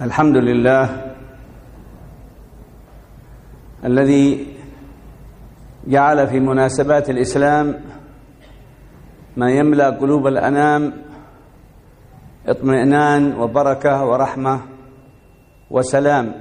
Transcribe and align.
الحمد 0.00 0.36
لله 0.36 1.14
الذي 3.84 4.46
جعل 5.86 6.26
في 6.28 6.40
مناسبات 6.40 7.10
الإسلام 7.10 7.80
ما 9.36 9.50
يملأ 9.50 9.90
قلوب 9.90 10.26
الأنام 10.26 10.92
اطمئنان 12.46 13.34
وبركة 13.40 14.04
ورحمة 14.04 14.60
وسلام. 15.70 16.32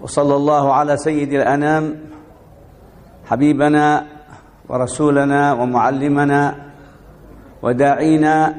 وصلى 0.00 0.34
الله 0.34 0.72
على 0.74 0.96
سيد 0.96 1.32
الأنام 1.32 1.96
حبيبنا 3.26 4.06
ورسولنا 4.68 5.52
ومعلمنا 5.52 6.54
وداعينا 7.62 8.54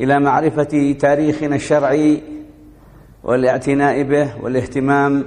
إلى 0.00 0.20
معرفة 0.20 0.96
تاريخنا 1.00 1.56
الشرعي 1.56 2.22
والاعتناء 3.24 4.02
به 4.02 4.42
والاهتمام 4.42 5.24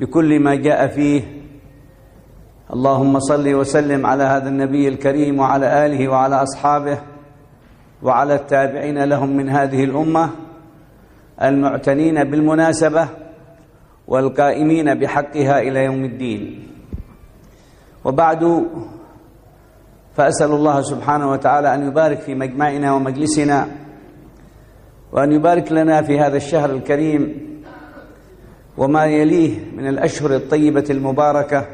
بكل 0.00 0.40
ما 0.40 0.54
جاء 0.54 0.86
فيه. 0.86 1.22
اللهم 2.72 3.18
صل 3.20 3.54
وسلم 3.54 4.06
على 4.06 4.22
هذا 4.24 4.48
النبي 4.48 4.88
الكريم 4.88 5.38
وعلى 5.38 5.86
آله 5.86 6.08
وعلى 6.08 6.42
أصحابه 6.42 6.98
وعلى 8.02 8.34
التابعين 8.34 9.04
لهم 9.04 9.36
من 9.36 9.48
هذه 9.48 9.84
الأمة 9.84 10.30
المعتنين 11.42 12.24
بالمناسبة 12.24 13.08
والقائمين 14.08 14.94
بحقها 14.94 15.60
إلى 15.60 15.84
يوم 15.84 16.04
الدين. 16.04 16.66
وبعد 18.04 18.66
فأسأل 20.16 20.50
الله 20.50 20.82
سبحانه 20.82 21.30
وتعالى 21.30 21.74
أن 21.74 21.86
يبارك 21.88 22.20
في 22.20 22.34
مجمعنا 22.34 22.92
ومجلسنا 22.92 23.68
وأن 25.12 25.32
يبارك 25.32 25.72
لنا 25.72 26.02
في 26.02 26.20
هذا 26.20 26.36
الشهر 26.36 26.70
الكريم 26.70 27.50
وما 28.78 29.04
يليه 29.06 29.58
من 29.76 29.88
الأشهر 29.88 30.34
الطيبة 30.34 30.84
المباركة 30.90 31.66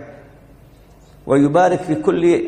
ويبارك 1.27 1.79
في 1.81 1.95
كل 1.95 2.43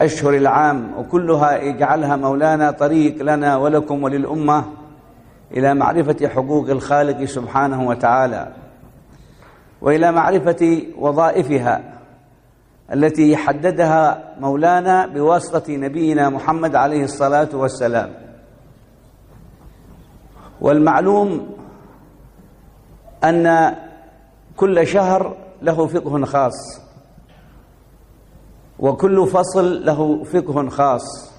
أشهر 0.00 0.34
العام 0.34 0.90
وكلها 0.98 1.56
يجعلها 1.62 2.16
مولانا 2.16 2.70
طريق 2.70 3.22
لنا 3.22 3.56
ولكم 3.56 4.02
وللأمة 4.02 4.64
إلى 5.52 5.74
معرفة 5.74 6.28
حقوق 6.28 6.70
الخالق 6.70 7.24
سبحانه 7.24 7.88
وتعالى 7.88 8.52
وإلى 9.80 10.12
معرفة 10.12 10.82
وظائفها 10.98 11.93
التي 12.92 13.36
حددها 13.36 14.34
مولانا 14.40 15.06
بواسطة 15.06 15.72
نبينا 15.72 16.28
محمد 16.28 16.74
عليه 16.74 17.04
الصلاة 17.04 17.48
والسلام. 17.52 18.14
والمعلوم 20.60 21.56
أن 23.24 23.74
كل 24.56 24.86
شهر 24.86 25.36
له 25.62 25.86
فقه 25.86 26.24
خاص 26.24 26.80
وكل 28.78 29.26
فصل 29.26 29.84
له 29.84 30.24
فقه 30.24 30.68
خاص 30.68 31.32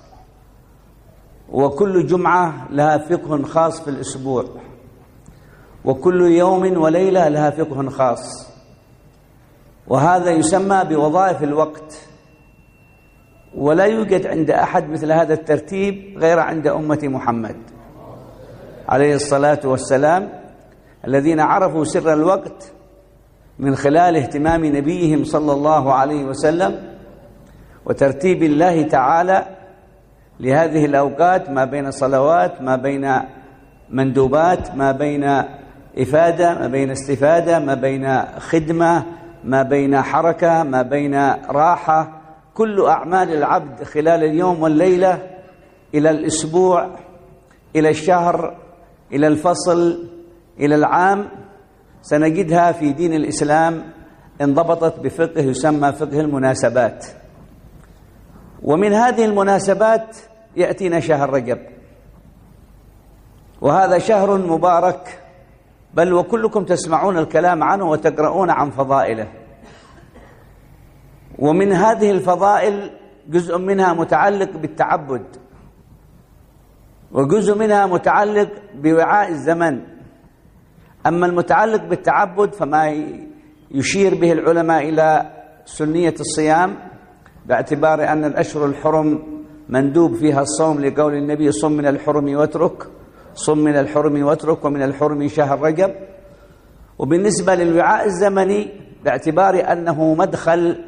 وكل 1.50 2.08
جمعة 2.08 2.68
لها 2.72 2.98
فقه 2.98 3.44
خاص 3.44 3.82
في 3.82 3.90
الأسبوع 3.90 4.46
وكل 5.86 6.22
يوم 6.22 6.78
وليلة 6.78 7.28
لها 7.28 7.50
فقه 7.50 7.90
خاص. 7.90 8.55
وهذا 9.88 10.32
يسمى 10.32 10.84
بوظائف 10.90 11.44
الوقت. 11.44 12.08
ولا 13.56 13.86
يوجد 13.86 14.28
عند 14.28 14.52
أحد 14.52 14.90
مثل 14.90 15.12
هذا 15.12 15.34
الترتيب 15.34 16.18
غير 16.18 16.40
عند 16.40 16.68
أمة 16.68 17.00
محمد. 17.04 17.56
عليه 18.90 19.16
الصلاة 19.16 19.60
والسلام 19.64 20.30
الذين 21.08 21.40
عرفوا 21.40 21.84
سر 21.84 22.14
الوقت 22.14 22.72
من 23.60 23.76
خلال 23.76 24.16
اهتمام 24.16 24.66
نبيهم 24.66 25.24
صلى 25.24 25.52
الله 25.52 25.94
عليه 25.94 26.26
وسلم 26.26 26.96
وترتيب 27.86 28.44
الله 28.44 28.82
تعالى 28.88 29.46
لهذه 30.40 30.86
الأوقات 30.86 31.50
ما 31.50 31.66
بين 31.66 31.92
صلوات 31.92 32.62
ما 32.62 32.76
بين 32.76 33.12
مندوبات 33.90 34.76
ما 34.76 34.92
بين 34.92 35.24
إفادة 35.98 36.54
ما 36.60 36.68
بين 36.68 36.92
استفادة 36.92 37.60
ما 37.60 37.74
بين 37.74 38.22
خدمة 38.40 39.04
ما 39.46 39.64
بين 39.64 40.02
حركة 40.02 40.64
ما 40.64 40.82
بين 40.82 41.16
راحة. 41.50 42.22
كل 42.54 42.86
أعمال 42.86 43.34
العبد 43.34 43.84
خلال 43.84 44.24
اليوم 44.24 44.62
والليلة 44.62 45.22
إلى 45.94 46.10
الأسبوع 46.10 46.90
إلى 47.76 47.90
الشهر 47.90 48.58
إلى 49.12 49.28
الفصل 49.28 50.10
إلى 50.60 50.76
العام 50.76 51.30
سنجدها 52.02 52.72
في 52.72 52.94
دين 52.94 53.14
الإسلام 53.14 53.84
انضبطت 54.42 55.00
بفقه 55.00 55.42
يسمى 55.42 55.92
فقه 55.92 56.20
المناسبات. 56.20 57.06
ومن 58.64 58.94
هذه 58.94 59.26
المناسبات 59.26 60.18
يأتينا 60.56 61.00
شهر 61.00 61.30
رجب. 61.30 61.60
وهذا 63.62 63.98
شهر 63.98 64.38
مبارك 64.38 65.25
بل 65.96 66.14
وكلكم 66.14 66.64
تسمعون 66.64 67.18
الكلام 67.18 67.64
عنه 67.64 67.90
وتقرؤون 67.90 68.50
عن 68.50 68.70
فضائله. 68.70 69.28
ومن 71.40 71.72
هذه 71.72 72.12
الفضائل 72.12 72.92
جزء 73.30 73.58
منها 73.58 73.94
متعلق 73.94 74.58
بالتعبد 74.58 75.26
وجزء 77.12 77.58
منها 77.58 77.86
متعلق 77.86 78.50
بوعاء 78.76 79.30
الزمن. 79.30 79.82
أما 81.08 81.26
المتعلق 81.26 81.84
بالتعبد 81.84 82.54
فما 82.54 83.06
يشير 83.72 84.16
به 84.16 84.32
العلماء 84.32 84.90
إلى 84.90 85.32
سنية 85.66 86.14
الصيام 86.20 86.76
باعتبار 87.46 88.08
أن 88.08 88.26
الأشهر 88.26 88.66
الحرم 88.66 89.24
مندوب 89.70 90.16
فيها 90.16 90.42
الصوم 90.42 90.80
لقول 90.80 91.14
النبي 91.14 91.52
صم 91.52 91.72
من 91.72 91.86
الحرم 91.88 92.36
واترك. 92.36 92.95
صم 93.36 93.58
من 93.58 93.76
الحرم 93.76 94.24
واترك 94.24 94.66
ومن 94.66 94.84
الحرم 94.84 95.28
شهر 95.28 95.62
رجب. 95.62 95.92
وبالنسبة 97.00 97.56
للوعاء 97.56 98.06
الزمني 98.06 98.68
باعتبار 99.04 99.72
أنه 99.72 100.14
مدخل 100.14 100.84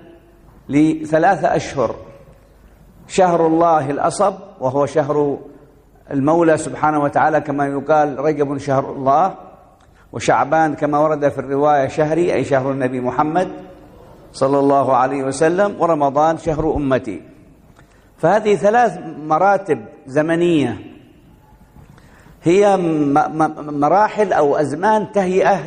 لثلاثة 0.69 1.55
أشهر. 1.55 1.95
شهر 3.07 3.47
الله 3.47 3.89
الأصب 3.89 4.33
وهو 4.59 4.85
شهر 4.85 5.37
المولى 6.11 6.57
سبحانه 6.57 6.99
وتعالى 7.03 7.41
كما 7.41 7.67
يقال 7.67 8.19
رجب 8.19 8.57
شهر 8.57 8.91
الله. 8.91 9.35
وشعبان 10.13 10.75
كما 10.75 10.99
ورد 10.99 11.29
في 11.29 11.37
الرواية 11.37 11.87
شهري 11.87 12.33
أي 12.33 12.43
شهر 12.43 12.71
النبي 12.71 12.99
محمد 12.99 13.47
صلى 14.31 14.59
الله 14.59 14.95
عليه 14.95 15.23
وسلم. 15.23 15.81
ورمضان 15.81 16.37
شهر 16.37 16.75
أمتي. 16.75 17.21
فهذه 18.17 18.55
ثلاث 18.55 18.97
مراتب 19.19 19.85
زمنية 20.05 20.77
هي 22.47 22.77
مراحل 23.57 24.33
أو 24.33 24.55
أزمان 24.55 25.11
تهيئة 25.11 25.59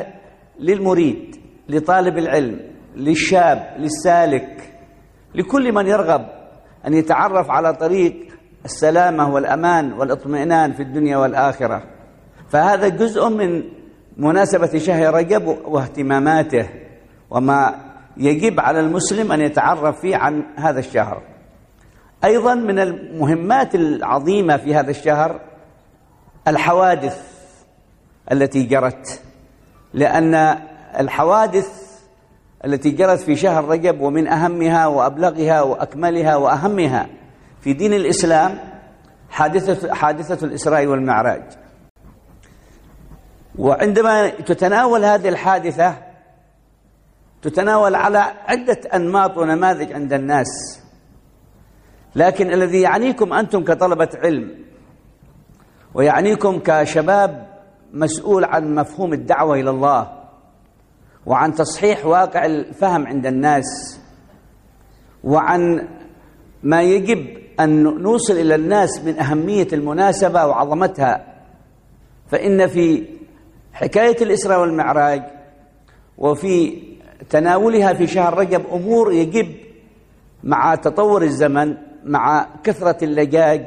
للمريد 0.59 1.35
لطالب 1.69 2.17
العلم 2.17 2.59
للشاب 2.95 3.75
للسالك 3.79 4.73
لكل 5.35 5.73
من 5.73 5.87
يرغب 5.87 6.25
أن 6.87 6.93
يتعرف 6.93 7.51
على 7.51 7.73
طريق 7.73 8.27
السلامة 8.65 9.33
والأمان 9.33 9.93
والاطمئنان 9.93 10.73
في 10.73 10.83
الدنيا 10.83 11.17
والآخرة. 11.17 11.83
فهذا 12.49 12.87
جزء 12.87 13.29
من 13.29 13.63
مناسبة 14.17 14.77
شهر 14.77 15.13
رجب 15.13 15.57
واهتماماته 15.65 16.69
وما 17.29 17.75
يجب 18.17 18.59
على 18.59 18.79
المسلم 18.79 19.31
أن 19.31 19.41
يتعرف 19.41 19.99
فيه 19.99 20.15
عن 20.15 20.43
هذا 20.55 20.79
الشهر. 20.79 21.21
أيضا 22.23 22.55
من 22.55 22.79
المهمات 22.79 23.75
العظيمة 23.75 24.57
في 24.57 24.75
هذا 24.75 24.89
الشهر 24.89 25.50
الحوادث 26.47 27.31
التي 28.31 28.63
جرت 28.63 29.21
لأن 29.93 30.35
الحوادث 30.99 31.69
التي 32.65 32.91
جرت 32.91 33.19
في 33.19 33.35
شهر 33.35 33.65
رجب 33.65 34.01
ومن 34.01 34.27
أهمها 34.27 34.87
وأبلغها 34.87 35.61
وأكملها 35.61 36.35
وأهمها 36.35 37.07
في 37.61 37.73
دين 37.73 37.93
الإسلام 37.93 38.59
حادثة, 39.29 39.93
حادثة 39.93 40.45
الإسراء 40.45 40.85
والمعراج. 40.85 41.43
وعندما 43.55 44.29
تتناول 44.29 45.05
هذه 45.05 45.29
الحادثة 45.29 45.97
تتناول 47.41 47.95
على 47.95 48.19
عدة 48.47 48.79
أنماط 48.93 49.37
ونماذج 49.37 49.93
عند 49.93 50.13
الناس. 50.13 50.81
لكن 52.15 52.53
الذي 52.53 52.81
يعنيكم 52.81 53.33
أنتم 53.33 53.63
كطلبة 53.63 54.09
علم 54.15 54.65
ويعنيكم 55.93 56.59
كشباب 56.59 57.47
مسؤول 57.93 58.43
عن 58.43 58.75
مفهوم 58.75 59.13
الدعوة 59.13 59.55
إلى 59.59 59.69
الله 59.69 60.11
وعن 61.25 61.53
تصحيح 61.53 62.05
واقع 62.05 62.45
الفهم 62.45 63.07
عند 63.07 63.25
الناس 63.25 63.99
وعن 65.23 65.87
ما 66.63 66.81
يجب 66.81 67.37
أن 67.59 67.83
نوصل 67.83 68.33
إلى 68.33 68.55
الناس 68.55 69.01
من 69.05 69.19
أهمية 69.19 69.67
المناسبة 69.73 70.45
وعظمتها. 70.45 71.25
فإن 72.27 72.67
في 72.67 73.05
حكاية 73.73 74.17
الإسراء 74.21 74.59
والمعراج 74.61 75.23
وفي 76.17 76.81
تناولها 77.29 77.93
في 77.93 78.07
شهر 78.07 78.37
رجب 78.37 78.65
أمور 78.73 79.13
يجب 79.13 79.55
مع 80.43 80.75
تطور 80.75 81.23
الزمن 81.23 81.77
مع 82.05 82.47
كثرة 82.63 83.03
اللجاج 83.03 83.65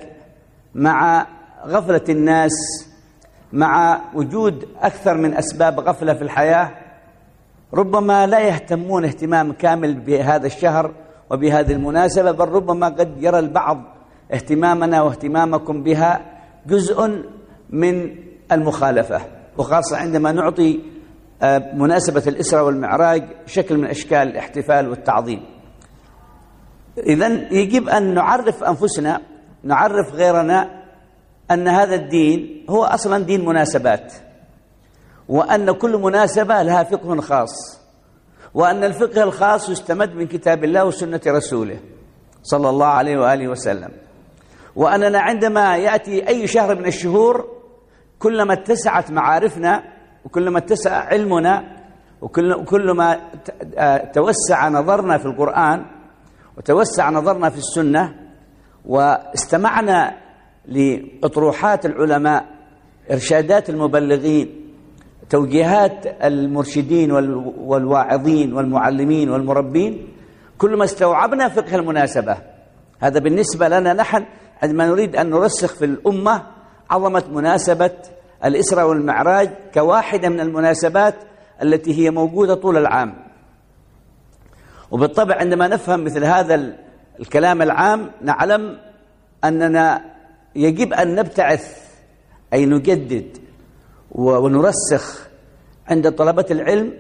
مع 0.75 1.27
غفلة 1.67 2.05
الناس 2.09 2.53
مع 3.53 4.01
وجود 4.15 4.69
أكثر 4.81 5.15
من 5.15 5.35
أسباب 5.35 5.81
غفلة 5.81 6.15
في 6.15 6.23
الحياة 6.23 6.71
ربما 7.75 8.27
لا 8.27 8.41
يهتمون 8.41 9.05
اهتمام 9.05 9.53
كامل 9.53 9.95
بهذا 9.95 10.47
الشهر 10.47 10.95
وبهذه 11.31 11.73
المناسبة 11.73 12.31
بل 12.31 12.49
ربما 12.49 12.87
قد 12.87 13.23
يرى 13.23 13.39
البعض 13.39 13.83
اهتمامنا 14.33 15.03
واهتمامكم 15.03 15.83
بها 15.83 16.21
جزء 16.67 17.25
من 17.71 18.17
المخالفة. 18.53 19.21
وخاصة 19.59 19.97
عندما 19.97 20.33
نعطي 20.33 20.81
آه، 21.43 21.75
مناسبة 21.75 22.23
الإسراء 22.27 22.65
والمعراج 22.65 23.25
شكل 23.47 23.79
من 23.79 23.87
أشكال 23.87 24.29
الاحتفال 24.29 24.89
والتعظيم. 24.89 25.45
إذا 26.99 27.53
يجب 27.53 27.89
أن 27.89 28.15
نعرف 28.15 28.65
أنفسنا 28.65 29.21
نعرف 29.65 30.15
غيرنا 30.15 30.84
أن 31.51 31.69
هذا 31.69 31.95
الدين 31.95 32.67
هو 32.71 32.85
أصلا 32.85 33.25
دين 33.25 33.45
مناسبات 33.45 34.13
وأن 35.29 35.71
كل 35.73 35.97
مناسبة 35.97 36.63
لها 36.63 36.83
فقه 36.83 37.21
خاص 37.21 37.81
وأن 38.55 38.85
الفقه 38.85 39.23
الخاص 39.23 39.69
يستمد 39.69 40.15
من 40.15 40.27
كتاب 40.27 40.65
الله 40.65 40.85
وسنة 40.85 41.21
رسوله 41.27 41.81
صلى 42.43 42.69
الله 42.69 42.87
عليه 42.87 43.19
وآله 43.19 43.49
وسلم. 43.49 43.91
وأننا 44.77 45.21
عندما 45.21 45.77
يأتي 45.77 46.29
أي 46.29 46.47
شهر 46.47 46.75
من 46.79 46.87
الشهور 46.87 47.49
كلما 48.19 48.53
اتسعت 48.53 49.11
معارفنا 49.11 49.83
وكلما 50.25 50.59
اتسع 50.59 50.91
علمنا 50.93 51.77
وكلما 52.23 53.21
توسع 54.13 54.69
نظرنا 54.69 55.19
في 55.19 55.27
القرآن 55.27 55.85
وتوسع 56.59 57.11
نظرنا 57.11 57.51
في 57.51 57.59
السنة 57.59 58.15
واستمعنا 58.85 60.24
لأطروحات 60.67 61.87
العلماء 61.87 62.47
إرشادات 63.11 63.71
المبلغين 63.71 64.61
توجيهات 65.31 66.07
المرشدين 66.25 67.13
والواعظين 67.59 68.53
والمعلمين 68.53 69.31
والمربين 69.31 70.09
كلما 70.59 70.85
استوعبنا 70.85 71.49
فقه 71.49 71.77
المناسبة. 71.77 72.37
هذا 73.01 73.21
بالنسبة 73.21 73.69
لنا 73.69 73.93
نحن 73.93 74.25
عندما 74.63 74.87
نريد 74.87 75.17
أن 75.17 75.31
نرسخ 75.31 75.75
في 75.75 75.85
الأمة 75.85 76.43
عظمة 76.91 77.25
مناسبة 77.33 77.91
الإسراء 78.45 78.89
والمعراج 78.89 79.51
كواحدة 79.75 80.29
من 80.29 80.41
المناسبات 80.41 81.15
التي 81.63 82.05
هي 82.05 82.11
موجودة 82.11 82.55
طول 82.55 82.77
العام. 82.77 83.15
وبالطبع 84.91 85.37
عندما 85.37 85.69
نفهم 85.69 86.05
مثل 86.05 86.25
هذا 86.25 86.75
الكلام 87.21 87.63
العام 87.63 88.11
نعلم 88.23 88.79
أننا 89.45 90.14
يجب 90.57 90.93
أن 90.93 91.15
نبتعث 91.15 91.85
أي 92.53 92.67
نجدد 92.67 93.39
ونرسخ 94.11 95.29
عند 95.89 96.13
طلبة 96.13 96.47
العلم 96.51 96.93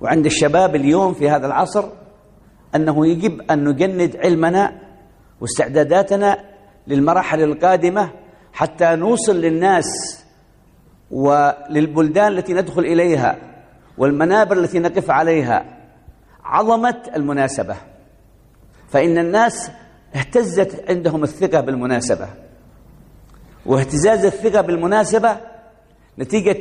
وعند 0.00 0.26
الشباب 0.26 0.76
اليوم 0.76 1.14
في 1.14 1.30
هذا 1.30 1.46
العصر 1.46 1.84
أنه 2.74 3.06
يجب 3.06 3.42
أن 3.50 3.68
نجند 3.68 4.16
علمنا 4.16 4.80
واستعداداتنا 5.40 6.44
للمراحل 6.86 7.42
القادمة 7.42 8.10
حتى 8.52 8.96
نوصل 8.96 9.36
للناس 9.36 9.84
وللبلدان 11.10 12.32
التي 12.32 12.52
ندخل 12.52 12.82
إليها 12.82 13.36
والمنابر 13.98 14.58
التي 14.58 14.78
نقف 14.78 15.10
عليها. 15.10 15.64
عظمة 16.44 17.02
المناسبة. 17.16 17.76
فإن 18.88 19.18
الناس 19.18 19.70
اهتزت 20.16 20.90
عندهم 20.90 21.22
الثقة 21.22 21.60
بالمناسبة. 21.60 22.28
واهتزاز 23.66 24.24
الثقة 24.24 24.60
بالمناسبة 24.60 25.36
نتيجة 26.18 26.60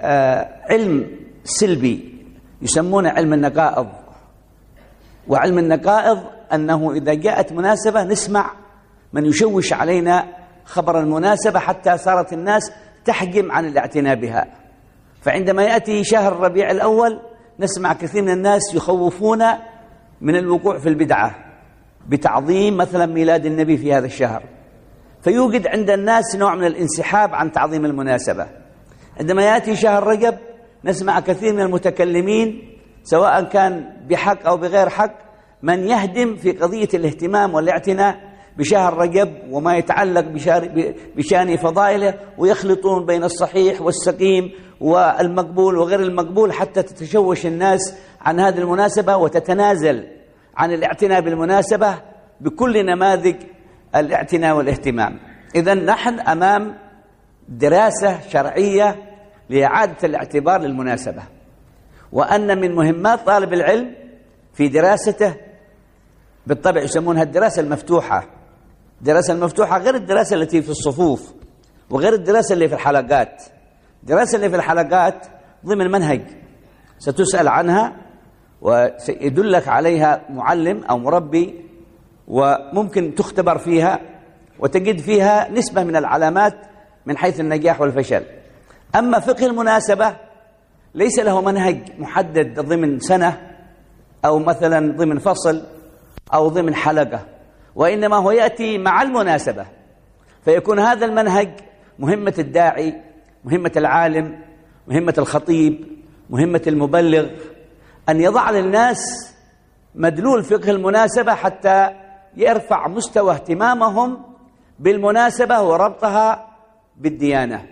آه، 0.00 0.48
علم 0.70 1.06
سلبي 1.44 2.24
يسمونه 2.62 3.10
علم 3.10 3.32
النقائض. 3.32 3.88
وعلم 5.28 5.58
النقائض 5.58 6.18
أنه 6.52 6.92
إذا 6.92 7.14
جاءت 7.14 7.52
مناسبة 7.52 8.02
نسمع 8.02 8.50
من 9.12 9.26
يشوش 9.26 9.72
علينا 9.72 10.26
خبر 10.64 11.00
المناسبة 11.00 11.58
حتى 11.58 11.98
صارت 11.98 12.32
الناس 12.32 12.72
تحجم 13.04 13.52
عن 13.52 13.66
الاعتناء 13.66 14.14
بها. 14.14 14.46
فعندما 15.22 15.62
يأتي 15.62 16.04
شهر 16.04 16.32
الربيع 16.32 16.70
الأول 16.70 17.20
نسمع 17.60 17.92
كثير 17.92 18.22
من 18.22 18.30
الناس 18.30 18.74
يخوفون 18.74 19.44
من 20.20 20.36
الوقوع 20.36 20.78
في 20.78 20.88
البدعة 20.88 21.34
بتعظيم 22.08 22.76
مثلا 22.76 23.06
ميلاد 23.06 23.46
النبي 23.46 23.76
في 23.76 23.94
هذا 23.94 24.06
الشهر. 24.06 24.42
فيوجد 25.22 25.66
عند 25.66 25.90
الناس 25.90 26.36
نوع 26.36 26.54
من 26.54 26.64
الانسحاب 26.64 27.34
عن 27.34 27.52
تعظيم 27.52 27.84
المناسبة. 27.84 28.46
عندما 29.20 29.42
يأتي 29.42 29.76
شهر 29.76 30.06
رجب 30.06 30.34
نسمع 30.84 31.20
كثير 31.20 31.52
من 31.52 31.60
المتكلمين 31.60 32.62
سواء 33.02 33.42
كان 33.44 33.84
بحق 34.10 34.46
أو 34.46 34.56
بغير 34.56 34.88
حق 34.88 35.12
من 35.62 35.84
يهدم 35.88 36.36
في 36.36 36.52
قضية 36.52 36.88
الاهتمام 36.94 37.54
والاعتناء 37.54 38.16
بشهر 38.58 38.96
رجب 38.96 39.32
وما 39.50 39.76
يتعلق 39.76 40.24
بشأن 41.16 41.56
فضائله 41.56 42.14
ويخلطون 42.38 43.06
بين 43.06 43.24
الصحيح 43.24 43.80
والسقيم 43.82 44.50
والمقبول 44.80 45.78
وغير 45.78 46.00
المقبول 46.00 46.52
حتى 46.52 46.82
تتشوش 46.82 47.46
الناس 47.46 47.94
عن 48.20 48.40
هذه 48.40 48.58
المناسبة 48.58 49.16
وتتنازل 49.16 50.06
عن 50.56 50.72
الاعتناء 50.72 51.20
بالمناسبة 51.20 51.94
بكل 52.40 52.86
نماذج 52.86 53.36
الاعتناء 53.96 54.56
والاهتمام. 54.56 55.18
إذا 55.54 55.74
نحن 55.74 56.20
أمام 56.20 56.78
دراسة 57.48 58.20
شرعية 58.28 58.96
لإعادة 59.50 59.96
الاعتبار 60.04 60.60
للمناسبة 60.60 61.22
وأن 62.12 62.60
من 62.60 62.74
مهمات 62.74 63.26
طالب 63.26 63.52
العلم 63.52 63.94
في 64.54 64.68
دراسته 64.68 65.34
بالطبع 66.46 66.80
يسمونها 66.82 67.22
الدراسة 67.22 67.62
المفتوحة. 67.62 68.26
الدراسة 69.00 69.32
المفتوحة 69.32 69.78
غير 69.78 69.94
الدراسة 69.94 70.36
التي 70.36 70.62
في 70.62 70.70
الصفوف 70.70 71.34
وغير 71.90 72.12
الدراسة 72.12 72.52
اللي 72.52 72.68
في 72.68 72.74
الحلقات. 72.74 73.42
الدراسة 74.02 74.36
اللي 74.36 74.50
في 74.50 74.56
الحلقات 74.56 75.26
ضمن 75.66 75.90
منهج 75.90 76.22
ستسأل 76.98 77.48
عنها 77.48 77.96
وسيدلك 78.60 79.68
عليها 79.68 80.20
معلم 80.30 80.84
أو 80.84 80.98
مربي 80.98 81.67
وممكن 82.28 83.14
تختبر 83.14 83.58
فيها 83.58 84.00
وتجد 84.58 85.00
فيها 85.00 85.50
نسبة 85.50 85.84
من 85.84 85.96
العلامات 85.96 86.54
من 87.06 87.16
حيث 87.16 87.40
النجاح 87.40 87.80
والفشل. 87.80 88.22
أما 88.96 89.18
فقه 89.20 89.46
المناسبة 89.46 90.16
ليس 90.94 91.18
له 91.18 91.40
منهج 91.40 91.78
محدد 91.98 92.60
ضمن 92.60 93.00
سنة 93.00 93.40
أو 94.24 94.38
مثلا 94.38 94.92
ضمن 94.96 95.18
فصل 95.18 95.62
أو 96.34 96.48
ضمن 96.48 96.74
حلقة 96.74 97.26
وإنما 97.74 98.16
هو 98.16 98.30
يأتي 98.30 98.78
مع 98.78 99.02
المناسبة. 99.02 99.66
فيكون 100.44 100.78
هذا 100.78 101.06
المنهج 101.06 101.50
مهمة 101.98 102.34
الداعي 102.38 102.94
مهمة 103.44 103.72
العالم 103.76 104.38
مهمة 104.88 105.14
الخطيب 105.18 105.86
مهمة 106.30 106.62
المبلغ 106.66 107.26
أن 108.08 108.20
يضع 108.20 108.50
للناس 108.50 109.34
مدلول 109.94 110.42
فقه 110.44 110.70
المناسبة 110.70 111.34
حتى 111.34 111.90
يرفع 112.36 112.88
مستوى 112.88 113.32
اهتمامهم 113.32 114.22
بالمناسبة 114.78 115.62
وربطها 115.62 116.48
بالديانة. 116.96 117.66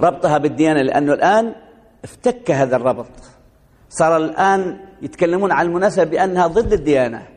ربطها 0.00 0.38
بالديانة 0.38 0.82
لأنه 0.82 1.12
الآن 1.12 1.54
افتك 2.04 2.50
هذا 2.50 2.76
الربط. 2.76 3.10
صار 3.88 4.16
الآن 4.16 4.80
يتكلمون 5.02 5.52
عن 5.52 5.66
المناسبة 5.66 6.04
بأنها 6.04 6.46
ضد 6.46 6.72
الديانة 6.72 7.28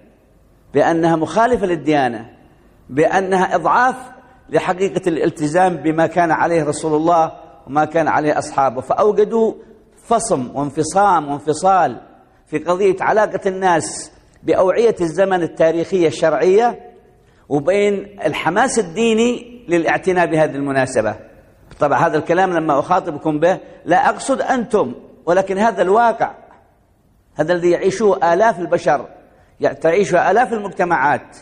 بأنها 0.74 1.16
مخالفة 1.16 1.66
للديانة 1.66 2.30
بأنها 2.90 3.56
إضعاف 3.56 3.96
لحقيقة 4.50 5.10
الالتزام 5.10 5.76
بما 5.78 6.08
كان 6.08 6.32
عليه 6.32 6.64
رسول 6.64 6.96
الله 6.96 7.32
وما 7.68 7.86
كان 7.86 8.08
عليه 8.08 8.38
أصحابه. 8.38 8.82
فأوجدوا 8.82 9.54
فصم 10.08 10.56
وانفصام 10.56 11.32
وانفصال 11.32 12.02
في 12.48 12.58
قضية 12.58 12.96
علاقة 13.02 13.40
الناس 13.46 14.12
بأوعية 14.46 14.96
الزمن 15.02 15.44
التاريخية 15.44 16.08
الشرعية 16.08 16.80
وبين 17.50 18.20
الحماس 18.26 18.80
الديني 18.80 19.66
للاعتناء 19.70 20.26
بهذه 20.26 20.56
المناسبة. 20.56 21.16
طبعا 21.80 22.08
هذا 22.08 22.18
الكلام 22.18 22.54
لما 22.54 22.80
أخاطبكم 22.80 23.40
به 23.40 23.60
لا 23.86 24.10
أقصد 24.10 24.42
أنتم 24.42 24.96
ولكن 25.26 25.58
هذا 25.58 25.82
الواقع 25.82 26.36
هذا 27.36 27.54
الذي 27.54 27.72
يعيشه 27.72 28.34
آلاف 28.34 28.60
البشر 28.60 29.08
تعيشه 29.82 30.32
آلاف 30.32 30.54
المجتمعات 30.54 31.38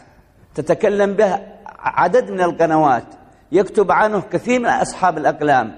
تتكلم 0.56 1.14
به 1.14 1.40
عدد 1.80 2.32
من 2.32 2.42
القنوات 2.42 3.06
يكتب 3.52 3.92
عنه 3.92 4.22
كثير 4.22 4.60
من 4.60 4.66
أصحاب 4.66 5.18
الأقلام 5.18 5.76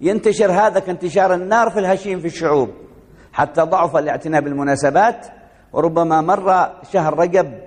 ينتشر 0.00 0.52
هذا 0.52 0.80
كانتشار 0.80 1.34
النار 1.34 1.70
في 1.70 1.78
الهشيم 1.78 2.20
في 2.20 2.26
الشعوب 2.26 2.70
حتى 3.32 3.62
ضعف 3.62 3.96
الاعتناء 3.96 4.40
بالمناسبات 4.40 5.26
وربما 5.72 6.20
مر 6.20 6.70
شهر 6.92 7.18
رجب 7.18 7.58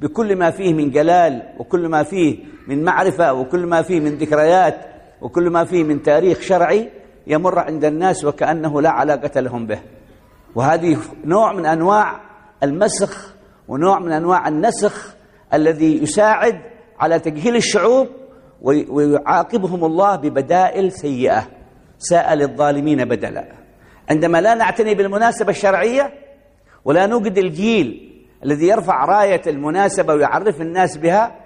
بكل 0.00 0.36
ما 0.36 0.50
فيه 0.50 0.74
من 0.74 0.90
جلال 0.90 1.42
وكل 1.58 1.88
ما 1.88 2.02
فيه 2.02 2.38
من 2.68 2.84
معرفة 2.84 3.32
وكل 3.32 3.66
ما 3.66 3.82
فيه 3.82 4.00
من 4.00 4.18
ذكريات 4.18 4.76
وكل 5.20 5.50
ما 5.50 5.64
فيه 5.64 5.84
من 5.84 6.02
تاريخ 6.02 6.40
شرعي 6.40 6.90
يمر 7.26 7.58
عند 7.58 7.84
الناس 7.84 8.24
وكأنه 8.24 8.80
لا 8.80 8.90
علاقة 8.90 9.40
لهم 9.40 9.66
به. 9.66 9.80
وهذه 10.54 10.98
نوع 11.24 11.52
من 11.52 11.66
أنواع 11.66 12.20
المسخ 12.62 13.34
ونوع 13.68 13.98
من 13.98 14.12
أنواع 14.12 14.48
النسخ 14.48 15.14
الذي 15.54 16.02
يساعد 16.02 16.60
على 17.00 17.18
تجهيل 17.18 17.56
الشعوب 17.56 18.08
ويعاقبهم 18.62 19.84
الله 19.84 20.16
ببدائل 20.16 20.92
سيئة. 20.92 21.46
ساء 21.98 22.34
للظالمين 22.34 23.04
بدلا. 23.04 23.44
عندما 24.10 24.40
لا 24.40 24.54
نعتني 24.54 24.94
بالمناسبة 24.94 25.50
الشرعية 25.50 26.12
ولا 26.84 27.06
نوجد 27.06 27.38
الجيل 27.38 28.14
الذي 28.44 28.66
يرفع 28.66 29.04
راية 29.04 29.42
المناسبة 29.46 30.14
ويعرف 30.14 30.60
الناس 30.60 30.96
بها 30.96 31.36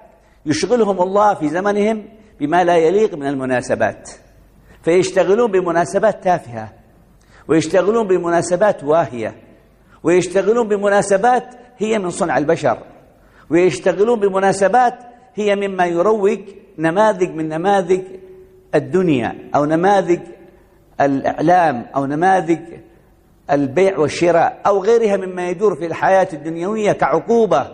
يشغلهم 0.46 1.02
الله 1.02 1.34
في 1.34 1.48
زمنهم 1.48 2.04
بما 2.40 2.64
لا 2.64 2.76
يليق 2.76 3.14
من 3.14 3.26
المناسبات. 3.26 4.10
فيشتغلون 4.82 5.50
بمناسبات 5.50 6.24
تافهة 6.24 6.72
ويشتغلون 7.48 8.06
بمناسبات 8.06 8.84
واهية 8.84 9.34
ويشتغلون 10.02 10.68
بمناسبات 10.68 11.54
هي 11.78 11.98
من 11.98 12.10
صنع 12.10 12.38
البشر 12.38 12.78
ويشتغلون 13.50 14.20
بمناسبات 14.20 14.98
هي 15.34 15.56
مما 15.56 15.86
يروج 15.86 16.40
نماذج 16.78 17.30
من 17.30 17.48
نماذج 17.48 18.00
الدنيا 18.74 19.50
أو 19.54 19.64
نماذج 19.64 20.20
الإعلام 21.00 21.86
أو 21.96 22.06
نماذج 22.06 22.60
البيع 23.50 23.98
والشراء 23.98 24.60
أو 24.66 24.82
غيرها 24.82 25.16
مما 25.16 25.48
يدور 25.48 25.76
في 25.76 25.86
الحياة 25.86 26.28
الدنيوية 26.32 26.92
كعقوبة 26.92 27.66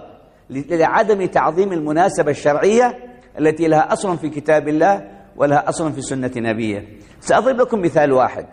لعدم 0.51 1.27
تعظيم 1.27 1.73
المناسبة 1.73 2.31
الشرعية 2.31 2.99
التي 3.39 3.69
لها 3.69 3.93
أصل 3.93 4.19
في 4.19 4.29
كتاب 4.29 4.69
الله 4.69 5.11
ولها 5.37 5.69
أصل 5.69 5.93
في 5.93 6.01
سنة 6.01 6.31
نبيه. 6.37 6.89
سأضرب 7.21 7.57
لكم 7.61 7.81
مثال 7.83 8.13
واحد. 8.13 8.47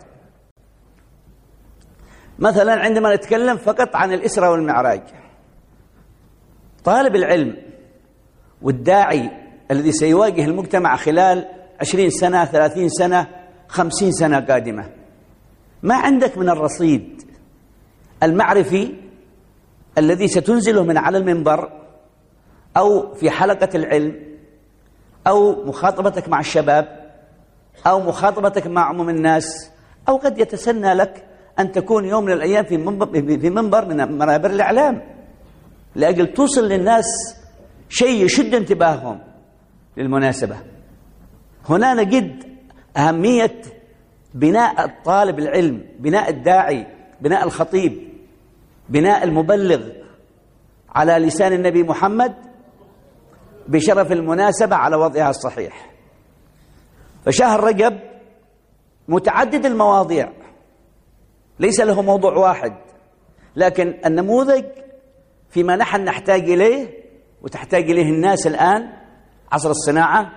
مثلا 2.38 2.72
عندما 2.72 3.14
نتكلم 3.14 3.56
فقط 3.56 3.96
عن 3.96 4.12
الإسرة 4.12 4.50
والمعراج. 4.50 5.02
طالب 6.84 7.16
العلم 7.16 7.56
والداعي 8.62 9.30
الذي 9.70 9.92
سيواجه 9.92 10.44
المجتمع 10.44 10.96
خلال 10.96 11.48
عشرين 11.80 12.10
سنة 12.10 12.44
ثلاثين 12.44 12.88
سنة 12.88 13.26
خمسين 13.68 14.12
سنة 14.12 14.40
قادمة 14.40 14.90
ما 15.86 15.94
عندك 15.94 16.38
من 16.38 16.48
الرصيد 16.48 17.22
المعرفي 18.22 18.94
الذي 19.98 20.28
ستنزله 20.28 20.82
من 20.82 20.96
على 20.96 21.18
المنبر 21.18 21.72
أو 22.76 23.14
في 23.14 23.30
حلقة 23.30 23.68
العلم 23.74 24.36
أو 25.26 25.64
مخاطبتك 25.64 26.28
مع 26.28 26.40
الشباب 26.40 27.14
أو 27.86 28.00
مخاطبتك 28.00 28.66
مع 28.66 28.88
عموم 28.88 29.08
الناس 29.08 29.70
أو 30.08 30.16
قد 30.16 30.38
يتسنى 30.38 30.94
لك 30.94 31.24
أن 31.58 31.72
تكون 31.72 32.04
يوم 32.04 32.24
من 32.24 32.32
الأيام 32.32 32.64
في 32.64 32.76
منبر, 32.76 33.06
في 33.38 33.50
منبر 33.50 33.84
من 33.84 33.96
منابر 33.96 34.50
الإعلام. 34.50 35.02
لأجل 35.94 36.26
توصل 36.34 36.68
للناس 36.68 37.04
شيء 37.88 38.24
يشد 38.24 38.54
انتباههم 38.54 39.18
للمناسبة. 39.96 40.56
هنا 41.68 41.94
نجد 41.94 42.44
أهمية 42.96 43.62
بناء 44.36 44.84
الطالب 44.84 45.38
العلم 45.38 45.84
بناء 45.98 46.30
الداعي 46.30 46.86
بناء 47.20 47.44
الخطيب 47.44 48.08
بناء 48.88 49.24
المبلغ 49.24 49.88
على 50.90 51.12
لسان 51.12 51.52
النبي 51.52 51.82
محمد 51.82 52.34
بشرف 53.68 54.12
المناسبة 54.12 54.76
على 54.76 54.96
وضعها 54.96 55.30
الصحيح. 55.30 55.90
فشهر 57.24 57.64
رجب 57.64 57.98
متعدد 59.08 59.66
المواضيع 59.66 60.32
ليس 61.60 61.80
له 61.80 62.02
موضوع 62.02 62.32
واحد 62.36 62.76
لكن 63.56 63.94
النموذج 64.06 64.64
فيما 65.50 65.76
نحن 65.76 66.04
نحتاج 66.04 66.50
إليه 66.50 66.88
وتحتاج 67.42 67.90
إليه 67.90 68.10
الناس 68.10 68.46
الآن 68.46 68.92
عصر 69.52 69.70
الصناعة 69.70 70.32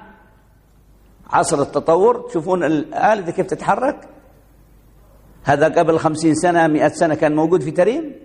عصر 1.30 1.62
التطور. 1.62 2.28
تشوفون 2.30 2.64
الآلة 2.64 3.32
كيف 3.32 3.48
تتحرك. 3.48 4.10
هذا 5.44 5.68
قبل 5.68 6.00
خمسين 6.00 6.36
سنة 6.36 6.68
مئة 6.68 6.88
سنة 6.88 7.16
كان 7.16 7.36
موجود 7.36 7.62
في 7.62 7.72
تريم. 7.72 8.16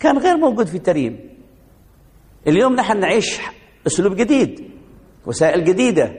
كان 0.00 0.18
غير 0.18 0.36
موجود 0.36 0.66
في 0.66 0.78
تريم. 0.78 1.36
اليوم 2.46 2.74
نحن 2.74 3.00
نعيش 3.00 3.40
أسلوب 3.86 4.14
جديد 4.14 4.70
وسائل 5.26 5.64
جديدة. 5.64 6.12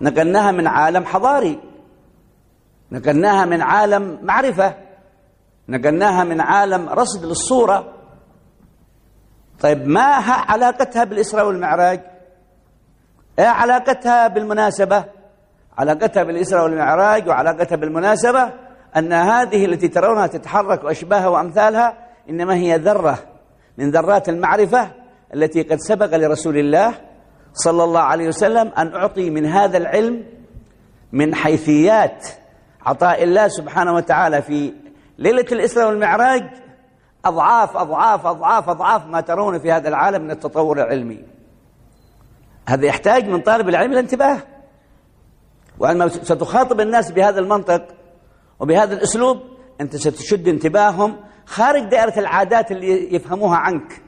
نقلناها 0.00 0.52
من 0.52 0.66
عالم 0.66 1.04
حضاري. 1.04 1.60
نقلناها 2.92 3.44
من 3.44 3.60
عالم 3.62 4.18
معرفة. 4.22 4.74
نقلناها 5.68 6.24
من 6.24 6.40
عالم 6.40 6.88
رصد 6.88 7.24
للصورة. 7.24 7.94
طيب 9.60 9.86
ما 9.86 10.02
علاقتها 10.26 11.04
بالإسراء 11.04 11.46
والمعراج؟ 11.46 12.17
علاقتها 13.46 14.28
بالمناسبة؟ 14.28 15.04
علاقتها 15.78 16.22
بالإسراء 16.22 16.64
والمعراج 16.64 17.28
وعلاقتها 17.28 17.76
بالمناسبة 17.76 18.52
أن 18.96 19.12
هذه 19.12 19.64
التي 19.64 19.88
ترونها 19.88 20.26
تتحرك 20.26 20.84
وأشباهها 20.84 21.28
وأمثالها 21.28 21.96
إنما 22.30 22.54
هي 22.54 22.76
ذرة 22.76 23.18
من 23.78 23.90
ذرات 23.90 24.28
المعرفة 24.28 24.90
التي 25.34 25.62
قد 25.62 25.78
سبق 25.78 26.16
لرسول 26.16 26.58
الله 26.58 26.94
صلى 27.52 27.84
الله 27.84 28.00
عليه 28.00 28.28
وسلم 28.28 28.72
أن 28.78 28.94
أعطي 28.94 29.30
من 29.30 29.46
هذا 29.46 29.78
العلم 29.78 30.24
من 31.12 31.34
حيثيات 31.34 32.28
عطاء 32.86 33.24
الله 33.24 33.48
سبحانه 33.48 33.94
وتعالى 33.94 34.42
في 34.42 34.72
ليلة 35.18 35.46
الإسراء 35.52 35.88
والمعراج 35.88 36.42
أضعاف 37.24 37.76
أضعاف 37.76 38.26
أضعاف 38.26 38.68
أضعاف 38.68 39.06
ما 39.06 39.20
ترون 39.20 39.58
في 39.58 39.72
هذا 39.72 39.88
العالم 39.88 40.22
من 40.22 40.30
التطور 40.30 40.82
العلمي. 40.82 41.24
هذا 42.68 42.86
يحتاج 42.86 43.28
من 43.28 43.40
طالب 43.40 43.68
العلم 43.68 43.92
الانتباه. 43.92 44.38
وعندما 45.78 46.08
ستخاطب 46.08 46.80
الناس 46.80 47.10
بهذا 47.10 47.40
المنطق 47.40 47.88
وبهذا 48.60 48.94
الأسلوب 48.94 49.40
أنت 49.80 49.96
ستشد 49.96 50.48
انتباههم 50.48 51.16
خارج 51.46 51.82
دائرة 51.82 52.18
العادات 52.18 52.72
اللي 52.72 53.14
يفهموها 53.14 53.56
عنك. 53.56 54.02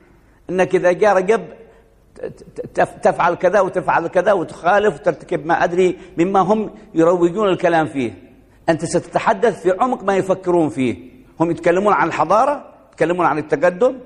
أنك 0.50 0.74
إذا 0.74 0.92
جاء 0.92 1.16
رجب 1.16 1.48
تفعل 3.02 3.34
كذا 3.34 3.60
وتفعل 3.60 4.06
كذا 4.06 4.32
وتخالف 4.32 4.94
وترتكب 4.94 5.46
ما 5.46 5.64
أدري 5.64 5.98
مما 6.18 6.40
هم 6.40 6.70
يروجون 6.94 7.48
الكلام 7.48 7.86
فيه 7.86 8.12
أنت 8.68 8.84
ستتحدث 8.84 9.62
في 9.62 9.70
عمق 9.80 10.04
ما 10.04 10.16
يفكرون 10.16 10.68
فيه 10.68 11.10
هم 11.40 11.50
يتكلمون 11.50 11.92
عن 11.92 12.08
الحضارة 12.08 12.74
يتكلمون 12.92 13.26
عن 13.26 13.38
التقدم 13.38 13.98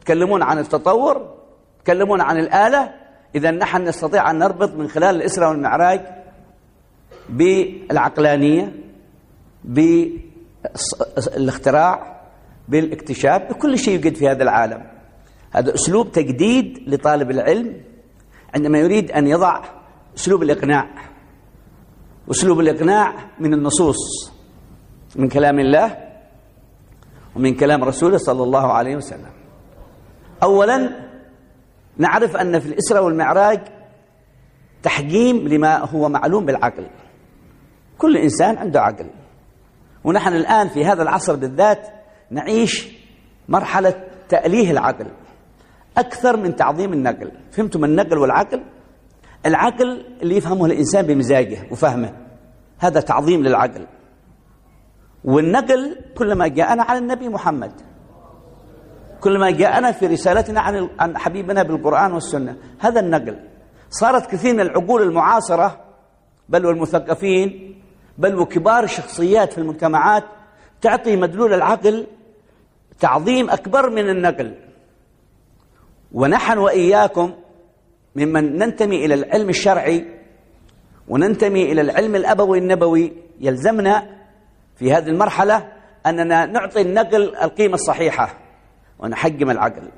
يتكلمون 0.00 0.42
عن 0.42 0.58
التطور 0.58 1.34
يتكلمون 1.80 2.20
عن 2.20 2.38
الآلة 2.38 2.94
إذا 3.34 3.50
نحن 3.50 3.82
نستطيع 3.82 4.30
أن 4.30 4.38
نربط 4.38 4.74
من 4.74 4.88
خلال 4.88 5.16
الإسراء 5.16 5.50
والمعراج 5.50 6.00
بالعقلانية 7.28 8.72
بالاختراع 11.34 12.20
بالاكتشاف 12.68 13.42
بكل 13.42 13.78
شيء 13.78 13.94
يوجد 13.94 14.14
في 14.14 14.28
هذا 14.28 14.42
العالم. 14.42 14.84
هذا 15.50 15.74
أسلوب 15.74 16.12
تجديد 16.12 16.84
لطالب 16.86 17.30
العلم 17.30 17.80
عندما 18.54 18.78
يريد 18.78 19.10
أن 19.10 19.26
يضع 19.26 19.64
أسلوب 20.16 20.42
الإقناع. 20.42 20.88
أسلوب 22.30 22.60
الإقناع 22.60 23.14
من 23.40 23.54
النصوص 23.54 24.32
من 25.16 25.28
كلام 25.28 25.58
الله 25.58 25.96
ومن 27.36 27.54
كلام 27.54 27.84
رسوله 27.84 28.18
صلى 28.18 28.42
الله 28.42 28.72
عليه 28.72 28.96
وسلم. 28.96 29.30
أولا 30.42 31.07
نعرف 31.98 32.36
أن 32.36 32.58
في 32.58 32.66
الإسراء 32.66 33.04
والمعراج 33.04 33.60
تحجيم 34.82 35.48
لما 35.48 35.78
هو 35.78 36.08
معلوم 36.08 36.44
بالعقل. 36.46 36.86
كل 37.98 38.16
إنسان 38.16 38.58
عنده 38.58 38.82
عقل. 38.82 39.10
ونحن 40.04 40.32
الآن 40.32 40.68
في 40.68 40.84
هذا 40.84 41.02
العصر 41.02 41.36
بالذات 41.36 41.88
نعيش 42.30 42.98
مرحلة 43.48 44.04
تأليه 44.28 44.70
العقل. 44.70 45.06
أكثر 45.96 46.36
من 46.36 46.56
تعظيم 46.56 46.92
النقل. 46.92 47.32
فهمتم 47.50 47.84
النقل 47.84 48.18
والعقل؟ 48.18 48.64
العقل 49.46 50.04
اللي 50.22 50.36
يفهمه 50.36 50.66
الإنسان 50.66 51.06
بمزاجه 51.06 51.58
وفهمه. 51.70 52.16
هذا 52.78 53.00
تعظيم 53.00 53.42
للعقل. 53.42 53.86
والنقل 55.24 55.96
كلما 56.18 56.48
جاءنا 56.48 56.82
على 56.82 56.98
النبي 56.98 57.28
محمد. 57.28 57.72
كلما 59.20 59.50
جاءنا 59.50 59.92
في 59.92 60.06
رسالتنا 60.06 60.60
عن 60.60 60.88
عن 60.98 61.18
حبيبنا 61.18 61.62
بالقرآن 61.62 62.12
والسنة. 62.12 62.56
هذا 62.78 63.00
النقل. 63.00 63.38
صارت 63.90 64.30
كثير 64.30 64.54
من 64.54 64.60
العقول 64.60 65.02
المعاصرة 65.02 65.80
بل 66.48 66.66
والمثقفين 66.66 67.74
بل 68.18 68.36
وكبار 68.36 68.84
الشخصيات 68.84 69.52
في 69.52 69.58
المجتمعات 69.58 70.24
تعطي 70.80 71.16
مدلول 71.16 71.54
العقل 71.54 72.06
تعظيم 73.00 73.50
أكبر 73.50 73.90
من 73.90 74.08
النقل. 74.10 74.54
ونحن 76.12 76.58
وإياكم 76.58 77.34
ممن 78.16 78.58
ننتمي 78.58 79.04
إلى 79.04 79.14
العلم 79.14 79.48
الشرعي 79.48 80.06
وننتمي 81.08 81.72
إلى 81.72 81.80
العلم 81.80 82.14
الأبوي 82.14 82.58
النبوي 82.58 83.12
يلزمنا 83.40 84.06
في 84.76 84.92
هذه 84.92 85.08
المرحلة 85.08 85.72
أننا 86.06 86.46
نعطي 86.46 86.80
النقل 86.80 87.36
القيمة 87.36 87.74
الصحيحة. 87.74 88.47
ونحجم 88.98 89.50
العقل. 89.50 89.88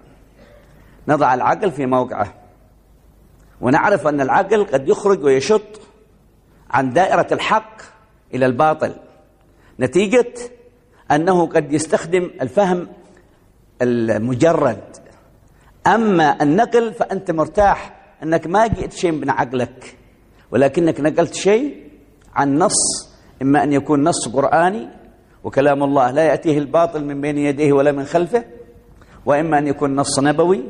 نضع 1.09 1.35
العقل 1.35 1.71
في 1.71 1.87
موقعه. 1.87 2.35
ونعرف 3.61 4.07
أن 4.07 4.21
العقل 4.21 4.65
قد 4.65 4.89
يخرج 4.89 5.25
ويشط 5.25 5.81
عن 6.71 6.93
دائرة 6.93 7.27
الحق 7.33 7.83
إلى 8.35 8.47
الباطل. 8.47 8.95
نتيجة 9.81 10.35
أنه 11.11 11.47
قد 11.47 11.73
يستخدم 11.73 12.31
الفهم 12.41 12.89
المجرد. 13.83 14.97
أما 15.87 16.43
النقل 16.43 16.93
فأنت 16.93 17.31
مرتاح 17.31 18.01
أنك 18.23 18.47
ما 18.47 18.67
جئت 18.67 18.93
شيء 18.93 19.13
من 19.13 19.31
عقلك 19.31 19.97
ولكنك 20.51 21.01
نقلت 21.01 21.35
شيء 21.35 21.91
عن 22.35 22.59
نص 22.59 23.11
إما 23.43 23.63
أن 23.65 23.73
يكون 23.73 24.05
نص 24.05 24.29
قرآني 24.29 24.89
وكلام 25.45 25.83
الله 25.83 26.11
لا 26.11 26.23
يأتيه 26.23 26.59
الباطل 26.59 27.05
من 27.05 27.21
بين 27.21 27.39
يديه 27.39 27.73
ولا 27.73 27.93
من 27.93 28.05
خلفه 28.05 28.45
وإما 29.27 29.59
أن 29.59 29.67
يكون 29.67 29.97
نص 29.97 30.19
نبوي 30.21 30.65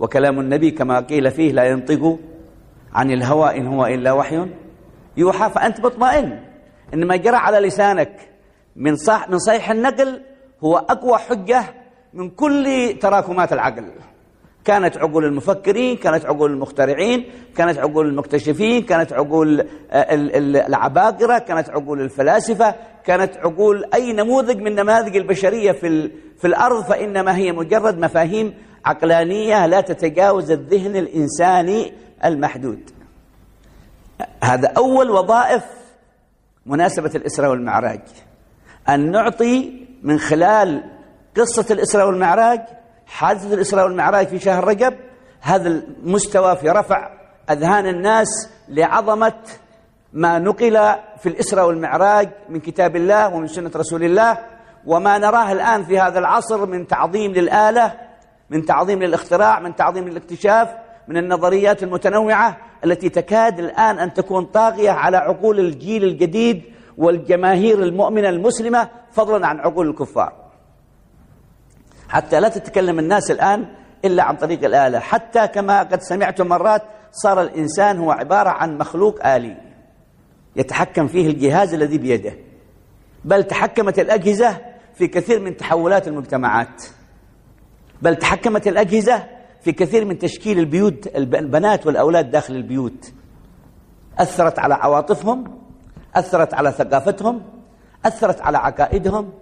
وكلام 0.00 0.40
النبي 0.40 0.70
كما 0.70 1.00
قيل 1.00 1.30
فيه 1.30 1.52
لا 1.52 1.64
ينطق 1.64 2.18
عن 2.92 3.10
الهوى 3.10 3.56
إن 3.56 3.66
هو 3.66 3.86
إلا 3.86 4.12
وحي 4.12 4.46
يوحى 5.16 5.50
فأنت 5.50 5.80
مطمئن 5.80 6.40
إن 6.94 7.06
ما 7.06 7.16
جرى 7.16 7.36
على 7.36 7.58
لسانك 7.66 8.28
من 8.76 8.96
صح 8.96 9.28
من 9.28 9.38
صحيح 9.38 9.70
النقل 9.70 10.22
هو 10.64 10.76
أقوى 10.76 11.18
حجة 11.18 11.64
من 12.14 12.30
كل 12.30 12.94
تراكمات 13.00 13.52
العقل. 13.52 13.84
كانت 14.64 14.98
عقول 14.98 15.24
المفكرين 15.24 15.96
كانت 15.96 16.26
عقول 16.26 16.50
المخترعين 16.50 17.30
كانت 17.56 17.78
عقول 17.78 18.08
المكتشفين 18.08 18.82
كانت 18.82 19.12
عقول 19.12 19.68
العباقرة 19.92 21.38
كانت 21.38 21.70
عقول 21.70 22.00
الفلاسفة 22.00 22.74
كانت 23.04 23.36
عقول 23.36 23.84
أي 23.94 24.12
نموذج 24.12 24.56
من 24.56 24.74
نماذج 24.74 25.16
البشرية 25.16 25.72
في, 25.72 26.10
في 26.38 26.46
الأرض 26.46 26.84
فإنما 26.84 27.36
هي 27.36 27.52
مجرد 27.52 27.98
مفاهيم 27.98 28.54
عقلانية 28.84 29.66
لا 29.66 29.80
تتجاوز 29.80 30.50
الذهن 30.50 30.96
الإنساني 30.96 31.92
المحدود. 32.24 32.90
هذا 34.44 34.68
أول 34.68 35.10
وظائف 35.10 35.64
مناسبة 36.66 37.10
الإسراء 37.14 37.50
والمعراج. 37.50 38.00
أن 38.88 39.10
نعطي 39.10 39.86
من 40.02 40.18
خلال 40.18 40.84
قصة 41.36 41.66
الإسراء 41.70 42.06
والمعراج 42.06 42.60
حادثة 43.12 43.54
الإسراء 43.54 43.84
والمعراج 43.84 44.26
في 44.26 44.38
شهر 44.38 44.64
رجب 44.64 44.94
هذا 45.40 45.68
المستوى 45.68 46.56
في 46.56 46.68
رفع 46.68 47.10
أذهان 47.50 47.86
الناس 47.86 48.28
لعظمة 48.68 49.34
ما 50.12 50.38
نقل 50.38 50.94
في 51.18 51.28
الإسراء 51.28 51.66
والمعراج 51.66 52.28
من 52.48 52.60
كتاب 52.60 52.96
الله 52.96 53.34
ومن 53.34 53.46
سنة 53.46 53.70
رسول 53.76 54.04
الله. 54.04 54.38
وما 54.86 55.18
نراه 55.18 55.52
الآن 55.52 55.84
في 55.84 55.98
هذا 55.98 56.18
العصر 56.18 56.66
من 56.66 56.86
تعظيم 56.86 57.32
للآلة 57.32 57.92
من 58.50 58.64
تعظيم 58.64 59.02
للاختراع 59.02 59.60
من 59.60 59.76
تعظيم 59.76 60.08
للاكتشاف 60.08 60.68
من 61.08 61.16
النظريات 61.16 61.82
المتنوعة 61.82 62.56
التي 62.84 63.08
تكاد 63.08 63.58
الآن 63.58 63.98
أن 63.98 64.14
تكون 64.14 64.44
طاغية 64.44 64.90
على 64.90 65.16
عقول 65.16 65.60
الجيل 65.60 66.04
الجديد 66.04 66.62
والجماهير 66.98 67.82
المؤمنة 67.82 68.28
المسلمة 68.28 68.88
فضلا 69.12 69.46
عن 69.46 69.60
عقول 69.60 69.88
الكفار. 69.88 70.41
حتى 72.12 72.40
لا 72.40 72.48
تتكلم 72.48 72.98
الناس 72.98 73.30
الآن 73.30 73.66
إلا 74.04 74.22
عن 74.22 74.36
طريق 74.36 74.64
الآلة. 74.64 74.98
حتى 74.98 75.48
كما 75.48 75.82
قد 75.82 76.02
سمعت 76.02 76.40
مرات 76.40 76.82
صار 77.12 77.42
الإنسان 77.42 77.98
هو 77.98 78.10
عبارة 78.10 78.50
عن 78.50 78.78
مخلوق 78.78 79.26
آلي 79.26 79.56
يتحكم 80.56 81.06
فيه 81.06 81.26
الجهاز 81.26 81.74
الذي 81.74 81.98
بيده. 81.98 82.32
بل 83.24 83.44
تحكمت 83.44 83.98
الأجهزة 83.98 84.60
في 84.94 85.06
كثير 85.06 85.40
من 85.40 85.56
تحولات 85.56 86.08
المجتمعات. 86.08 86.82
بل 88.02 88.16
تحكمت 88.16 88.68
الأجهزة 88.68 89.26
في 89.60 89.72
كثير 89.72 90.04
من 90.04 90.18
تشكيل 90.18 90.58
البيوت 90.58 91.06
البنات 91.16 91.86
والأولاد 91.86 92.30
داخل 92.30 92.54
البيوت. 92.54 93.12
أثرت 94.18 94.58
على 94.58 94.74
عواطفهم 94.74 95.58
أثرت 96.16 96.54
على 96.54 96.72
ثقافتهم 96.72 97.42
أثرت 98.04 98.40
على 98.40 98.58
عقائدهم 98.58 99.32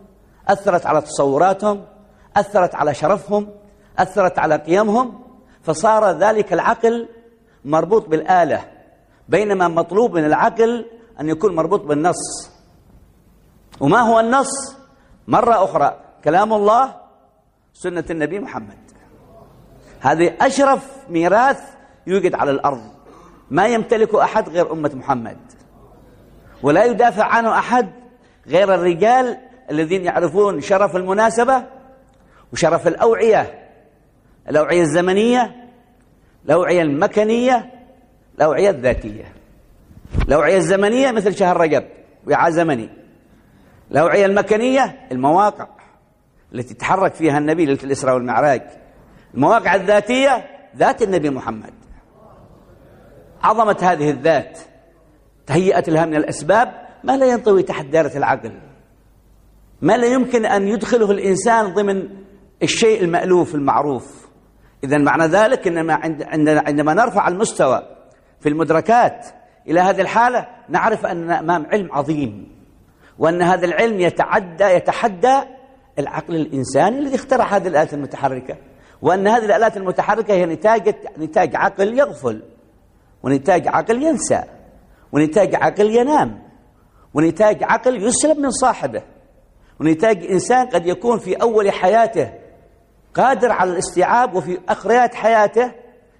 أثرت 0.48 0.86
على 0.86 1.00
تصوراتهم. 1.00 1.84
أثرت 2.36 2.74
على 2.74 2.94
شرفهم 2.94 3.48
أثرت 3.98 4.38
على 4.38 4.56
قيمهم 4.56 5.20
فصار 5.62 6.10
ذلك 6.10 6.52
العقل 6.52 7.08
مربوط 7.64 8.08
بالآلة 8.08 8.64
بينما 9.28 9.68
مطلوب 9.68 10.14
من 10.14 10.24
العقل 10.24 10.86
أن 11.20 11.28
يكون 11.28 11.54
مربوط 11.56 11.80
بالنص. 11.80 12.50
وما 13.80 14.00
هو 14.00 14.20
النص؟ 14.20 14.76
مرة 15.28 15.64
أخرى 15.64 16.00
كلام 16.24 16.52
الله 16.52 16.94
سنة 17.72 18.04
النبي 18.10 18.38
محمد. 18.38 18.78
هذه 20.00 20.36
أشرف 20.40 20.96
ميراث 21.08 21.62
يوجد 22.06 22.34
على 22.34 22.50
الأرض. 22.50 22.82
ما 23.50 23.66
يمتلك 23.66 24.14
أحد 24.14 24.48
غير 24.48 24.72
أمة 24.72 24.90
محمد. 24.94 25.38
ولا 26.62 26.84
يدافع 26.84 27.24
عنه 27.24 27.58
أحد 27.58 27.90
غير 28.46 28.74
الرجال 28.74 29.38
الذين 29.70 30.04
يعرفون 30.04 30.60
شرف 30.60 30.96
المناسبة 30.96 31.64
وشرف 32.52 32.88
الأوعية 32.88 33.68
الأوعية 34.48 34.82
الزمنية 34.82 35.56
الأوعية 36.44 36.82
المكنية 36.82 37.70
الأوعية 38.36 38.70
الذاتية. 38.70 39.32
الأوعية 40.28 40.56
الزمنية 40.56 41.10
مثل 41.10 41.36
شهر 41.36 41.56
رجب 41.56 41.84
وعاء 42.26 42.50
زمني. 42.50 42.90
الأوعية 43.90 44.26
المكنية 44.26 45.08
المواقع 45.12 45.68
التي 46.54 46.74
تحرك 46.74 47.14
فيها 47.14 47.38
النبي 47.38 47.66
ليلة 47.66 47.78
الإسراء 47.84 48.14
والمعراج. 48.14 48.62
المواقع 49.34 49.74
الذاتية 49.74 50.46
ذات 50.76 51.02
النبي 51.02 51.30
محمد. 51.30 51.72
عظمة 53.42 53.76
هذه 53.82 54.10
الذات 54.10 54.58
تهيئة 55.46 55.90
لها 55.90 56.04
من 56.04 56.16
الأسباب 56.16 56.72
ما 57.04 57.16
لا 57.16 57.26
ينطوي 57.26 57.62
تحت 57.62 57.86
دائرة 57.86 58.16
العقل. 58.16 58.52
ما 59.82 59.96
لا 59.96 60.06
يمكن 60.06 60.46
أن 60.46 60.68
يدخله 60.68 61.10
الإنسان 61.10 61.74
ضمن 61.74 62.08
الشيء 62.62 63.02
المألوف 63.02 63.54
المعروف. 63.54 64.28
إذا 64.84 64.98
معنى 64.98 65.26
ذلك 65.26 65.66
إنما 65.66 65.94
عندما 66.66 66.94
نرفع 66.94 67.28
المستوى 67.28 67.82
في 68.40 68.48
المدركات 68.48 69.26
إلى 69.68 69.80
هذه 69.80 70.00
الحالة 70.00 70.46
نعرف 70.68 71.06
أننا 71.06 71.40
أمام 71.40 71.66
علم 71.66 71.92
عظيم 71.92 72.48
وأن 73.18 73.42
هذا 73.42 73.66
العلم 73.66 74.00
يتعدى 74.00 74.64
يتحدى 74.64 75.40
العقل 75.98 76.36
الإنساني 76.36 76.98
الذي 76.98 77.14
اخترع 77.14 77.44
هذه 77.44 77.68
الآلات 77.68 77.94
المتحركة 77.94 78.56
وأن 79.02 79.26
هذه 79.26 79.44
الآلات 79.44 79.76
المتحركة 79.76 80.34
هي 80.34 80.46
نتاج 80.46 80.94
نتاج 81.18 81.56
عقل 81.56 81.98
يغفل 81.98 82.42
ونتاج 83.22 83.68
عقل 83.68 84.02
ينسى 84.02 84.42
ونتاج 85.12 85.54
عقل 85.54 85.90
ينام 85.90 86.42
ونتاج 87.14 87.62
عقل 87.62 88.02
يسلب 88.02 88.38
من 88.38 88.50
صاحبه 88.50 89.02
ونتاج 89.80 90.24
إنسان 90.24 90.66
قد 90.66 90.86
يكون 90.86 91.18
في 91.18 91.34
أول 91.34 91.70
حياته 91.70 92.32
قادر 93.14 93.52
على 93.52 93.70
الاستيعاب 93.72 94.34
وفي 94.34 94.58
أخريات 94.68 95.14
حياته 95.14 95.72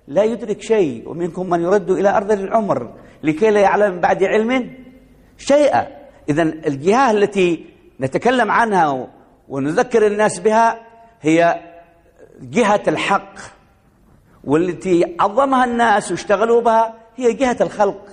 لا 0.09 0.25
يدرك 0.25 0.63
شيء 0.63 1.09
ومنكم 1.09 1.51
من 1.51 1.61
يرد 1.61 1.91
إلى 1.91 2.17
أرض 2.17 2.33
العمر 2.33 2.95
لكي 3.23 3.51
لا 3.51 3.61
يعلم 3.61 4.01
بعد 4.01 4.25
علم 4.25 4.75
شيئا. 5.39 5.87
إذا 6.29 6.43
الجهة 6.43 7.11
التي 7.11 7.67
نتكلم 8.01 8.51
عنها 8.51 9.09
ونذكر 9.49 10.07
الناس 10.07 10.39
بها 10.39 10.81
هي 11.21 11.61
جهة 12.41 12.83
الحق 12.89 13.35
والتي 14.45 15.17
عظمها 15.21 15.65
الناس 15.65 16.11
واشتغلوا 16.11 16.61
بها 16.61 16.95
هي 17.17 17.33
جهة 17.33 17.57
الخلق. 17.61 18.07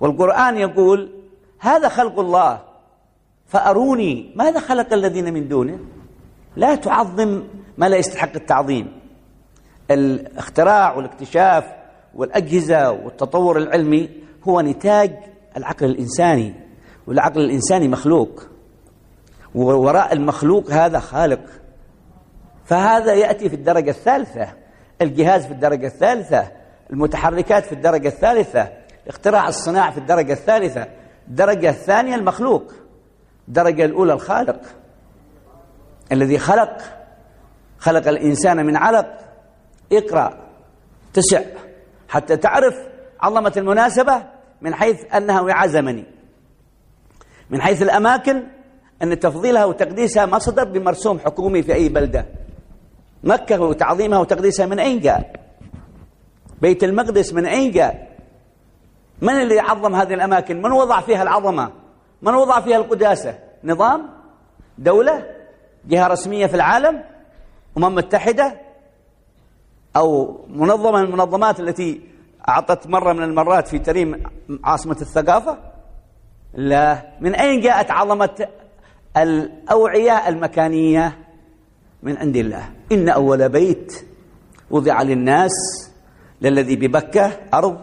والقرآن 0.00 0.56
يقول 0.56 1.12
هذا 1.58 1.88
خلق 1.88 2.18
الله 2.18 2.60
فأروني 3.46 4.32
ماذا 4.36 4.60
خلق 4.60 4.92
الذين 4.92 5.34
من 5.34 5.48
دونه؟ 5.48 5.78
لا 6.56 6.74
تعظم 6.74 7.42
ما 7.78 7.88
لا 7.88 7.96
يستحق 7.96 8.32
التعظيم. 8.34 9.00
الاختراع 9.90 10.96
والاكتشاف 10.96 11.64
والأجهزة 12.14 12.90
والتطور 12.90 13.58
العلمي 13.58 14.10
هو 14.44 14.60
نتاج 14.60 15.12
العقل 15.56 15.86
الإنساني 15.86 16.54
والعقل 17.06 17.40
الإنساني 17.40 17.88
مخلوق. 17.88 18.46
ووراء 19.54 20.12
المخلوق 20.12 20.70
هذا 20.70 20.98
خالق. 20.98 21.40
فهذا 22.64 23.14
يأتي 23.14 23.48
في 23.48 23.56
الدرجة 23.56 23.90
الثالثة. 23.90 24.48
الجهاز 25.02 25.46
في 25.46 25.52
الدرجة 25.52 25.86
الثالثة. 25.86 26.52
المتحركات 26.90 27.64
في 27.64 27.72
الدرجة 27.72 28.08
الثالثة. 28.08 28.68
اختراع 29.08 29.48
الصناعة 29.48 29.90
في 29.90 29.98
الدرجة 29.98 30.32
الثالثة. 30.32 30.86
الدرجة 31.28 31.70
الثانية 31.70 32.14
المخلوق. 32.14 32.72
الدرجة 33.48 33.84
الأولى 33.84 34.12
الخالق. 34.12 34.60
الذي 36.12 36.38
خلق 36.38 36.78
خلق 37.78 38.08
الإنسان 38.08 38.66
من 38.66 38.76
علق. 38.76 39.18
اقرأ 39.92 40.38
تسع 41.12 41.40
حتى 42.08 42.36
تعرف 42.36 42.74
عظمة 43.20 43.52
المناسبة 43.56 44.22
من 44.62 44.74
حيث 44.74 45.14
أنها 45.14 45.40
وعاء 45.40 45.68
زمني. 45.68 46.04
من 47.50 47.62
حيث 47.62 47.82
الأماكن 47.82 48.42
أن 49.02 49.18
تفضيلها 49.18 49.64
وتقديسها 49.64 50.26
ما 50.26 50.38
صدر 50.38 50.64
بمرسوم 50.64 51.18
حكومي 51.18 51.62
في 51.62 51.74
أي 51.74 51.88
بلدة. 51.88 52.26
مكة 53.24 53.60
وتعظيمها 53.60 54.18
وتقديسها 54.18 54.66
من 54.66 54.78
أين 54.78 55.00
جاء؟ 55.00 55.32
بيت 56.62 56.84
المقدس 56.84 57.32
من 57.32 57.46
أين 57.46 57.70
جاء؟ 57.70 58.16
من 59.22 59.32
اللي 59.32 59.60
عظم 59.60 59.94
هذه 59.94 60.14
الأماكن؟ 60.14 60.62
من 60.62 60.72
وضع 60.72 61.00
فيها 61.00 61.22
العظمة؟ 61.22 61.72
من 62.22 62.34
وضع 62.34 62.60
فيها 62.60 62.76
القداسة؟ 62.76 63.38
نظام؟ 63.64 64.10
دولة؟ 64.78 65.41
جهة 65.88 66.06
رسمية 66.06 66.46
في 66.46 66.54
العالم 66.54 67.02
أمم 67.76 67.94
متحدة 67.94 68.60
أو 69.96 70.38
منظمة 70.48 70.98
من 70.98 71.04
المنظمات 71.04 71.60
التي 71.60 72.00
أعطت 72.48 72.86
مرة 72.86 73.12
من 73.12 73.22
المرات 73.22 73.68
في 73.68 73.78
تريم 73.78 74.22
عاصمة 74.64 74.96
الثقافة؟ 75.00 75.58
لا. 76.54 77.02
من 77.20 77.34
أين 77.34 77.60
جاءت 77.60 77.90
عظمة 77.90 78.48
الأوعية 79.16 80.28
المكانية؟ 80.28 81.18
من 82.02 82.16
عند 82.16 82.36
الله. 82.36 82.70
إن 82.92 83.08
أول 83.08 83.48
بيت 83.48 83.92
وضع 84.70 85.02
للناس 85.02 85.50
للذي 86.40 86.76
ببكة 86.76 87.32
أرض 87.54 87.78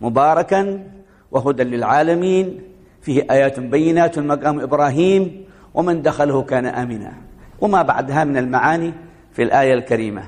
مباركا 0.00 0.90
وهدى 1.30 1.62
للعالمين. 1.62 2.62
فيه 3.02 3.26
آيات 3.30 3.60
بينات 3.60 4.18
مقام 4.18 4.60
إبراهيم 4.60 5.44
ومن 5.74 6.02
دخله 6.02 6.42
كان 6.42 6.66
آمنا. 6.66 7.27
وما 7.60 7.82
بعدها 7.82 8.24
من 8.24 8.36
المعاني 8.36 8.94
في 9.32 9.42
الآية 9.42 9.74
الكريمة. 9.74 10.24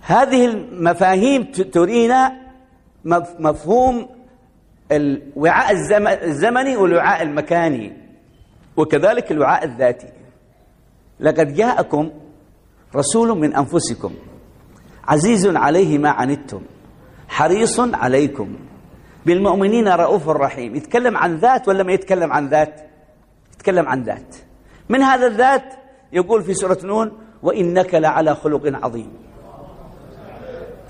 هذه 0.00 0.46
المفاهيم 0.46 1.44
ترينا 1.44 2.32
مفهوم 3.38 4.08
الوعاء 4.92 5.72
الزمني 6.24 6.76
والوعاء 6.76 7.22
المكاني 7.22 7.92
وكذلك 8.76 9.32
الوعاء 9.32 9.64
الذاتي. 9.64 10.08
لقد 11.20 11.54
جاءكم 11.54 12.10
رسول 12.96 13.38
من 13.38 13.54
أنفسكم 13.54 14.14
عزيز 15.04 15.46
عليه 15.46 15.98
ما 15.98 16.10
عنتم 16.10 16.62
حريص 17.28 17.80
عليكم 17.80 18.56
بالمؤمنين 19.26 19.88
رؤوف 19.88 20.28
رحيم. 20.28 20.76
يتكلم 20.76 21.16
عن 21.16 21.36
ذات 21.36 21.68
ولا 21.68 21.82
ما 21.82 21.92
يتكلم 21.92 22.32
عن 22.32 22.48
ذات؟ 22.48 22.80
يتكلم 23.54 23.88
عن 23.88 24.02
ذات. 24.02 24.36
من 24.88 25.02
هذا 25.02 25.26
الذات 25.26 25.74
يقول 26.12 26.42
في 26.42 26.54
سورة 26.54 26.78
نون 26.84 27.12
وإنك 27.42 27.94
لعلى 27.94 28.34
خلق 28.34 28.62
عظيم. 28.84 29.12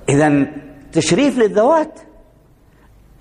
إذا 0.08 0.46
تشريف 0.92 1.38
للذوات 1.38 2.00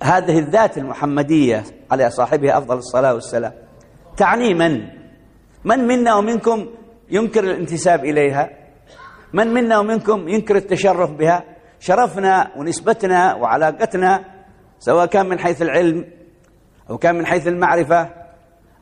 هذه 0.02 0.38
الذات 0.38 0.78
المحمدية 0.78 1.64
على 1.90 2.10
صاحبها 2.10 2.58
أفضل 2.58 2.76
الصلاة 2.76 3.14
والسلام 3.14 3.52
تعني 4.16 4.54
من 4.54 4.80
من 5.64 5.78
منا 5.86 6.14
ومنكم 6.14 6.66
ينكر 7.10 7.44
الانتساب 7.44 8.04
إليها؟ 8.04 8.50
من 9.32 9.54
منا 9.54 9.78
ومنكم 9.78 10.28
ينكر 10.28 10.56
التشرف 10.56 11.10
بها؟ 11.10 11.44
شرفنا 11.80 12.50
ونسبتنا 12.56 13.34
وعلاقتنا 13.34 14.24
سواء 14.78 15.06
كان 15.06 15.28
من 15.28 15.38
حيث 15.38 15.62
العلم 15.62 16.04
أو 16.90 16.98
كان 16.98 17.14
من 17.14 17.26
حيث 17.26 17.48
المعرفة 17.48 18.10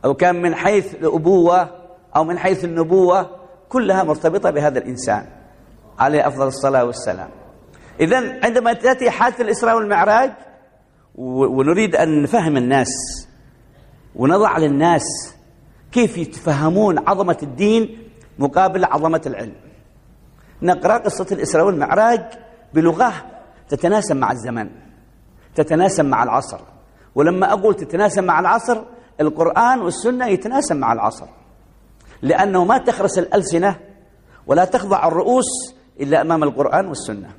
أو 0.05 0.15
كان 0.15 0.43
من 0.43 0.55
حيث 0.55 0.95
الأبوة 0.95 1.78
أو 2.19 2.25
من 2.25 2.39
حيث 2.39 2.65
النبوة 2.65 3.31
كلها 3.69 4.03
مرتبطة 4.03 4.51
بهذا 4.51 4.79
الإنسان 4.79 5.27
عليه 5.99 6.29
أفضل 6.29 6.47
الصلاة 6.47 6.85
والسلام. 6.85 7.31
إذا 8.01 8.45
عندما 8.45 8.73
تأتي 8.73 9.11
حادثة 9.11 9.45
الإسراء 9.45 9.77
والمعراج 9.77 10.33
ونريد 11.15 11.97
أن 11.97 12.23
نفهم 12.23 12.57
الناس 12.57 12.89
ونضع 14.17 14.59
للناس 14.59 15.03
كيف 15.93 16.19
يتفهمون 16.19 17.09
عظمة 17.09 17.39
الدين 17.43 18.11
مقابل 18.39 18.85
عظمة 18.85 19.23
العلم. 19.27 19.55
نقرأ 20.63 20.99
قصة 20.99 21.27
الإسراء 21.33 21.67
والمعراج 21.67 22.21
بلغة 22.75 23.13
تتناسب 23.69 24.17
مع 24.17 24.33
الزمن 24.33 24.71
تتناسب 25.55 26.05
مع 26.05 26.23
العصر. 26.23 26.61
ولما 27.15 27.53
أقول 27.53 27.75
تتناسب 27.75 28.25
مع 28.25 28.41
العصر 28.41 28.83
القرآن 29.21 29.81
والسنة 29.81 30.27
يتناسب 30.27 30.77
مع 30.77 30.93
العصر. 30.93 31.27
لأنه 32.23 32.65
ما 32.65 32.79
تخرس 32.79 33.19
الألسنة 33.19 33.77
ولا 34.47 34.65
تخضع 34.65 35.09
الرؤوس 35.09 35.75
إلا 36.01 36.21
أمام 36.21 36.43
القرآن 36.43 36.87
والسنة. 36.87 37.31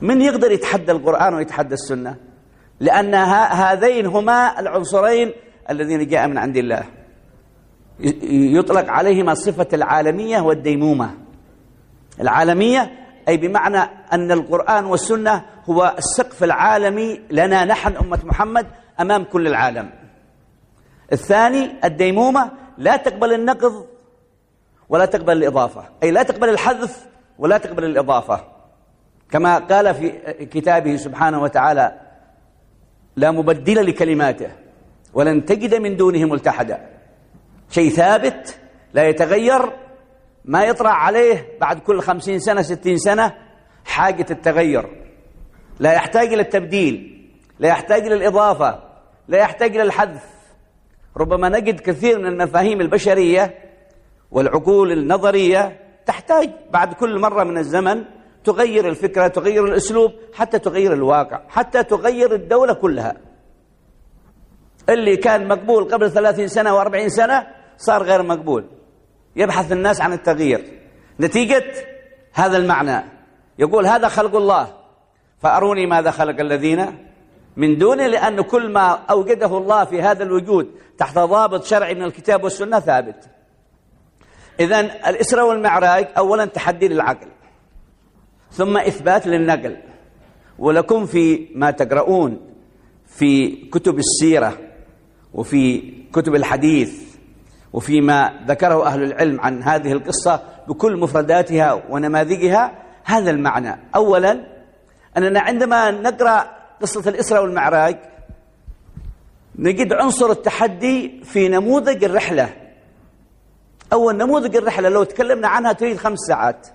من 0.00 0.20
يقدر 0.20 0.52
يتحدى 0.52 0.92
القرآن 0.92 1.34
ويتحدى 1.34 1.74
السنة؟ 1.74 2.16
لأن 2.80 3.14
هذين 3.14 4.06
هما 4.06 4.60
العنصرين 4.60 5.32
الذين 5.70 6.06
جاء 6.06 6.28
من 6.28 6.38
عند 6.38 6.56
الله. 6.56 6.84
يطلق 8.58 8.90
عليهما 8.90 9.34
صفة 9.34 9.68
العالمية 9.72 10.40
والديمومة. 10.40 11.14
العالمية 12.20 12.90
أي 13.28 13.36
بمعنى 13.36 13.90
أن 14.12 14.32
القرآن 14.32 14.84
والسنة 14.84 15.44
هو 15.70 15.94
السقف 15.98 16.44
العالمي 16.44 17.20
لنا 17.30 17.64
نحن 17.64 17.96
أمة 17.96 18.20
محمد 18.24 18.66
أمام 19.00 19.24
كل 19.24 19.46
العالم. 19.46 19.90
الثاني 21.12 21.70
الديمومة 21.84 22.50
لا 22.78 22.96
تقبل 22.96 23.32
النقض 23.32 23.86
ولا 24.88 25.04
تقبل 25.04 25.32
الإضافة. 25.32 25.88
أي 26.02 26.10
لا 26.10 26.22
تقبل 26.22 26.48
الحذف 26.48 27.06
ولا 27.38 27.58
تقبل 27.58 27.84
الإضافة. 27.84 28.44
كما 29.30 29.58
قال 29.58 29.94
في 29.94 30.10
كتابه 30.46 30.96
سبحانه 30.96 31.42
وتعالى 31.42 32.00
لا 33.16 33.30
مبدل 33.30 33.86
لكلماته 33.86 34.50
ولن 35.14 35.44
تجد 35.44 35.74
من 35.74 35.96
دونه 35.96 36.24
ملتحدا. 36.24 36.88
شيء 37.70 37.90
ثابت 37.90 38.58
لا 38.94 39.08
يتغير 39.08 39.72
ما 40.44 40.64
يطرأ 40.64 40.90
عليه 40.90 41.58
بعد 41.60 41.78
كل 41.78 42.00
خمسين 42.00 42.38
سنة 42.38 42.62
ستين 42.62 42.96
سنة 42.98 43.34
حاجة 43.84 44.26
التغير. 44.30 45.06
لا 45.78 45.92
يحتاج 45.92 46.32
إلى 46.32 46.42
التبديل 46.42 47.10
لا 47.58 47.68
يحتاج 47.68 48.06
إلى 48.06 48.14
الإضافة 48.14 48.82
لا 49.28 49.38
يحتاج 49.38 49.74
إلى 49.74 49.82
الحذف. 49.82 50.33
ربما 51.16 51.48
نجد 51.48 51.80
كثير 51.80 52.18
من 52.18 52.26
المفاهيم 52.26 52.80
البشرية 52.80 53.54
والعقول 54.30 54.92
النظرية 54.92 55.80
تحتاج 56.06 56.50
بعد 56.72 56.94
كل 56.94 57.18
مرة 57.18 57.44
من 57.44 57.58
الزمن 57.58 58.04
تغير 58.44 58.88
الفكرة 58.88 59.28
تغير 59.28 59.64
الأسلوب 59.64 60.12
حتى 60.34 60.58
تغير 60.58 60.92
الواقع 60.92 61.40
حتى 61.48 61.82
تغير 61.82 62.34
الدولة 62.34 62.72
كلها. 62.74 63.16
اللي 64.88 65.16
كان 65.16 65.48
مقبول 65.48 65.84
قبل 65.84 66.10
ثلاثين 66.10 66.48
سنة 66.48 66.74
وأربعين 66.74 67.08
سنة 67.08 67.46
صار 67.76 68.02
غير 68.02 68.22
مقبول. 68.22 68.64
يبحث 69.36 69.72
الناس 69.72 70.00
عن 70.00 70.12
التغيير. 70.12 70.64
نتيجة؟ 71.20 71.64
هذا 72.32 72.56
المعنى. 72.56 73.04
يقول 73.58 73.86
هذا 73.86 74.08
خلق 74.08 74.36
الله. 74.36 74.68
فأروني 75.38 75.86
ماذا 75.86 76.10
خلق 76.10 76.40
الذين؟ 76.40 76.86
من 77.56 77.78
دونه 77.78 78.06
لأن 78.06 78.40
كل 78.40 78.72
ما 78.72 78.88
أوجده 79.10 79.58
الله 79.58 79.84
في 79.84 80.02
هذا 80.02 80.22
الوجود 80.22 80.70
تحت 80.98 81.18
ضابط 81.18 81.64
شرعي 81.64 81.94
من 81.94 82.02
الكتاب 82.02 82.44
والسنة 82.44 82.80
ثابت. 82.80 83.28
إذا 84.60 84.80
الإسراء 84.80 85.48
والمعراج 85.48 86.08
أولا 86.18 86.44
تحدي 86.44 86.88
للعقل 86.88 87.28
ثم 88.50 88.76
إثبات 88.76 89.26
للنقل. 89.26 89.76
ولكم 90.58 91.06
في 91.06 91.48
ما 91.54 91.70
تقرؤون 91.70 92.40
في 93.06 93.50
كتب 93.70 93.98
السيرة 93.98 94.58
وفي 95.34 95.92
كتب 96.12 96.34
الحديث 96.34 97.02
وفيما 97.72 98.40
ذكره 98.46 98.86
أهل 98.86 99.02
العلم 99.02 99.40
عن 99.40 99.62
هذه 99.62 99.92
القصة 99.92 100.42
بكل 100.68 100.96
مفرداتها 100.96 101.82
ونماذجها 101.90 102.72
هذا 103.04 103.30
المعنى. 103.30 103.80
أولا 103.94 104.46
أننا 105.16 105.40
عندما 105.40 105.90
نقرأ 105.90 106.50
قصة 106.82 107.10
الإسراء 107.10 107.42
والمعراج 107.42 107.98
نجد 109.58 109.92
عنصر 109.92 110.30
التحدي 110.30 111.20
في 111.24 111.48
نموذج 111.48 112.04
الرحلة. 112.04 112.56
أول 113.92 114.16
نموذج 114.16 114.56
الرحلة 114.56 114.88
لو 114.88 115.04
تكلمنا 115.04 115.48
عنها 115.48 115.72
تريد 115.72 115.96
خمس 115.96 116.18
ساعات. 116.28 116.66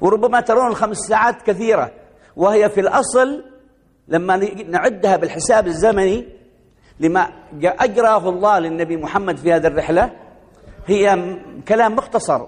وربما 0.00 0.40
ترون 0.40 0.66
الخمس 0.66 0.96
ساعات 0.96 1.42
كثيرة. 1.42 1.92
وهي 2.36 2.68
في 2.68 2.80
الأصل 2.80 3.44
لما 4.08 4.36
نعدها 4.68 5.16
بالحساب 5.16 5.66
الزمني 5.66 6.28
لما 7.00 7.28
أجراه 7.62 8.28
الله 8.28 8.58
للنبي 8.58 8.96
محمد 8.96 9.36
في 9.36 9.52
هذه 9.52 9.66
الرحلة 9.66 10.12
هي 10.86 11.36
كلام 11.68 11.96
مختصر 11.96 12.46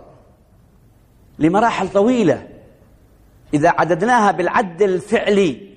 لمراحل 1.38 1.88
طويلة. 1.88 2.49
إذا 3.55 3.68
عددناها 3.68 4.31
بالعد 4.31 4.83
الفعلي 4.83 5.73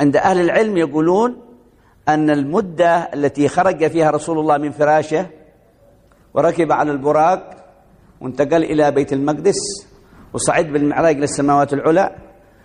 عند 0.00 0.16
أهل 0.16 0.40
العلم 0.40 0.76
يقولون 0.76 1.47
أن 2.08 2.30
المدة 2.30 2.96
التي 3.14 3.48
خرج 3.48 3.86
فيها 3.86 4.10
رسول 4.10 4.38
الله 4.38 4.58
من 4.58 4.70
فراشه 4.70 5.26
وركب 6.34 6.72
على 6.72 6.90
البراق 6.90 7.50
وانتقل 8.20 8.64
إلى 8.64 8.90
بيت 8.90 9.12
المقدس 9.12 9.56
وصعد 10.32 10.66
بالمعراج 10.66 11.14
إلى 11.16 11.24
السماوات 11.24 11.72
العلى 11.72 12.16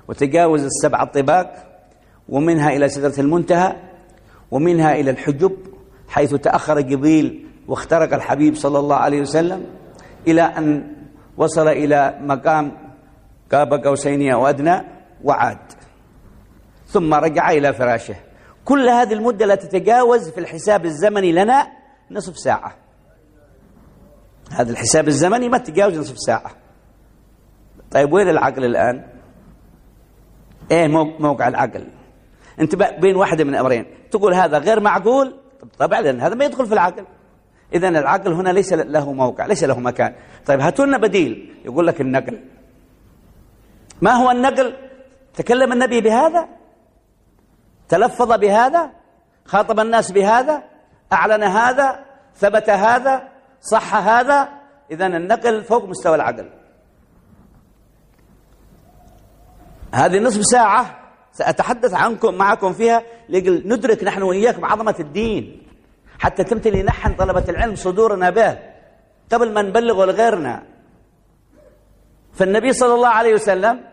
وتجاوز 0.07 0.63
السبع 0.63 1.03
الطباق 1.03 1.53
ومنها 2.29 2.69
إلى 2.69 2.89
سدرة 2.89 3.19
المنتهى 3.19 3.75
ومنها 4.51 4.95
إلى 4.95 5.11
الحجب 5.11 5.57
حيث 6.07 6.33
تأخر 6.35 6.81
جبريل 6.81 7.47
واخترق 7.67 8.13
الحبيب 8.13 8.55
صلى 8.55 8.79
الله 8.79 8.95
عليه 8.95 9.21
وسلم 9.21 9.65
إلى 10.27 10.41
أن 10.41 10.95
وصل 11.37 11.67
إلى 11.67 12.17
مقام 12.21 12.71
قاب 13.51 13.73
قوسين 13.73 14.31
أو 14.31 14.47
أدنى 14.47 14.81
وعاد. 15.23 15.57
ثم 16.87 17.13
رجع 17.13 17.51
إلى 17.51 17.73
فراشه. 17.73 18.15
كل 18.65 18.89
هذه 18.89 19.13
المدة 19.13 19.45
لا 19.45 19.55
تتجاوز 19.55 20.29
في 20.29 20.39
الحساب 20.39 20.85
الزمني 20.85 21.31
لنا 21.31 21.67
نصف 22.11 22.37
ساعة. 22.37 22.75
هذا 24.51 24.71
الحساب 24.71 25.07
الزمني 25.07 25.49
ما 25.49 25.57
تتجاوز 25.57 25.97
نصف 25.97 26.17
ساعة. 26.17 26.51
طيب 27.91 28.13
وين 28.13 28.29
العقل 28.29 28.65
الآن؟ 28.65 29.07
إيه 30.71 30.87
موقع 31.19 31.47
العقل. 31.47 31.87
أنت 32.59 32.75
بين 32.75 33.15
واحدة 33.15 33.43
من 33.43 33.55
أمرين. 33.55 33.85
تقول 34.11 34.33
هذا 34.33 34.57
غير 34.57 34.79
معقول؟ 34.79 35.39
طبعا 35.79 36.01
لأن 36.01 36.21
هذا 36.21 36.35
ما 36.35 36.45
يدخل 36.45 36.65
في 36.65 36.73
العقل. 36.73 37.05
إذا 37.73 37.89
العقل 37.89 38.33
هنا 38.33 38.49
ليس 38.49 38.73
له 38.73 39.13
موقع 39.13 39.45
ليس 39.45 39.63
له 39.63 39.79
مكان. 39.79 40.15
طيب 40.45 40.59
هاتوا 40.59 40.85
لنا 40.85 40.97
بديل 40.97 41.55
يقول 41.65 41.87
لك 41.87 42.01
النقل. 42.01 42.39
ما 44.01 44.11
هو 44.11 44.31
النقل؟ 44.31 44.73
تكلم 45.33 45.71
النبي 45.71 46.01
بهذا؟ 46.01 46.47
تلفظ 47.89 48.31
بهذا 48.31 48.91
خاطب 49.45 49.79
الناس 49.79 50.11
بهذا 50.11 50.63
أعلن 51.13 51.43
هذا 51.43 52.05
ثبت 52.35 52.69
هذا 52.69 53.29
صح 53.61 53.95
هذا 53.95 54.49
إذا 54.91 55.07
النقل 55.07 55.63
فوق 55.63 55.85
مستوى 55.85 56.15
العقل 56.15 56.49
هذه 59.93 60.19
نصف 60.19 60.45
ساعة 60.45 60.99
سأتحدث 61.31 61.93
عنكم 61.93 62.33
معكم 62.33 62.73
فيها 62.73 63.03
ندرك 63.65 64.03
نحن 64.03 64.21
وإياكم 64.21 64.65
عظمة 64.65 64.95
الدين 64.99 65.67
حتى 66.19 66.43
تمتلي 66.43 66.83
نحن 66.83 67.13
طلبة 67.13 67.43
العلم 67.49 67.75
صدورنا 67.75 68.29
به 68.29 68.59
قبل 69.31 69.53
ما 69.53 69.61
نبلغه 69.61 70.05
لغيرنا. 70.05 70.63
فالنبي 72.33 72.73
صلى 72.73 72.93
الله 72.93 73.07
عليه 73.07 73.33
وسلم 73.33 73.85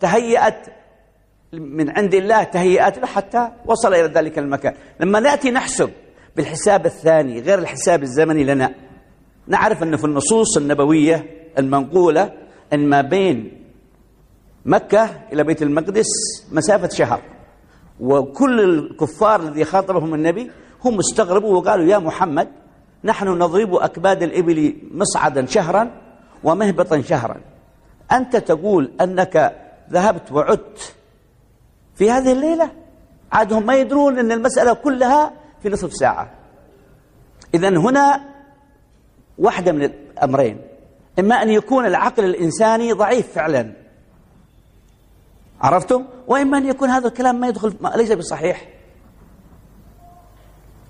تهيأت 0.00 0.66
من 1.62 1.90
عند 1.90 2.14
الله 2.14 2.42
تهيئات 2.42 2.98
له 2.98 3.06
حتى 3.06 3.48
وصل 3.66 3.94
إلى 3.94 4.06
ذلك 4.06 4.38
المكان. 4.38 4.74
لما 5.00 5.20
نأتي 5.20 5.50
نحسب 5.50 5.90
بالحساب 6.36 6.86
الثاني 6.86 7.40
غير 7.40 7.58
الحساب 7.58 8.02
الزمني 8.02 8.44
لنا 8.44 8.74
نعرف 9.46 9.82
أن 9.82 9.96
في 9.96 10.04
النصوص 10.04 10.56
النبوية 10.56 11.26
المنقولة 11.58 12.32
أن 12.72 12.88
ما 12.88 13.00
بين 13.00 13.60
مكة 14.64 15.10
إلى 15.32 15.44
بيت 15.44 15.62
المقدس 15.62 16.06
مسافة 16.52 16.88
شهر 16.88 17.22
وكل 18.00 18.60
الكفار 18.60 19.40
الذي 19.40 19.64
خاطبهم 19.64 20.14
النبي 20.14 20.50
هم 20.84 20.98
استغربوا 20.98 21.56
وقالوا 21.58 21.86
يا 21.86 21.98
محمد 21.98 22.48
نحن 23.04 23.28
نضرب 23.28 23.74
أكباد 23.74 24.22
الإبل 24.22 24.76
مصعدا 24.90 25.46
شهرا 25.46 25.90
ومهبطا 26.44 27.00
شهرا. 27.00 27.40
أنت 28.12 28.36
تقول 28.36 28.92
أنك 29.00 29.56
ذهبت 29.90 30.32
وعدت 30.32 30.94
في 31.94 32.10
هذه 32.10 32.32
الليلة. 32.32 32.70
عاد 33.32 33.52
هم 33.52 33.66
ما 33.66 33.74
يدرون 33.74 34.18
أن 34.18 34.32
المسألة 34.32 34.72
كلها 34.74 35.32
في 35.62 35.68
نصف 35.68 35.92
ساعة. 35.92 36.30
إذا 37.54 37.68
هنا 37.68 38.24
واحدة 39.38 39.72
من 39.72 39.82
الأمرين. 39.82 40.60
إما 41.18 41.42
أن 41.42 41.50
يكون 41.50 41.86
العقل 41.86 42.24
الإنساني 42.24 42.92
ضعيف 42.92 43.32
فعلا. 43.32 43.72
عرفتم؟ 45.60 46.04
وإما 46.26 46.58
أن 46.58 46.66
يكون 46.66 46.90
هذا 46.90 47.08
الكلام 47.08 47.40
ما 47.40 47.48
يدخل 47.48 47.76
ما 47.80 47.88
ليس 47.88 48.12
بصحيح. 48.12 48.68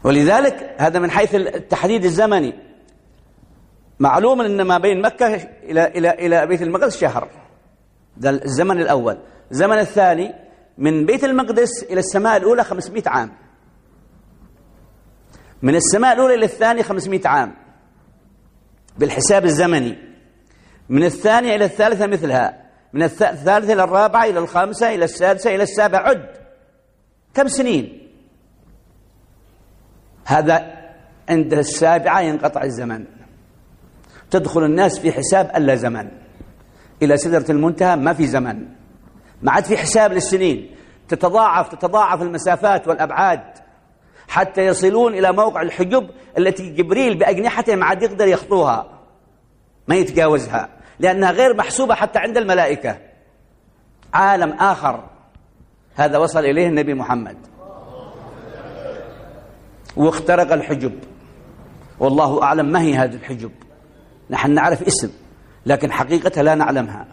ولذلك 0.04 0.74
هذا 0.78 0.98
من 0.98 1.10
حيث 1.10 1.34
التحديد 1.34 2.04
الزمني. 2.04 2.54
معلوم 4.00 4.40
أن 4.40 4.62
ما 4.62 4.78
بين 4.78 5.02
مكة 5.02 5.34
إلى 5.62 5.86
إلى 5.86 6.10
إلى 6.10 6.46
بيت 6.46 6.62
المقدس 6.62 6.96
شهر. 6.96 7.28
ده 8.16 8.30
الزمن 8.30 8.80
الأول. 8.80 9.18
الزمن 9.50 9.78
الثاني 9.78 10.43
من 10.78 11.06
بيت 11.06 11.24
المقدس 11.24 11.82
إلى 11.82 12.00
السماء 12.00 12.36
الأولى 12.36 12.64
500 12.64 13.02
عام. 13.06 13.32
من 15.62 15.74
السماء 15.74 16.14
الأولى 16.14 16.34
إلى 16.34 16.44
الثانية 16.44 16.82
500 16.82 17.20
عام. 17.28 17.54
بالحساب 18.98 19.44
الزمني. 19.44 19.98
من 20.88 21.04
الثانية 21.04 21.54
إلى 21.56 21.64
الثالثة 21.64 22.06
مثلها. 22.06 22.64
من 22.92 23.02
الثالثة 23.02 23.72
إلى 23.72 23.84
الرابعة 23.84 24.24
إلى 24.24 24.38
الخامسة 24.38 24.94
إلى 24.94 25.04
السادسة 25.04 25.54
إلى 25.54 25.62
السابعة 25.62 26.00
عد. 26.00 26.28
كم 27.34 27.48
سنين؟ 27.48 28.08
هذا 30.24 30.74
عند 31.28 31.52
السابعة 31.54 32.20
ينقطع 32.20 32.62
الزمن. 32.62 33.04
تدخل 34.30 34.64
الناس 34.64 34.98
في 34.98 35.12
حساب 35.12 35.50
ألا 35.56 35.74
زمن. 35.74 36.10
إلى 37.02 37.16
سدرة 37.16 37.50
المنتهى 37.50 37.96
ما 37.96 38.12
في 38.12 38.26
زمن. 38.26 38.68
ما 39.44 39.52
عاد 39.52 39.64
في 39.64 39.76
حساب 39.76 40.12
للسنين. 40.12 40.70
تتضاعف 41.08 41.68
تتضاعف 41.68 42.22
المسافات 42.22 42.88
والأبعاد 42.88 43.42
حتى 44.28 44.66
يصلون 44.66 45.14
إلى 45.14 45.32
موقع 45.32 45.62
الحجب 45.62 46.10
التي 46.38 46.70
جبريل 46.70 47.18
بأجنحته 47.18 47.74
ما 47.74 47.86
عاد 47.86 48.02
يقدر 48.02 48.26
يخطوها. 48.26 48.86
ما 49.88 49.94
يتجاوزها. 49.94 50.68
لأنها 50.98 51.30
غير 51.30 51.56
محسوبة 51.56 51.94
حتى 51.94 52.18
عند 52.18 52.36
الملائكة. 52.36 52.98
عالم 54.14 54.52
آخر. 54.52 55.04
هذا 55.96 56.18
وصل 56.18 56.44
إليه 56.44 56.66
النبي 56.66 56.94
محمد. 56.94 57.36
واخترق 59.96 60.52
الحجب. 60.52 60.98
والله 62.00 62.42
أعلم 62.42 62.66
ما 62.66 62.80
هي 62.80 62.94
هذه 62.94 63.14
الحجب. 63.14 63.50
نحن 64.30 64.50
نعرف 64.50 64.82
اسم 64.82 65.10
لكن 65.66 65.92
حقيقتها 65.92 66.42
لا 66.42 66.54
نعلمها. 66.54 67.06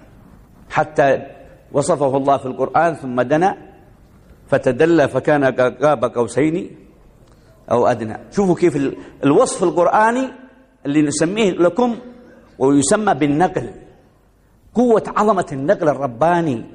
حتى 0.69 1.40
وصفه 1.73 2.17
الله 2.17 2.37
في 2.37 2.45
القرآن 2.45 2.93
ثم 2.93 3.21
دنا 3.21 3.57
فتدلى 4.47 5.07
فكان 5.07 5.43
قاب 5.81 6.05
قوسين 6.05 6.75
أو 7.71 7.87
أدنى. 7.87 8.17
شوفوا 8.31 8.55
كيف 8.55 8.93
الوصف 9.23 9.63
القرآني 9.63 10.29
اللي 10.85 11.01
نسميه 11.01 11.51
لكم 11.51 11.97
ويسمى 12.59 13.13
بالنقل. 13.13 13.69
قوة 14.75 15.03
عظمة 15.07 15.45
النقل 15.51 15.89
الرباني 15.89 16.65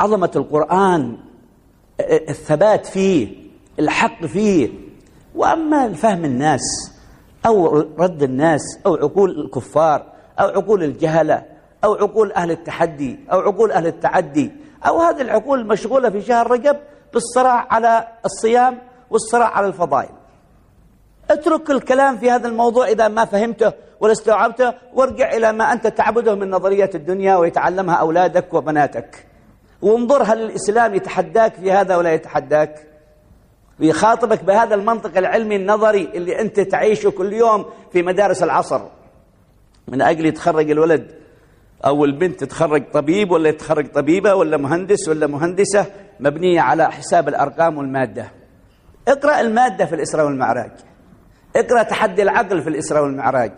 عظمة 0.00 0.30
القرآن 0.36 1.16
الثبات 2.00 2.86
فيه 2.86 3.36
الحق 3.78 4.26
فيه. 4.26 4.70
وأما 5.34 5.86
الفهم 5.86 6.24
الناس 6.24 6.92
أو 7.46 7.80
رد 7.98 8.22
الناس 8.22 8.60
أو 8.86 8.94
عقول 8.94 9.40
الكفار 9.40 10.12
أو 10.40 10.46
عقول 10.46 10.82
الجهلة 10.82 11.55
أو 11.86 11.94
عقول 11.94 12.32
أهل 12.32 12.50
التحدي 12.50 13.18
أو 13.32 13.40
عقول 13.40 13.72
أهل 13.72 13.86
التعدي 13.86 14.52
أو 14.86 15.00
هذه 15.00 15.20
العقول 15.20 15.60
المشغولة 15.60 16.10
في 16.10 16.22
شهر 16.22 16.50
رجب 16.50 16.76
بالصراع 17.12 17.66
على 17.70 18.08
الصيام 18.24 18.78
والصراع 19.10 19.56
على 19.56 19.66
الفضائل. 19.66 20.10
اترك 21.30 21.70
الكلام 21.70 22.16
في 22.16 22.30
هذا 22.30 22.48
الموضوع 22.48 22.88
إذا 22.88 23.08
ما 23.08 23.24
فهمته 23.24 23.72
ولا 24.00 24.12
استوعبته 24.12 24.74
وارجع 24.94 25.32
إلى 25.32 25.52
ما 25.52 25.72
أنت 25.72 25.86
تعبده 25.86 26.34
من 26.34 26.50
نظريات 26.50 26.94
الدنيا 26.94 27.36
ويتعلمها 27.36 27.94
أولادك 27.94 28.54
وبناتك. 28.54 29.26
وانظر 29.82 30.22
هل 30.22 30.42
الإسلام 30.42 30.94
يتحداك 30.94 31.54
في 31.54 31.72
هذا 31.72 31.96
ولا 31.96 32.12
يتحداك. 32.12 32.86
ويخاطبك 33.80 34.44
بهذا 34.44 34.74
المنطق 34.74 35.16
العلمي 35.16 35.56
النظري 35.56 36.04
اللي 36.14 36.40
أنت 36.40 36.60
تعيشه 36.60 37.10
كل 37.10 37.32
يوم 37.32 37.64
في 37.92 38.02
مدارس 38.02 38.42
العصر. 38.42 38.80
من 39.88 40.02
أجل 40.02 40.26
يتخرج 40.26 40.70
الولد 40.70 41.25
أو 41.84 42.04
البنت 42.04 42.40
تتخرج 42.40 42.90
طبيب 42.92 43.30
ولا 43.30 43.48
يتخرج 43.48 43.86
طبيبة 43.86 44.34
ولا 44.34 44.56
مهندس 44.56 45.08
ولا 45.08 45.26
مهندسة 45.26 45.86
مبنية 46.20 46.60
على 46.60 46.92
حساب 46.92 47.28
الأرقام 47.28 47.78
والمادة. 47.78 48.32
اقرأ 49.08 49.40
المادة 49.40 49.86
في 49.86 49.94
الإسراء 49.94 50.26
والمعراج. 50.26 50.70
اقرأ 51.56 51.82
تحدي 51.82 52.22
العقل 52.22 52.62
في 52.62 52.68
الإسراء 52.68 53.02
والمعراج. 53.02 53.52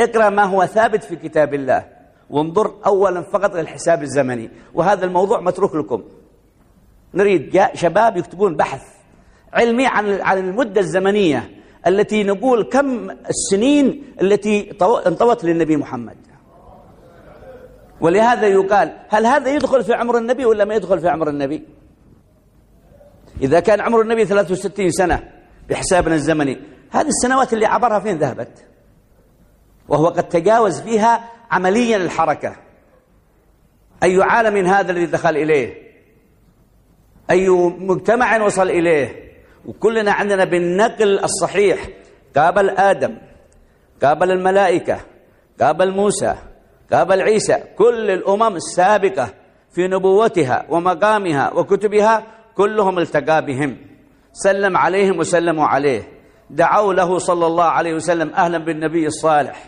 اقرأ 0.00 0.30
ما 0.30 0.44
هو 0.44 0.66
ثابت 0.66 1.04
في 1.04 1.16
كتاب 1.16 1.54
الله. 1.54 1.84
وانظر 2.30 2.74
أولا 2.86 3.22
فقط 3.22 3.56
للحساب 3.56 4.02
الزمني. 4.02 4.50
وهذا 4.74 5.04
الموضوع 5.04 5.40
متروك 5.40 5.74
لكم. 5.74 6.02
نريد 7.14 7.62
شباب 7.74 8.16
يكتبون 8.16 8.56
بحث 8.56 8.82
علمي 9.52 9.86
عن 9.86 10.20
عن 10.20 10.38
المدة 10.38 10.80
الزمنية 10.80 11.50
التي 11.86 12.24
نقول 12.24 12.62
كم 12.62 13.10
السنين 13.10 14.02
التي 14.22 14.70
انطوت 14.82 15.44
للنبي 15.44 15.76
محمد. 15.76 16.16
ولهذا 18.00 18.46
يقال 18.46 18.96
هل 19.08 19.26
هذا 19.26 19.54
يدخل 19.54 19.84
في 19.84 19.94
عمر 19.94 20.18
النبي 20.18 20.44
ولا 20.44 20.64
ما 20.64 20.74
يدخل 20.74 21.00
في 21.00 21.08
عمر 21.08 21.28
النبي؟ 21.28 21.62
إذا 23.42 23.60
كان 23.60 23.80
عمر 23.80 24.00
النبي 24.00 24.24
63 24.24 24.90
سنة 24.90 25.30
بحسابنا 25.68 26.14
الزمني 26.14 26.58
هذه 26.90 27.08
السنوات 27.08 27.52
اللي 27.52 27.66
عبرها 27.66 28.00
فين 28.00 28.18
ذهبت؟ 28.18 28.64
وهو 29.88 30.06
قد 30.06 30.28
تجاوز 30.28 30.80
فيها 30.80 31.30
عمليا 31.50 31.96
الحركة. 31.96 32.56
أي 34.02 34.22
عالم 34.22 34.66
هذا 34.66 34.92
الذي 34.92 35.06
دخل 35.06 35.36
إليه؟ 35.36 35.74
أي 37.30 37.48
مجتمع 37.78 38.42
وصل 38.42 38.70
إليه؟ 38.70 39.28
وكلنا 39.66 40.12
عندنا 40.12 40.44
بالنقل 40.44 41.18
الصحيح 41.18 41.88
قابل 42.36 42.70
آدم 42.70 43.18
قابل 44.02 44.30
الملائكة 44.30 45.00
قابل 45.60 45.90
موسى 45.90 46.34
قابل 46.92 47.20
عيسى. 47.20 47.56
كل 47.78 48.10
الأمم 48.10 48.56
السابقة 48.56 49.34
في 49.70 49.88
نبوتها 49.88 50.66
ومقامها 50.70 51.54
وكتبها 51.54 52.22
كلهم 52.54 52.98
التقى 52.98 53.46
بهم. 53.46 53.76
سلم 54.32 54.76
عليهم 54.76 55.18
وسلموا 55.18 55.66
عليه. 55.66 56.02
دعوا 56.50 56.94
له 56.94 57.18
صلى 57.18 57.46
الله 57.46 57.64
عليه 57.64 57.94
وسلم 57.94 58.30
أهلا 58.30 58.58
بالنبي 58.58 59.06
الصالح 59.06 59.64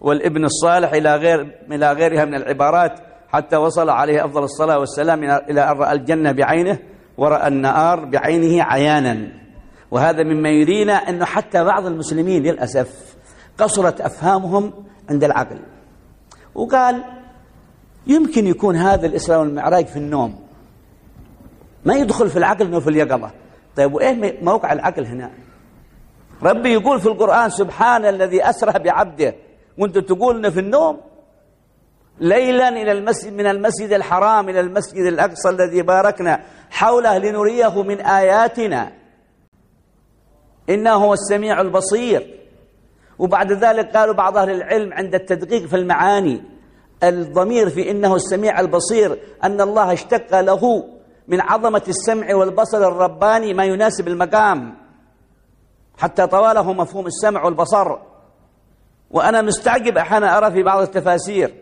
والابن 0.00 0.44
الصالح 0.44 0.92
إلى 0.92 1.16
غير 1.16 1.58
إلى 1.72 1.92
غيرها 1.92 2.24
من 2.24 2.34
العبارات 2.34 3.00
حتى 3.28 3.56
وصل 3.56 3.90
عليه 3.90 4.24
أفضل 4.24 4.42
الصلاة 4.42 4.78
والسلام 4.78 5.24
إلى 5.24 5.60
أن 5.70 5.78
رأى 5.78 5.92
الجنة 5.92 6.32
بعينه 6.32 6.78
ورأى 7.18 7.48
النار 7.48 8.04
بعينه 8.04 8.62
عيانا. 8.62 9.32
وهذا 9.90 10.22
مما 10.22 10.48
يرينا 10.48 10.92
أنه 10.92 11.24
حتى 11.24 11.64
بعض 11.64 11.86
المسلمين 11.86 12.42
للأسف 12.42 13.16
قصرت 13.58 14.00
أفهامهم 14.00 14.72
عند 15.10 15.24
العقل. 15.24 15.58
وقال 16.58 17.04
يمكن 18.06 18.46
يكون 18.46 18.76
هذا 18.76 19.06
الإسراء 19.06 19.40
والمعراج 19.40 19.86
في 19.86 19.96
النوم. 19.96 20.38
ما 21.84 21.94
يدخل 21.94 22.30
في 22.30 22.36
العقل 22.38 22.66
إنه 22.66 22.80
في 22.80 22.90
اليقظة. 22.90 23.30
طيب 23.76 23.94
وإيه 23.94 24.42
موقع 24.42 24.72
العقل 24.72 25.06
هنا؟ 25.06 25.30
ربي 26.42 26.72
يقول 26.72 27.00
في 27.00 27.06
القرآن 27.06 27.50
سبحان 27.50 28.04
الذي 28.04 28.50
أسرى 28.50 28.78
بعبده. 28.78 29.34
وأنت 29.78 29.98
تقول 29.98 30.36
إنه 30.36 30.50
في 30.50 30.60
النوم؟ 30.60 31.00
ليلا 32.20 32.68
إلى 32.68 32.92
المسجد 32.92 33.32
من 33.32 33.46
المسجد 33.46 33.92
الحرام 33.92 34.48
إلى 34.48 34.60
المسجد 34.60 35.06
الأقصى 35.06 35.48
الذي 35.48 35.82
باركنا 35.82 36.40
حوله 36.70 37.18
لنريه 37.18 37.82
من 37.82 38.00
آياتنا. 38.00 38.92
إنه 40.70 40.94
هو 40.94 41.12
السميع 41.12 41.60
البصير. 41.60 42.37
وبعد 43.18 43.52
ذلك 43.52 43.96
قالوا 43.96 44.14
بعض 44.14 44.36
أهل 44.36 44.50
العلم 44.50 44.92
عند 44.92 45.14
التدقيق 45.14 45.66
في 45.66 45.76
المعاني 45.76 46.42
الضمير 47.02 47.70
في 47.70 47.90
إنه 47.90 48.14
السميع 48.16 48.60
البصير 48.60 49.18
أن 49.44 49.60
الله 49.60 49.92
اشتق 49.92 50.40
له 50.40 50.84
من 51.28 51.40
عظمة 51.40 51.82
السمع 51.88 52.34
والبصر 52.34 52.88
الرباني 52.88 53.54
ما 53.54 53.64
يناسب 53.64 54.08
المقام 54.08 54.74
حتى 55.98 56.26
طواله 56.26 56.72
مفهوم 56.72 57.06
السمع 57.06 57.44
والبصر. 57.44 57.96
وأنا 59.10 59.42
مستعجب 59.42 59.98
أحيانا 59.98 60.38
أرى 60.38 60.50
في 60.50 60.62
بعض 60.62 60.82
التفاسير 60.82 61.54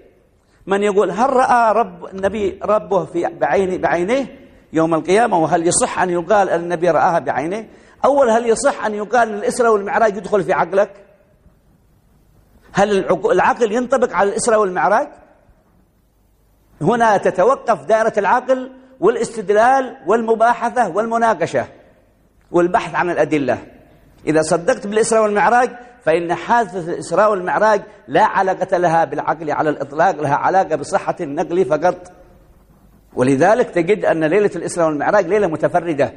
من 0.66 0.83
يقول 0.83 1.11
هل 1.11 1.31
رأى 1.31 1.73
رب 1.73 2.05
النبي 2.07 2.59
ربه 2.62 3.05
في 3.05 3.27
بعينه 3.40 3.77
بعينيه 3.77 4.38
يوم 4.73 4.95
القيامة؟ 4.95 5.38
وهل 5.38 5.66
يصح 5.66 5.99
أن 6.03 6.11
يقال 6.11 6.51
النبي 6.51 6.90
رآها 6.90 7.19
بعينيه؟ 7.19 7.69
أول 8.05 8.31
هل 8.31 8.47
يصح 8.49 8.85
أن 8.87 8.95
يقال 8.95 9.29
أن 9.29 9.35
الإسراء 9.35 9.73
والمعراج 9.73 10.16
يدخل 10.16 10.42
في 10.42 10.53
عقلك؟ 10.53 11.06
هل 12.76 13.06
العقل 13.32 13.72
ينطبق 13.72 14.12
على 14.12 14.30
الإسراء 14.30 14.60
والمعراج؟ 14.60 15.08
هنا 16.80 17.16
تتوقف 17.16 17.84
دائرة 17.84 18.12
العقل 18.18 18.72
والاستدلال 19.00 19.96
والمباحثة 20.06 20.88
والمناقشة 20.88 21.66
والبحث 22.50 22.94
عن 22.94 23.10
الأدلة. 23.10 23.58
إذا 24.26 24.42
صدقت 24.42 24.86
بالإسراء 24.86 25.22
والمعراج 25.22 25.70
فإن 26.04 26.34
حادثة 26.34 26.92
الإسراء 26.92 27.30
والمعراج 27.30 27.82
لا 28.08 28.24
علاقة 28.24 28.76
لها 28.76 29.04
بالعقل 29.04 29.50
على 29.50 29.70
الإطلاق 29.70 30.22
لها 30.22 30.34
علاقة 30.34 30.76
بصحة 30.76 31.16
النقل 31.20 31.64
فقط. 31.64 32.12
ولذلك 33.14 33.70
تجد 33.70 34.04
أن 34.04 34.24
ليلة 34.24 34.50
الإسراء 34.56 34.86
والمعراج 34.86 35.26
ليلة 35.26 35.46
متفردة. 35.46 36.12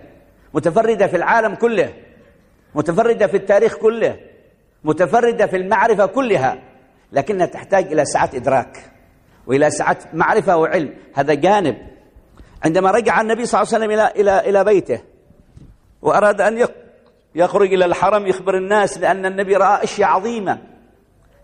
متفردة 0.53 1.07
في 1.07 1.15
العالم 1.15 1.55
كله. 1.55 1.93
متفردة 2.75 3.27
في 3.27 3.37
التاريخ 3.37 3.75
كله. 3.75 4.28
متفردة 4.83 5.47
في 5.47 5.55
المعرفة 5.55 6.05
كلها 6.05 6.61
لكنها 7.11 7.45
تحتاج 7.45 7.85
إلى 7.85 8.05
سعة 8.05 8.29
إدراك 8.33 8.91
وإلى 9.47 9.69
سعة 9.69 9.97
معرفة 10.13 10.57
وعلم. 10.57 10.93
هذا 11.13 11.33
جانب. 11.33 11.77
عندما 12.63 12.91
رجع 12.91 13.21
النبي 13.21 13.45
صلى 13.45 13.61
الله 13.61 13.73
عليه 13.73 13.85
وسلم 13.85 13.99
إلى, 13.99 14.21
إلى, 14.21 14.49
إلى 14.49 14.63
بيته 14.63 15.01
وأراد 16.01 16.41
أن 16.41 16.67
يخرج 17.35 17.73
إلى 17.73 17.85
الحرم 17.85 18.27
يخبر 18.27 18.57
الناس 18.57 18.97
لأن 18.97 19.25
النبي 19.25 19.55
رأى 19.55 19.83
أشياء 19.83 20.09
عظيمة. 20.09 20.57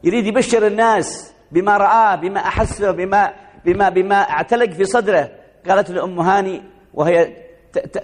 يريد 0.04 0.28
يبشر 0.28 0.67
الناس 0.67 1.34
بما 1.52 1.78
رآه 1.78 2.15
بما 2.15 2.39
أحسه 2.39 2.91
بما, 2.91 3.34
بما, 3.65 3.89
بما 3.89 4.15
اعتلق 4.15 4.69
في 4.69 4.86
صدره. 4.86 5.30
قالت 5.69 5.91
لأم 5.91 6.19
هاني 6.19 6.63
وهي 6.93 7.34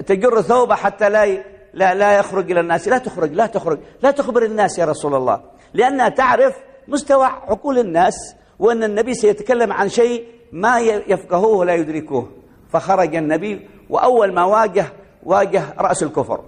تجر 0.08 0.42
ثوبه 0.42 0.76
حتى 0.76 1.10
لا 1.10 1.44
لا 1.74 1.94
لا 1.94 2.20
يخرج 2.20 2.52
إلى 2.52 2.60
الناس. 2.60 2.88
لا 2.88 2.98
تخرج 2.98 3.32
لا 3.32 3.46
تخرج. 3.46 3.80
لا 4.02 4.12
تخبر 4.12 4.46
الناس 4.46 4.80
يا 4.80 4.86
رسول 4.86 5.16
الله. 5.16 5.42
لأنها 5.74 6.10
تعرف 6.10 6.56
مستوى 6.88 7.26
عقول 7.26 7.80
الناس 7.80 8.36
وأن 8.60 8.84
النبي 8.84 9.14
سيتكلم 9.14 9.74
عن 9.74 9.90
شيء 9.90 10.26
ما 10.52 10.80
يفقهوه 10.80 11.58
ولا 11.58 11.76
يدركوه. 11.76 12.32
فخرج 12.70 13.16
النبي 13.16 13.68
وأول 13.90 14.34
ما 14.34 14.44
واجه 14.44 14.86
واجه 15.24 15.74
رأس 15.78 16.04
الكفر. 16.04 16.44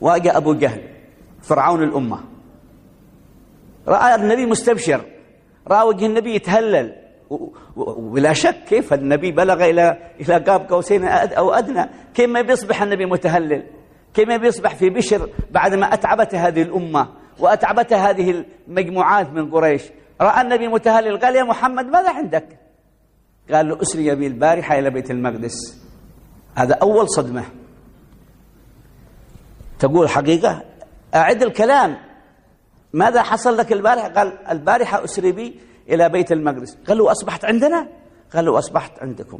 واجه 0.00 0.36
أبو 0.36 0.54
جهل 0.54 0.82
فرعون 1.42 1.82
الأمة. 1.82 2.20
رأى 3.88 4.14
النبي 4.14 4.46
مستبشر. 4.46 5.00
رأى 5.68 5.86
وجه 5.86 6.06
النبي 6.06 6.34
يتهلل. 6.34 6.96
وبلا 7.76 8.32
شك 8.32 8.64
كيف 8.68 8.92
النبي 8.92 9.32
بلغ 9.32 9.64
إلى 9.64 9.98
إلى 10.20 10.38
قاب 10.38 10.72
قوسين 10.72 11.04
أو 11.04 11.52
أدنى 11.52 11.90
كيف 12.14 12.30
ما 12.30 12.42
بيصبح 12.42 12.82
النبي 12.82 13.06
متهلل؟ 13.06 13.66
كيف 14.14 14.28
ما 14.28 14.36
بيصبح 14.36 14.74
في 14.74 14.90
بشر 14.90 15.28
بعدما 15.50 15.94
أتعبت 15.94 16.34
هذه 16.34 16.62
الأمة 16.62 17.08
وأتعبت 17.38 17.92
هذه 17.92 18.44
المجموعات 18.68 19.30
من 19.30 19.50
قريش؟ 19.50 19.82
رأى 20.20 20.40
النبي 20.40 20.68
متهلل 20.68 21.20
قال 21.20 21.36
يا 21.36 21.44
محمد 21.44 21.86
ماذا 21.86 22.10
عندك؟ 22.10 22.58
قال 23.52 23.68
له 23.68 23.82
أسري 23.82 24.14
بي 24.14 24.26
البارحة 24.26 24.78
إلى 24.78 24.90
بيت 24.90 25.10
المقدس. 25.10 25.80
هذا 26.54 26.74
أول 26.74 27.08
صدمة. 27.08 27.44
تقول 29.78 30.08
حقيقة؟ 30.08 30.62
أعد 31.14 31.42
الكلام. 31.42 31.96
ماذا 32.92 33.22
حصل 33.22 33.56
لك 33.56 33.72
البارحة؟ 33.72 34.08
قال 34.08 34.38
البارحة 34.50 35.04
أسري 35.04 35.32
بي 35.32 35.60
إلى 35.90 36.08
بيت 36.08 36.32
المقدس. 36.32 36.76
قال 36.88 36.98
له 36.98 37.12
أصبحت 37.12 37.44
عندنا؟ 37.44 37.88
قال 38.34 38.44
له 38.44 38.58
أصبحت 38.58 38.98
عندكم. 39.02 39.38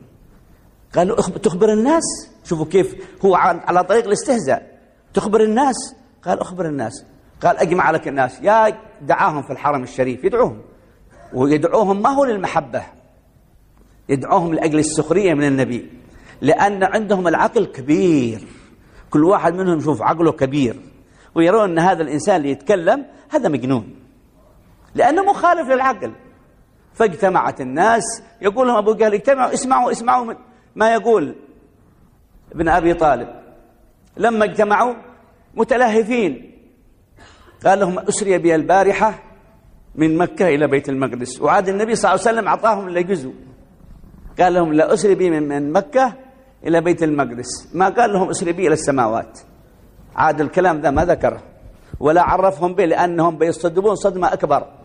قال 0.95 1.09
له 1.09 1.15
تخبر 1.17 1.73
الناس. 1.73 2.03
شوفوا 2.45 2.67
كيف 2.67 2.95
هو 3.25 3.35
على 3.35 3.85
طريق 3.85 4.05
الاستهزاء. 4.05 4.79
تخبر 5.15 5.41
الناس. 5.41 5.95
قال 6.25 6.41
أخبر 6.41 6.67
الناس. 6.67 7.05
قال 7.43 7.57
أجمع 7.57 7.91
لك 7.91 8.09
الناس. 8.09 8.41
يا 8.43 8.79
دعاهم 9.03 9.43
في 9.43 9.51
الحرم 9.51 9.83
الشريف. 9.83 10.25
يدعوهم. 10.25 10.63
ويدعوهم 11.35 12.03
ما 12.03 12.11
هو 12.11 12.25
للمحبة؟ 12.25 12.83
يدعوهم 14.09 14.55
لأجل 14.55 14.79
السخرية 14.79 15.35
من 15.35 15.45
النبي. 15.45 15.91
لأن 16.41 16.85
عندهم 16.85 17.29
العقل 17.29 17.67
كبير. 17.67 18.49
كل 19.11 19.25
واحد 19.25 19.55
منهم 19.55 19.79
يشوف 19.79 20.03
عقله 20.03 20.33
كبير. 20.33 20.81
ويرون 21.35 21.71
أن 21.71 21.79
هذا 21.79 22.03
الإنسان 22.03 22.37
اللي 22.37 22.51
يتكلم 22.51 23.07
هذا 23.29 23.49
مجنون. 23.49 23.95
لأنه 24.95 25.23
مخالف 25.23 25.69
للعقل. 25.69 26.13
فاجتمعت 26.95 27.61
الناس. 27.61 28.03
يقول 28.41 28.67
لهم 28.67 28.77
أبو 28.77 28.95
جهل 28.95 29.15
اجتمعوا 29.15 29.53
اسمعوا 29.55 29.91
اسمعوا 29.91 30.35
ما 30.77 30.95
يقول 30.95 31.37
ابن 32.53 32.69
أبي 32.69 32.95
طالب. 32.95 33.29
لما 34.17 34.45
اجتمعوا 34.45 34.95
متلهفين. 35.55 36.57
قال 37.67 37.81
لهم 37.81 37.99
أسري 37.99 38.39
بي 38.39 38.55
البارحة 38.55 39.23
من 39.95 40.19
مكة 40.19 40.49
إلى 40.49 40.67
بيت 40.67 40.89
المقدس. 40.89 41.41
وعاد 41.41 41.69
النبي 41.69 41.95
صلى 41.95 42.11
الله 42.11 42.27
عليه 42.27 42.31
وسلم 42.39 42.49
أعطاهم 42.49 42.89
الجزء. 42.89 43.35
قال 44.41 44.55
لهم 44.55 44.73
لا 44.73 44.95
أسري 44.95 45.15
بي 45.15 45.31
من 45.31 45.73
مكة 45.73 46.13
إلى 46.65 46.81
بيت 46.81 47.03
المقدس. 47.03 47.75
ما 47.75 47.89
قال 47.89 48.13
لهم 48.13 48.31
أسري 48.31 48.53
بي 48.53 48.67
إلى 48.67 48.75
السماوات. 48.75 49.39
عاد 50.17 50.41
الكلام 50.41 50.81
ذا 50.81 50.91
ما 50.91 51.05
ذكره. 51.05 51.43
ولا 52.01 52.23
عرفهم 52.23 52.75
به 52.75 52.85
لأنهم 52.85 53.39
بيصطدمون 53.39 53.95
صدمة 53.95 54.33
أكبر. 54.33 54.80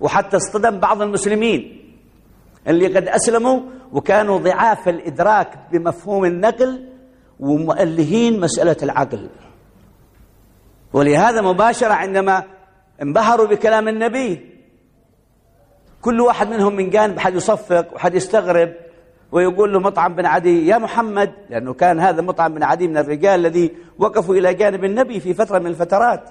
وحتى 0.00 0.36
اصطدم 0.36 0.78
بعض 0.78 1.02
المسلمين 1.02 1.84
اللي 2.68 2.86
قد 2.86 3.08
أسلموا 3.08 3.60
وكانوا 3.92 4.38
ضعاف 4.38 4.88
الإدراك 4.88 5.58
بمفهوم 5.72 6.24
النقل 6.24 6.88
ومؤلهين 7.40 8.40
مسألة 8.40 8.76
العقل. 8.82 9.28
ولهذا 10.92 11.40
مباشرة 11.40 11.92
عندما 11.92 12.44
انبهروا 13.02 13.46
بكلام 13.46 13.88
النبي 13.88 14.58
كل 16.00 16.20
واحد 16.20 16.48
منهم 16.48 16.76
من 16.76 16.90
جانب 16.90 17.18
حد 17.18 17.34
يصفق 17.34 17.94
وحد 17.94 18.14
يستغرب 18.14 18.72
ويقول 19.32 19.72
له 19.72 19.80
مطعم 19.80 20.14
بن 20.14 20.26
عدي 20.26 20.66
يا 20.66 20.78
محمد. 20.78 21.32
لأنه 21.50 21.74
كان 21.74 22.00
هذا 22.00 22.22
مطعم 22.22 22.54
بن 22.54 22.62
عدي 22.62 22.88
من 22.88 22.96
الرجال 22.96 23.40
الذي 23.40 23.76
وقفوا 23.98 24.34
إلى 24.34 24.54
جانب 24.54 24.84
النبي 24.84 25.20
في 25.20 25.34
فترة 25.34 25.58
من 25.58 25.66
الفترات. 25.66 26.30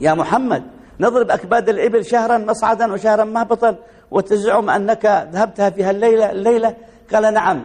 يا 0.00 0.14
محمد. 0.14 0.62
نضرب 1.00 1.30
أكباد 1.30 1.68
الإبل 1.68 2.04
شهرا 2.04 2.38
مصعدا 2.38 2.92
وشهرا 2.92 3.24
مهبطا 3.24 3.76
وتزعم 4.10 4.70
أنك 4.70 5.28
ذهبتها 5.32 5.70
في 5.70 5.84
هالليلة 5.84 6.30
الليلة؟ 6.30 6.76
قال 7.12 7.34
نعم. 7.34 7.64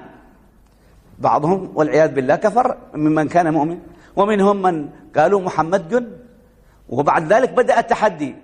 بعضهم 1.20 1.72
والعياذ 1.76 2.14
بالله 2.14 2.36
كفر 2.36 2.78
ممن 2.94 3.28
كان 3.28 3.54
مؤمن 3.54 3.80
ومنهم 4.16 4.62
من 4.62 4.90
قالوا 5.16 5.42
محمد 5.42 5.90
جن. 5.90 6.08
وبعد 6.90 7.34
ذلك 7.34 7.50
بدأ 7.50 7.80
التحدي. 7.80 8.36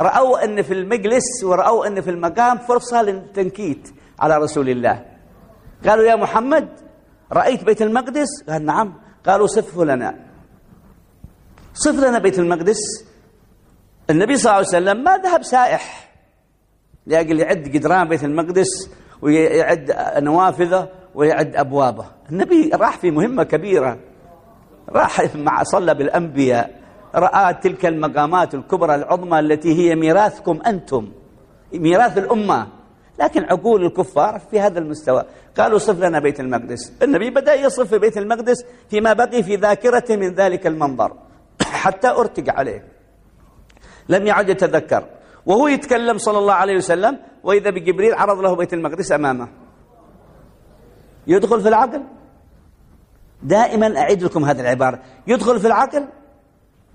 رأوا 0.00 0.44
أن 0.44 0.62
في 0.62 0.74
المجلس 0.74 1.44
ورأوا 1.44 1.86
أن 1.86 2.00
في 2.00 2.10
المقام 2.10 2.58
فرصة 2.58 3.02
للتنكيت 3.02 3.88
على 4.18 4.36
رسول 4.36 4.68
الله. 4.68 5.04
قالوا 5.86 6.04
يا 6.04 6.16
محمد 6.16 6.68
رأيت 7.32 7.64
بيت 7.64 7.82
المقدس؟ 7.82 8.42
قال 8.48 8.64
نعم. 8.64 8.94
قالوا 9.26 9.46
صفه 9.46 9.84
لنا. 9.84 10.14
صف 11.74 11.94
لنا 11.94 12.18
بيت 12.18 12.38
المقدس. 12.38 13.06
النبي 14.10 14.36
صلى 14.36 14.50
الله 14.50 14.56
عليه 14.56 14.68
وسلم 14.68 15.04
ما 15.04 15.16
ذهب 15.16 15.42
سائح. 15.42 16.12
لأجل 17.06 17.40
يعد 17.40 17.62
جدران 17.62 18.08
بيت 18.08 18.24
المقدس 18.24 18.90
ويعد 19.22 19.94
نوافذة 20.18 20.88
ويعد 21.14 21.56
أبوابه. 21.56 22.06
النبي 22.30 22.70
راح 22.74 22.98
في 22.98 23.10
مهمة 23.10 23.42
كبيرة. 23.42 23.98
راح 24.88 25.36
مع 25.36 25.62
صلى 25.62 25.94
بالأنبياء. 25.94 26.80
رأى 27.14 27.54
تلك 27.54 27.86
المقامات 27.86 28.54
الكبرى 28.54 28.94
العظمى 28.94 29.38
التي 29.38 29.74
هي 29.74 29.94
ميراثكم 29.94 30.60
أنتم 30.66 31.12
ميراث 31.74 32.18
الأمة. 32.18 32.66
لكن 33.20 33.44
عقول 33.44 33.84
الكفار 33.84 34.40
في 34.50 34.60
هذا 34.60 34.78
المستوى. 34.78 35.24
قالوا 35.58 35.78
صف 35.78 36.00
لنا 36.00 36.18
بيت 36.18 36.40
المقدس. 36.40 36.92
النبي 37.02 37.30
بدأ 37.30 37.54
يصف 37.54 37.94
بيت 37.94 38.18
المقدس 38.18 38.64
فيما 38.90 39.12
بقي 39.12 39.42
في 39.42 39.56
ذاكرته 39.56 40.16
من 40.16 40.34
ذلك 40.34 40.66
المنظر. 40.66 41.12
حتى 41.82 42.08
ارتق 42.08 42.52
عليه. 42.54 42.95
لم 44.08 44.26
يعد 44.26 44.48
يتذكر. 44.48 45.06
وهو 45.46 45.68
يتكلم 45.68 46.18
صلى 46.18 46.38
الله 46.38 46.54
عليه 46.54 46.76
وسلم 46.76 47.18
وإذا 47.42 47.70
بجبريل 47.70 48.14
عرض 48.14 48.40
له 48.40 48.56
بيت 48.56 48.74
المقدس 48.74 49.12
أمامه. 49.12 49.48
يدخل 51.26 51.60
في 51.60 51.68
العقل؟ 51.68 52.02
دائما 53.42 53.98
أعيد 53.98 54.22
لكم 54.22 54.44
هذه 54.44 54.60
العبارة. 54.60 55.02
يدخل 55.26 55.60
في 55.60 55.66
العقل؟ 55.66 56.08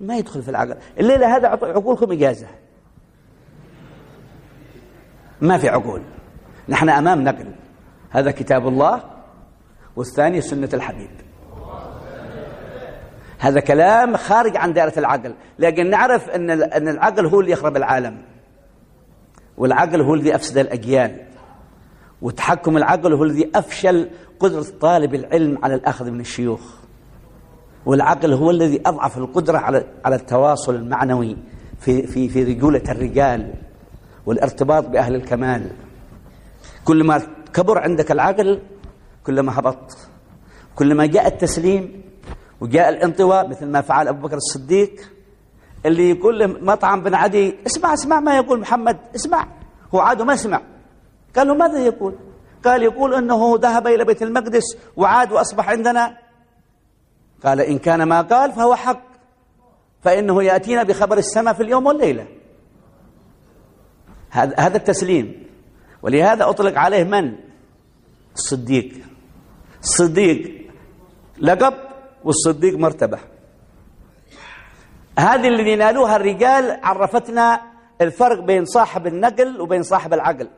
ما 0.00 0.16
يدخل 0.16 0.42
في 0.42 0.48
العقل. 0.48 0.76
الليلة 0.98 1.36
هذا 1.36 1.48
عقولكم 1.48 2.12
إجازة. 2.12 2.46
ما 5.40 5.58
في 5.58 5.68
عقول. 5.68 6.02
نحن 6.68 6.88
أمام 6.88 7.24
نقل. 7.24 7.54
هذا 8.10 8.30
كتاب 8.30 8.68
الله 8.68 9.02
والثاني 9.96 10.40
سنة 10.40 10.68
الحبيب. 10.74 11.10
هذا 13.42 13.60
كلام 13.60 14.16
خارج 14.16 14.56
عن 14.56 14.72
دائرة 14.72 14.92
العقل. 14.98 15.34
لكن 15.58 15.90
نعرف 15.90 16.30
أن 16.30 16.50
أن 16.50 16.88
العقل 16.88 17.26
هو 17.26 17.40
اللي 17.40 17.52
يخرب 17.52 17.76
العالم. 17.76 18.22
والعقل 19.56 20.00
هو 20.00 20.14
الذي 20.14 20.34
أفسد 20.34 20.58
الأجيال. 20.58 21.26
وتحكم 22.22 22.76
العقل 22.76 23.12
هو 23.12 23.24
الذي 23.24 23.50
أفشل 23.54 24.10
قدرة 24.40 24.66
طالب 24.80 25.14
العلم 25.14 25.58
على 25.64 25.74
الأخذ 25.74 26.10
من 26.10 26.20
الشيوخ. 26.20 26.60
والعقل 27.86 28.32
هو 28.32 28.50
الذي 28.50 28.80
أضعف 28.86 29.18
القدرة 29.18 29.58
على 29.58 29.84
على 30.04 30.16
التواصل 30.16 30.74
المعنوي 30.74 31.36
في 31.80 32.06
في 32.06 32.28
في 32.28 32.44
رجولة 32.44 32.82
الرجال 32.88 33.54
والارتباط 34.26 34.88
بأهل 34.88 35.14
الكمال. 35.14 35.70
كلما 36.84 37.22
كبر 37.54 37.78
عندك 37.78 38.12
العقل 38.12 38.60
كلما 39.26 39.58
هبط. 39.58 39.98
كلما 40.74 41.06
جاء 41.06 41.26
التسليم 41.26 42.02
وجاء 42.62 42.88
الانطواء 42.88 43.48
مثل 43.48 43.66
ما 43.66 43.80
فعل 43.80 44.08
أبو 44.08 44.26
بكر 44.26 44.36
الصديق 44.36 45.10
اللي 45.86 46.10
يقول 46.10 46.64
مطعم 46.64 47.02
بن 47.02 47.14
عدي 47.14 47.54
اسمع 47.66 47.94
اسمع 47.94 48.20
ما 48.20 48.36
يقول 48.36 48.60
محمد 48.60 48.98
اسمع. 49.14 49.48
هو 49.94 50.00
عاد 50.00 50.22
ما 50.22 50.36
سمع. 50.36 50.62
قال 51.36 51.46
له 51.46 51.54
ماذا 51.54 51.78
يقول؟ 51.78 52.14
قال 52.64 52.82
يقول 52.82 53.14
أنه 53.14 53.58
ذهب 53.62 53.86
إلى 53.86 54.04
بيت 54.04 54.22
المقدس 54.22 54.62
وعاد 54.96 55.32
وأصبح 55.32 55.68
عندنا. 55.68 56.18
قال 57.44 57.60
إن 57.60 57.78
كان 57.78 58.02
ما 58.02 58.20
قال 58.20 58.52
فهو 58.52 58.74
حق. 58.74 59.02
فإنه 60.02 60.42
يأتينا 60.42 60.82
بخبر 60.82 61.18
السماء 61.18 61.54
في 61.54 61.62
اليوم 61.62 61.86
والليلة. 61.86 62.26
هذا 64.30 64.76
التسليم. 64.76 65.46
ولهذا 66.02 66.48
أطلق 66.48 66.78
عليه 66.78 67.04
من؟ 67.04 67.36
الصديق. 68.34 68.94
الصديق 69.82 70.68
لقب 71.38 71.91
والصديق 72.24 72.78
مرتبة. 72.78 73.18
هذه 75.18 75.48
اللي 75.48 75.76
نالوها 75.76 76.16
الرجال 76.16 76.80
عرفتنا 76.82 77.60
الفرق 78.00 78.44
بين 78.44 78.64
صاحب 78.64 79.06
النقل 79.06 79.60
وبين 79.60 79.82
صاحب 79.82 80.12
العقل. 80.14 80.48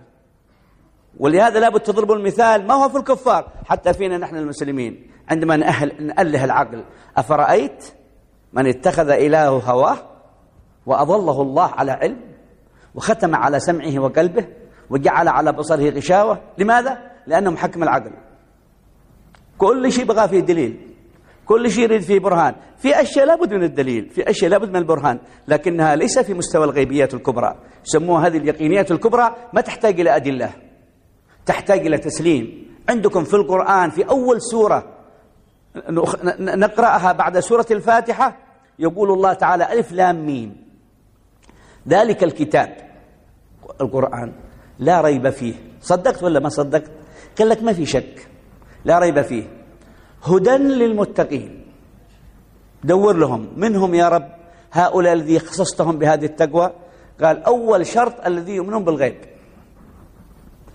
ولهذا 1.19 1.61
لابد 1.61 1.81
تضربوا 1.81 2.17
المثال 2.17 2.67
ما 2.67 2.75
هو 2.75 2.89
في 2.89 2.99
الكفار؟ 2.99 3.49
حتى 3.67 3.93
فينا 3.93 4.19
نحن 4.19 4.37
المسلمين. 4.37 5.11
عندما 5.29 5.57
نأهل 5.57 6.07
نأله 6.07 6.45
العقل 6.45 6.85
أفرأيت 7.17 7.85
من 8.53 8.67
اتخذ 8.67 9.09
إله 9.11 9.49
هواه 9.49 9.97
وأضله 10.87 11.43
الله 11.43 11.71
على 11.71 11.93
علم 11.93 12.21
وختم 12.95 13.35
على 13.35 13.61
سمعه 13.61 13.99
وقلبه 13.99 14.47
وجعل 14.91 15.29
على 15.29 15.53
بصره 15.53 15.91
غشاوة؟ 15.91 16.41
لماذا؟ 16.59 16.99
لأنه 17.27 17.51
محكم 17.51 17.83
العقل. 17.83 18.11
كل 19.59 19.93
شيء 19.93 20.05
بغى 20.05 20.29
فيه 20.29 20.41
دليل. 20.41 20.94
كل 21.47 21.71
شيء 21.71 21.85
يريد 21.85 22.03
فيه 22.03 22.19
برهان. 22.19 22.55
في 22.79 23.01
أشياء 23.01 23.27
لابد 23.27 23.55
من 23.55 23.63
الدليل 23.63 24.11
في 24.11 24.31
أشياء 24.31 24.51
لابد 24.51 24.69
من 24.69 24.77
البرهان 24.77 25.19
لكنها 25.49 25.97
ليس 25.97 26.19
في 26.19 26.35
مستوى 26.35 26.65
الغيبيات 26.65 27.15
الكبرى. 27.15 27.55
يسموها 27.87 28.27
هذه 28.27 28.37
اليقينيات 28.37 28.91
الكبرى 28.91 29.37
ما 29.53 29.61
تحتاج 29.61 30.01
إلى 30.01 30.17
أدلة 30.17 30.51
تحتاج 31.47 31.87
إلى 31.87 31.99
تسليم. 31.99 32.65
عندكم 32.89 33.25
في 33.25 33.35
القرآن 33.35 33.91
في 33.91 34.09
أول 34.09 34.43
سورة 34.43 34.95
نقرأها 36.39 37.13
بعد 37.13 37.39
سورة 37.39 37.67
الفاتحة 37.71 38.37
يقول 38.79 39.13
الله 39.13 39.33
تعالى 39.33 39.73
ألف 39.73 39.93
لام 39.93 40.27
ميم. 40.27 40.57
ذلك 41.89 42.25
الكتاب 42.25 42.77
القرآن. 43.81 44.33
لا 44.79 45.01
ريب 45.01 45.31
فيه. 45.31 45.55
صدقت 45.81 46.23
ولا 46.23 46.41
ما 46.41 46.49
صدقت؟ 46.49 46.91
قال 47.39 47.49
لك 47.49 47.63
ما 47.63 47.73
في 47.73 47.87
شك. 47.87 48.29
لا 48.85 48.99
ريب 48.99 49.23
فيه. 49.23 49.64
هدى 50.25 50.51
للمتقين. 50.51 51.65
دور 52.85 53.17
لهم. 53.17 53.49
منهم 53.57 53.95
يا 53.95 54.09
رب 54.09 54.29
هؤلاء 54.73 55.13
الذي 55.13 55.39
خصصتهم 55.39 55.99
بهذه 55.99 56.25
التقوى. 56.25 56.73
قال 57.23 57.45
أول 57.45 57.87
شرط 57.87 58.27
الذي 58.27 58.53
يؤمنون 58.53 58.85
بالغيب. 58.85 59.17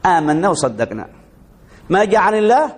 آمنا 0.06 0.50
وصدقنا. 0.50 1.10
ما 1.90 2.06
جاء 2.06 2.22
عن 2.22 2.36
الله 2.36 2.76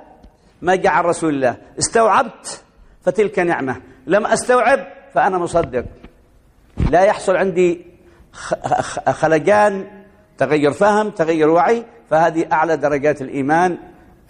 ما 0.62 0.76
جاء 0.76 0.92
عن 0.92 1.04
رسول 1.04 1.34
الله. 1.34 1.58
استوعبت 1.80 2.64
فتلك 3.02 3.40
نعمة. 3.40 3.82
لم 4.08 4.26
أستوعب 4.26 4.88
فأنا 5.14 5.38
مصدق. 5.38 5.86
لا 6.90 7.02
يحصل 7.04 7.36
عندي 7.36 7.86
خلجان. 9.10 9.88
تغير 10.38 10.72
فهم 10.72 11.10
تغير 11.10 11.50
وعي. 11.50 11.86
فهذه 12.10 12.46
أعلى 12.52 12.78
درجات 12.78 13.22
الإيمان. 13.22 13.78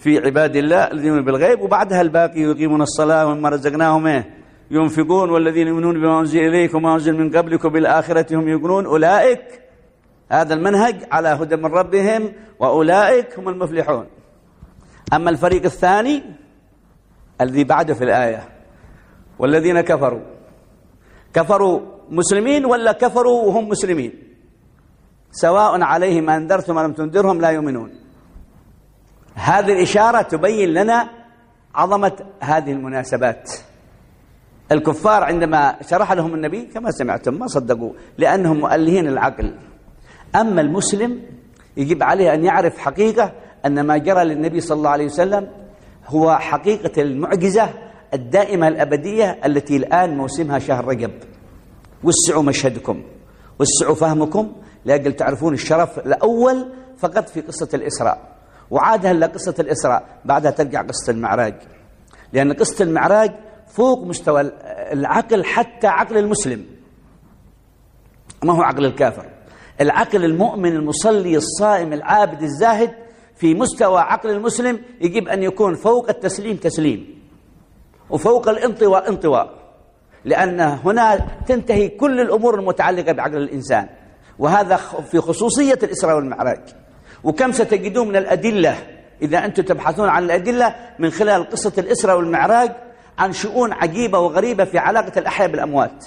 في 0.02 0.18
عباد 0.18 0.56
الله 0.56 0.92
الذين 0.92 1.08
يؤمنون 1.08 1.26
بالغيب 1.26 1.62
وبعدها 1.62 2.02
الباقي 2.02 2.42
يقيمون 2.42 2.82
الصلاة 2.82 3.28
ومما 3.28 3.50
رزقناهم 3.50 4.08
إيه؟ 4.08 4.30
ينفقون 4.72 5.30
والذين 5.30 5.68
يؤمنون 5.68 6.02
بما 6.02 6.20
أنزل 6.20 6.40
إليك 6.40 6.76
وما 6.76 6.94
أنزل 6.94 7.18
من 7.18 7.38
قبلك 7.38 7.66
وبالآخرة 7.66 8.36
هم 8.36 8.48
يقولون 8.48 8.86
أولئك 8.86 9.62
هذا 10.32 10.54
المنهج 10.54 10.96
على 11.12 11.30
هدى 11.30 11.56
من 11.56 11.66
ربهم 11.66 12.34
وأولئك 12.60 13.40
هم 13.40 13.50
المفلحون. 13.50 14.06
أما 15.14 15.30
الفريق 15.30 15.64
الثاني 15.64 16.24
الذي 17.42 17.64
بعده 17.64 17.94
في 17.94 18.04
الآية 18.04 18.50
والذين 19.40 19.82
كفروا. 19.82 20.22
كفروا 21.34 21.80
مسلمين 22.10 22.66
ولا 22.66 22.92
كفروا 22.92 23.44
وهم 23.44 23.70
مسلمين؟ 23.70 24.14
سواء 25.32 25.82
عليهم 25.82 26.30
أنذرتم 26.30 26.78
أم 26.78 26.86
لم 26.86 26.94
تنذرهم 26.94 27.42
لا 27.42 27.50
يؤمنون. 27.50 28.01
هذه 29.36 29.72
الإشارة 29.72 30.22
تبين 30.22 30.70
لنا 30.70 31.10
عظمة 31.76 32.12
هذه 32.40 32.72
المناسبات. 32.72 33.52
الكفار 34.72 35.24
عندما 35.24 35.76
شرح 35.90 36.12
لهم 36.12 36.34
النبي 36.34 36.62
كما 36.66 36.92
سمعتم 36.92 37.34
ما 37.34 37.48
صدقوا 37.48 37.92
لأنهم 38.18 38.60
مؤلهين 38.60 39.08
العقل. 39.08 39.56
أما 40.36 40.62
المسلم 40.62 41.22
يجب 41.78 42.04
عليه 42.04 42.34
أن 42.34 42.46
يعرف 42.46 42.78
حقيقة 42.78 43.32
أن 43.66 43.82
ما 43.82 43.98
جرى 43.98 44.24
للنبي 44.24 44.62
صلى 44.62 44.78
الله 44.78 44.90
عليه 44.90 45.06
وسلم 45.06 45.48
هو 46.08 46.38
حقيقة 46.38 47.02
المعجزة 47.02 47.70
الدائمة 48.14 48.68
الأبدية 48.68 49.40
التي 49.46 49.78
الآن 49.78 50.18
موسمها 50.18 50.60
شهر 50.60 50.86
رجب. 50.86 51.12
وسعوا 52.04 52.44
مشهدكم 52.44 53.04
وسعوا 53.60 53.96
فهمكم. 53.96 54.52
لأجل 54.86 55.14
تعرفون 55.14 55.54
الشرف 55.54 56.00
الأول 56.00 56.74
فقط 56.98 57.30
في 57.30 57.42
قصة 57.42 57.70
الإسراء. 57.74 58.31
وعاد 58.72 59.06
هلا 59.06 59.28
قصة 59.28 59.56
الإسراء 59.60 60.06
بعدها 60.26 60.52
ترجع 60.52 60.82
قصة 60.82 61.12
المعراج. 61.12 61.56
لأن 62.34 62.54
قصة 62.54 62.84
المعراج 62.84 63.32
فوق 63.68 64.06
مستوى 64.06 64.42
العقل 64.92 65.46
حتى 65.46 65.88
عقل 65.88 66.18
المسلم. 66.18 66.66
ما 68.44 68.54
هو 68.54 68.62
عقل 68.62 68.86
الكافر. 68.86 69.26
العقل 69.82 70.26
المؤمن 70.26 70.76
المصلي 70.76 71.38
الصائم 71.38 71.94
العابد 71.94 72.42
الزاهد 72.42 72.92
في 73.36 73.54
مستوى 73.54 74.00
عقل 74.00 74.30
المسلم 74.30 74.80
يجب 75.02 75.28
أن 75.28 75.44
يكون 75.44 75.76
فوق 75.76 76.10
التسليم 76.10 76.58
تسليم. 76.58 77.22
وفوق 78.10 78.50
الانطواء 78.50 79.10
انطواء. 79.10 79.62
لأن 80.26 80.60
هنا 80.60 81.28
تنتهي 81.48 81.90
كل 81.90 82.20
الأمور 82.20 82.60
المتعلقة 82.60 83.12
بعقل 83.12 83.38
الإنسان. 83.38 83.90
وهذا 84.40 84.76
في 85.12 85.20
خصوصية 85.20 85.80
الإسراء 85.84 86.16
والمعراج. 86.16 86.81
وكم 87.24 87.52
ستجدون 87.52 88.08
من 88.08 88.16
الأدلة 88.16 88.78
إذا 89.22 89.46
أنتم 89.46 89.64
تبحثون 89.64 90.10
عن 90.10 90.24
الأدلة 90.24 90.76
من 91.00 91.10
خلال 91.10 91.50
قصة 91.50 91.74
الإسراء 91.78 92.18
والمعراج 92.18 92.72
عن 93.20 93.34
شؤون 93.34 93.74
عجيبة 93.74 94.20
وغريبة 94.20 94.66
في 94.66 94.78
علاقة 94.78 95.20
الأحياء 95.20 95.52
بالأموات. 95.52 96.06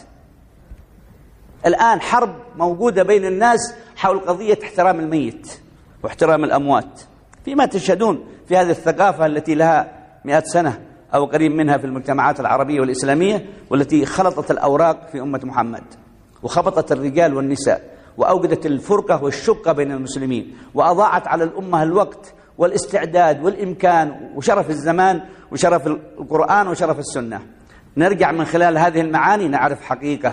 الآن 1.66 2.00
حرب 2.00 2.34
موجودة 2.56 3.02
بين 3.02 3.24
الناس 3.24 3.74
حول 3.96 4.18
قضية 4.18 4.58
احترام 4.62 5.00
الميت 5.00 5.58
واحترام 6.02 6.44
الأموات. 6.44 7.00
فيما 7.44 7.66
تشهدون 7.66 8.26
في 8.48 8.56
هذه 8.56 8.70
الثقافة 8.70 9.26
التي 9.26 9.54
لها 9.54 9.92
مئات 10.24 10.46
سنة 10.46 10.80
أو 11.14 11.24
قريب 11.24 11.52
منها 11.52 11.76
في 11.76 11.84
المجتمعات 11.84 12.40
العربية 12.40 12.80
والإسلامية 12.80 13.46
والتي 13.70 14.06
خلطت 14.06 14.50
الأوراق 14.50 15.08
في 15.12 15.20
أمة 15.20 15.40
محمد 15.44 15.84
وخبطت 16.42 16.92
الرجال 16.92 17.34
والنساء. 17.34 17.93
وأوجدت 18.16 18.66
الفرقة 18.66 19.24
والشقة 19.24 19.72
بين 19.72 19.92
المسلمين 19.92 20.56
وأضاعت 20.74 21.28
على 21.28 21.44
الأمة 21.44 21.82
الوقت 21.82 22.34
والاستعداد 22.58 23.44
والإمكان 23.44 24.30
وشرف 24.36 24.70
الزمان 24.70 25.20
وشرف 25.52 25.86
القرآن 25.86 26.68
وشرف 26.68 26.98
السنة. 26.98 27.40
نرجع 27.96 28.32
من 28.32 28.44
خلال 28.44 28.78
هذه 28.78 29.00
المعاني 29.00 29.48
نعرف 29.48 29.82
حقيقة 29.82 30.32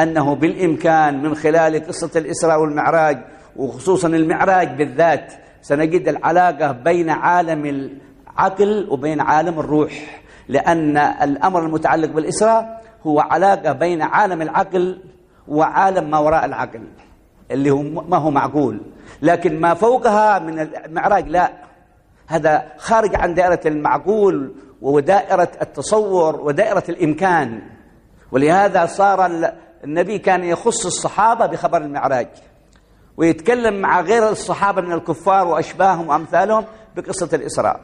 أنه 0.00 0.34
بالإمكان 0.34 1.22
من 1.22 1.34
خلال 1.34 1.86
قصة 1.86 2.10
الإسراء 2.16 2.60
والمعراج 2.60 3.18
وخصوصا 3.56 4.08
المعراج 4.08 4.76
بالذات 4.78 5.32
سنجد 5.62 6.08
العلاقة 6.08 6.72
بين 6.72 7.10
عالم 7.10 7.66
العقل 7.66 8.86
وبين 8.90 9.20
عالم 9.20 9.60
الروح. 9.60 10.22
لأن 10.48 10.96
الأمر 10.96 11.66
المتعلق 11.66 12.10
بالإسراء 12.10 12.84
هو 13.02 13.20
علاقة 13.20 13.72
بين 13.72 14.02
عالم 14.02 14.42
العقل 14.42 15.00
وعالم 15.48 16.10
ما 16.10 16.18
وراء 16.18 16.44
العقل. 16.44 16.82
اللي 17.50 17.70
هو 17.70 17.82
ما 17.82 18.16
هو 18.16 18.30
معقول. 18.30 18.80
لكن 19.22 19.60
ما 19.60 19.74
فوقها 19.74 20.38
من 20.38 20.58
المعراج 20.60 21.28
لا. 21.28 21.52
هذا 22.26 22.72
خارج 22.78 23.14
عن 23.14 23.34
دائرة 23.34 23.60
المعقول 23.66 24.54
ودائرة 24.82 25.48
التصور 25.62 26.40
ودائرة 26.40 26.84
الإمكان. 26.88 27.62
ولهذا 28.32 28.86
صار 28.86 29.26
النبي 29.84 30.18
كان 30.18 30.44
يخص 30.44 30.86
الصحابة 30.86 31.46
بخبر 31.46 31.78
المعراج. 31.78 32.28
ويتكلم 33.16 33.80
مع 33.80 34.00
غير 34.00 34.28
الصحابة 34.28 34.82
من 34.82 34.92
الكفار 34.92 35.46
وأشباههم 35.46 36.08
وأمثالهم 36.08 36.64
بقصة 36.96 37.28
الإسراء. 37.32 37.80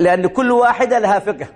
لأن 0.00 0.26
كل 0.26 0.50
واحدة 0.50 0.98
لها 0.98 1.18
فقه. 1.18 1.46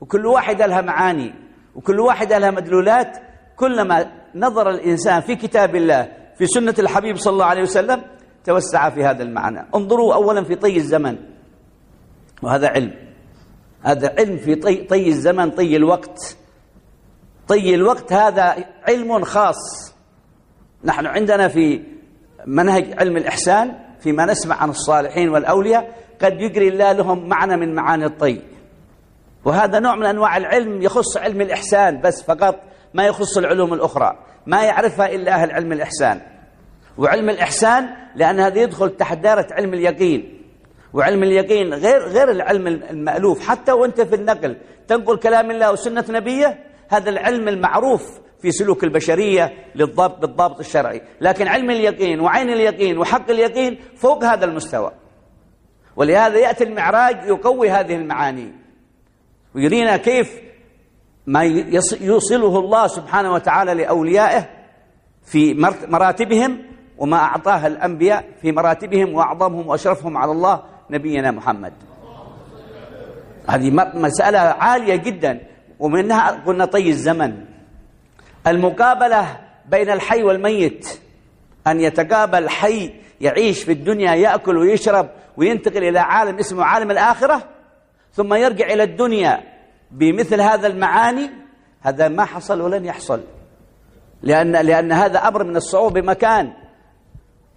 وكل 0.00 0.26
واحدة 0.26 0.66
لها 0.66 0.80
معاني. 0.80 1.34
وكل 1.74 2.00
واحدة 2.00 2.38
لها 2.38 2.50
مدلولات. 2.50 3.18
كلما 3.56 4.12
نظر 4.36 4.70
الإنسان 4.70 5.20
في 5.20 5.36
كتاب 5.36 5.76
الله 5.76 6.12
في 6.38 6.46
سنة 6.46 6.74
الحبيب 6.78 7.16
صلى 7.16 7.32
الله 7.32 7.44
عليه 7.44 7.62
وسلم 7.62 8.02
توسع 8.44 8.90
في 8.90 9.04
هذا 9.04 9.22
المعنى. 9.22 9.66
انظروا 9.74 10.14
أولا 10.14 10.44
في 10.44 10.54
طي 10.54 10.76
الزمن. 10.76 11.16
وهذا 12.42 12.68
علم. 12.68 12.94
هذا 13.82 14.14
علم 14.18 14.36
في 14.36 14.54
طي, 14.54 14.76
طي 14.76 15.08
الزمن 15.08 15.50
طي 15.50 15.76
الوقت. 15.76 16.36
طي 17.48 17.74
الوقت 17.74 18.12
هذا 18.12 18.64
علم 18.88 19.24
خاص. 19.24 19.94
نحن 20.84 21.06
عندنا 21.06 21.48
في 21.48 21.82
منهج 22.46 22.94
علم 22.98 23.16
الإحسان 23.16 23.78
فيما 24.00 24.24
نسمع 24.24 24.56
عن 24.56 24.70
الصالحين 24.70 25.28
والأولياء 25.28 25.94
قد 26.22 26.40
يجري 26.40 26.68
الله 26.68 26.92
لهم 26.92 27.28
معنى 27.28 27.56
من 27.56 27.74
معاني 27.74 28.04
الطي. 28.04 28.42
وهذا 29.44 29.78
نوع 29.78 29.96
من 29.96 30.06
أنواع 30.06 30.36
العلم 30.36 30.82
يخص 30.82 31.16
علم 31.16 31.40
الإحسان 31.40 32.00
بس 32.00 32.22
فقط. 32.22 32.60
ما 32.94 33.06
يخص 33.06 33.38
العلوم 33.38 33.74
الأخرى 33.74 34.18
ما 34.46 34.64
يعرفها 34.64 35.14
إلا 35.14 35.34
أهل 35.34 35.50
علم 35.50 35.72
الإحسان. 35.72 36.20
وعلم 36.98 37.30
الإحسان 37.30 37.88
لأن 38.16 38.40
هذا 38.40 38.60
يدخل 38.60 38.96
تحت 38.96 39.18
دائرة 39.18 39.46
علم 39.50 39.74
اليقين. 39.74 40.42
وعلم 40.92 41.22
اليقين 41.22 41.74
غير 41.74 42.02
غير 42.02 42.30
العلم 42.30 42.66
المألوف 42.66 43.48
حتى 43.48 43.72
وأنت 43.72 44.00
في 44.00 44.14
النقل 44.14 44.56
تنقل 44.88 45.16
كلام 45.16 45.50
الله 45.50 45.72
وسنة 45.72 46.04
نبيه 46.08 46.58
هذا 46.88 47.10
العلم 47.10 47.48
المعروف 47.48 48.20
في 48.42 48.50
سلوك 48.50 48.84
البشرية 48.84 49.52
للضبط 49.74 50.18
بالضابط 50.18 50.58
الشرعي. 50.58 51.02
لكن 51.20 51.48
علم 51.48 51.70
اليقين 51.70 52.20
وعين 52.20 52.50
اليقين 52.50 52.98
وحق 52.98 53.30
اليقين 53.30 53.78
فوق 53.96 54.24
هذا 54.24 54.44
المستوى. 54.44 54.92
ولهذا 55.96 56.38
يأتي 56.38 56.64
المعراج 56.64 57.24
يقوي 57.24 57.70
هذه 57.70 57.94
المعاني. 57.94 58.52
ويرينا 59.54 59.96
كيف 59.96 60.45
ما 61.26 61.42
يوصله 62.00 62.58
الله 62.58 62.86
سبحانه 62.86 63.32
وتعالى 63.32 63.74
لأوليائه 63.74 64.48
في 65.24 65.54
مراتبهم 65.88 66.58
وما 66.98 67.16
أعطاه 67.16 67.66
الأنبياء 67.66 68.24
في 68.42 68.52
مراتبهم 68.52 69.14
وأعظمهم 69.14 69.66
وأشرفهم 69.68 70.16
على 70.16 70.32
الله 70.32 70.62
نبينا 70.90 71.30
محمد. 71.30 71.72
هذه 73.48 73.70
مسألة 73.94 74.38
عالية 74.38 74.96
جدا 74.96 75.40
ومنها 75.78 76.30
قلنا 76.30 76.64
طي 76.64 76.88
الزمن. 76.88 77.44
المقابلة 78.46 79.26
بين 79.68 79.90
الحي 79.90 80.22
والميت 80.22 81.00
أن 81.66 81.80
يتقابل 81.80 82.38
الحي 82.44 82.90
يعيش 83.20 83.62
في 83.64 83.72
الدنيا 83.72 84.14
يأكل 84.14 84.56
ويشرب 84.56 85.08
وينتقل 85.36 85.84
إلى 85.84 85.98
عالم 85.98 86.38
اسمه 86.38 86.64
عالم 86.64 86.90
الآخرة 86.90 87.42
ثم 88.12 88.34
يرجع 88.34 88.66
إلى 88.66 88.82
الدنيا 88.82 89.55
بمثل 89.90 90.40
هذا 90.40 90.66
المعاني 90.66 91.30
هذا 91.80 92.08
ما 92.08 92.24
حصل 92.24 92.60
ولن 92.60 92.84
يحصل. 92.84 93.20
لأن, 94.22 94.52
لأن 94.52 94.92
هذا 94.92 95.18
أمر 95.18 95.44
من 95.44 95.56
الصعوبة 95.56 96.00
بمكان. 96.00 96.52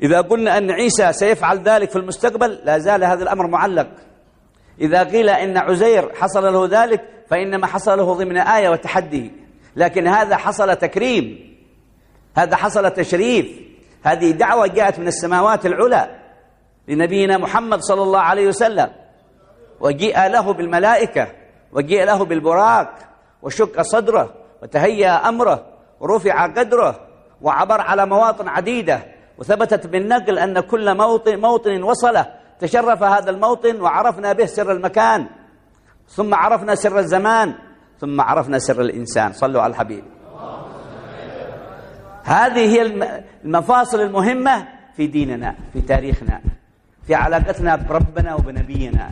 إذا 0.01 0.21
قلنا 0.21 0.57
أن 0.57 0.71
عيسى 0.71 1.13
سيفعل 1.13 1.59
ذلك 1.63 1.89
في 1.89 1.95
المستقبل 1.95 2.59
لا 2.63 2.77
زال 2.77 3.03
هذا 3.03 3.23
الأمر 3.23 3.47
معلق. 3.47 3.87
إذا 4.81 5.03
قيل 5.03 5.29
إن 5.29 5.57
عزير 5.57 6.15
حصل 6.15 6.43
له 6.53 6.83
ذلك 6.83 7.01
فإنما 7.29 7.67
حصل 7.67 7.97
له 7.97 8.13
ضمن 8.13 8.37
آية 8.37 8.69
وتحدي. 8.69 9.31
لكن 9.75 10.07
هذا 10.07 10.37
حصل 10.37 10.75
تكريم. 10.75 11.55
هذا 12.37 12.55
حصل 12.55 12.91
تشريف. 12.91 13.59
هذه 14.03 14.31
دعوة 14.31 14.67
جاءت 14.67 14.99
من 14.99 15.07
السماوات 15.07 15.65
العلى 15.65 16.19
لنبينا 16.87 17.37
محمد 17.37 17.79
صلى 17.79 18.03
الله 18.03 18.19
عليه 18.19 18.47
وسلم 18.47 18.89
وجيء 19.79 20.27
له 20.27 20.53
بالملائكة. 20.53 21.38
وجيء 21.71 22.03
له 22.03 22.25
بالبراق 22.25 22.93
وشق 23.41 23.81
صدره 23.81 24.33
وتهيأ 24.63 25.29
أمره 25.29 25.65
ورفع 25.99 26.45
قدره 26.45 26.99
وعبر 27.41 27.81
على 27.81 28.05
مواطن 28.05 28.47
عديدة 28.47 29.03
وثبتت 29.37 29.87
بالنقل 29.87 30.39
أن 30.39 30.59
كل 30.59 30.97
موطن, 30.97 31.39
موطن 31.39 31.83
وصله 31.83 32.25
تشرف 32.59 33.03
هذا 33.03 33.29
الموطن 33.29 33.81
وعرفنا 33.81 34.33
به 34.33 34.45
سر 34.45 34.71
المكان. 34.71 35.27
ثم 36.07 36.33
عرفنا 36.33 36.75
سر 36.75 36.99
الزمان 36.99 37.53
ثم 37.99 38.21
عرفنا 38.21 38.59
سر 38.59 38.81
الإنسان. 38.81 39.33
صلوا 39.33 39.61
على 39.61 39.71
الحبيب. 39.71 40.03
هذه 42.23 42.75
هي 42.75 42.81
المفاصل 43.43 44.01
المهمة 44.01 44.67
في 44.95 45.07
ديننا 45.07 45.55
في 45.73 45.81
تاريخنا 45.81 46.41
في 47.07 47.15
علاقتنا 47.15 47.75
بربنا 47.75 48.35
وبنبينا. 48.35 49.11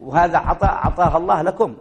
وهذا 0.00 0.38
عطاء 0.38 0.70
عطاه 0.70 1.16
الله 1.16 1.42
لكم. 1.42 1.76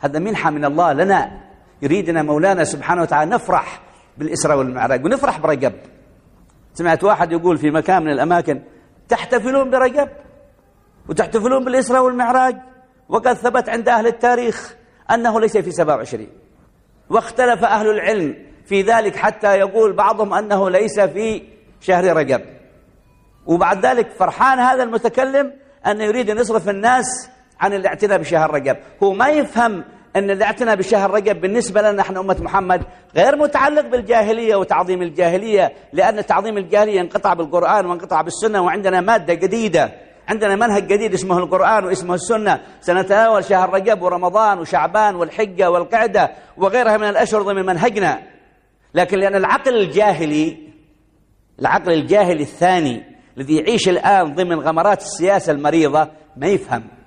هذا 0.00 0.18
منحة 0.18 0.50
من 0.50 0.64
الله 0.64 0.92
لنا 0.92 1.40
يريدنا 1.82 2.22
مولانا 2.22 2.64
سبحانه 2.64 3.02
وتعالى 3.02 3.30
نفرح 3.30 3.80
بالإسراء 4.18 4.58
والمعراج. 4.58 5.04
ونفرح 5.04 5.38
برجب 5.38 5.72
سمعت 6.74 7.04
واحد 7.04 7.32
يقول 7.32 7.58
في 7.58 7.70
مكان 7.70 8.02
من 8.02 8.10
الأماكن 8.10 8.62
تحتفلون 9.08 9.70
برجب 9.70 10.08
وتحتفلون 11.08 11.64
بالإسراء 11.64 12.02
والمعراج؟ 12.02 12.56
وقد 13.08 13.32
ثبت 13.32 13.68
عند 13.68 13.88
أهل 13.88 14.06
التاريخ 14.06 14.74
أنه 15.10 15.40
ليس 15.40 15.56
في 15.56 15.70
27 15.70 16.26
واختلف 17.10 17.64
أهل 17.64 17.90
العلم 17.90 18.36
في 18.64 18.82
ذلك 18.82 19.16
حتى 19.16 19.58
يقول 19.58 19.92
بعضهم 19.92 20.34
أنه 20.34 20.70
ليس 20.70 21.00
في 21.00 21.42
شهر 21.80 22.16
رجب 22.16 22.40
وبعد 23.46 23.86
ذلك 23.86 24.10
فرحان 24.10 24.58
هذا 24.58 24.82
المتكلم 24.82 25.52
أنه 25.86 26.04
يريد 26.04 26.30
أن 26.30 26.38
يصرف 26.38 26.68
الناس 26.68 27.30
عن 27.60 27.72
الاعتناء 27.72 28.18
بشهر 28.18 28.54
رجب. 28.54 28.76
هو 29.02 29.12
ما 29.12 29.28
يفهم 29.28 29.84
أن 30.16 30.30
الاعتناء 30.30 30.76
بشهر 30.76 31.10
رجب 31.10 31.40
بالنسبة 31.40 31.80
لنا 31.80 31.92
نحن 31.92 32.16
أمة 32.16 32.36
محمد 32.40 32.82
غير 33.16 33.36
متعلق 33.36 33.86
بالجاهلية 33.86 34.56
وتعظيم 34.56 35.02
الجاهلية 35.02 35.72
لأن 35.92 36.26
تعظيم 36.26 36.58
الجاهلية 36.58 37.00
انقطع 37.00 37.34
بالقرآن 37.34 37.86
وانقطع 37.86 38.22
بالسنة 38.22 38.62
وعندنا 38.62 39.00
مادة 39.00 39.34
جديدة 39.34 39.92
عندنا 40.28 40.56
منهج 40.56 40.86
جديد 40.86 41.14
اسمه 41.14 41.38
القرآن 41.38 41.84
واسمه 41.84 42.14
السنة. 42.14 42.60
سنتناول 42.80 43.44
شهر 43.44 43.74
رجب 43.74 44.02
ورمضان 44.02 44.58
وشعبان 44.58 45.14
والحجة 45.14 45.70
والقعدة 45.70 46.30
وغيرها 46.56 46.96
من 46.96 47.08
الأشهر 47.08 47.42
ضمن 47.42 47.66
منهجنا. 47.66 48.22
لكن 48.94 49.18
لأن 49.18 49.34
العقل 49.34 49.76
الجاهلي 49.76 50.56
العقل 51.60 51.92
الجاهلي 51.92 52.42
الثاني 52.42 53.02
الذي 53.38 53.56
يعيش 53.56 53.88
الآن 53.88 54.34
ضمن 54.34 54.60
غمرات 54.60 55.00
السياسة 55.00 55.52
المريضة 55.52 56.08
ما 56.36 56.46
يفهم. 56.46 56.99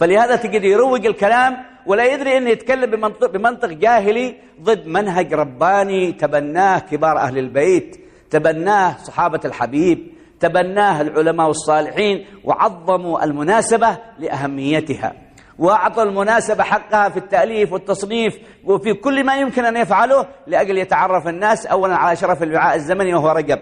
فلهذا 0.00 0.36
تجد 0.36 0.64
يروج 0.64 1.06
الكلام 1.06 1.56
ولا 1.86 2.04
يدري 2.04 2.38
أنه 2.38 2.50
يتكلم 2.50 2.90
بمنطق, 2.90 3.30
بمنطق 3.30 3.68
جاهلي 3.68 4.36
ضد 4.62 4.86
منهج 4.86 5.34
رباني 5.34 6.12
تبناه 6.12 6.78
كبار 6.78 7.18
أهل 7.18 7.38
البيت 7.38 7.96
تبناه 8.30 8.96
صحابة 8.96 9.40
الحبيب 9.44 10.12
تبناه 10.40 11.00
العلماء 11.00 11.50
الصالحين 11.50 12.26
وعظموا 12.44 13.24
المناسبة 13.24 13.98
لأهميتها. 14.18 15.12
وأعطوا 15.58 16.02
المناسبة 16.02 16.64
حقها 16.64 17.08
في 17.08 17.16
التأليف 17.16 17.72
والتصنيف 17.72 18.38
وفي 18.64 18.94
كل 18.94 19.24
ما 19.26 19.36
يمكن 19.36 19.64
أن 19.64 19.76
يفعله 19.76 20.26
لأجل 20.46 20.78
يتعرف 20.78 21.28
الناس 21.28 21.66
أولا 21.66 21.96
على 21.96 22.16
شرف 22.16 22.42
الوعاء 22.42 22.76
الزمني 22.76 23.14
وهو 23.14 23.30
رجب. 23.30 23.58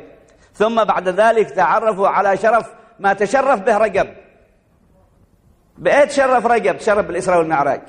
ثم 0.52 0.84
بعد 0.84 1.08
ذلك 1.08 1.50
تعرفوا 1.50 2.08
على 2.08 2.36
شرف 2.36 2.66
ما 3.00 3.12
تشرف 3.12 3.60
به 3.60 3.78
رجب. 3.78 4.06
بأي 5.78 6.06
تشرف 6.06 6.46
رجب 6.46 6.78
تشرف 6.78 7.06
بالإسراء 7.06 7.38
والمعراج. 7.38 7.80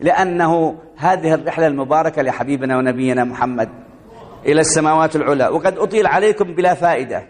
لأنه 0.00 0.78
هذه 0.96 1.34
الرحلة 1.34 1.66
المباركة 1.66 2.22
لحبيبنا 2.22 2.78
ونبينا 2.78 3.24
محمد 3.24 3.68
إلى 4.46 4.60
السماوات 4.60 5.16
العلى. 5.16 5.48
وقد 5.48 5.78
أطيل 5.78 6.06
عليكم 6.06 6.54
بلا 6.54 6.74
فائدة. 6.74 7.22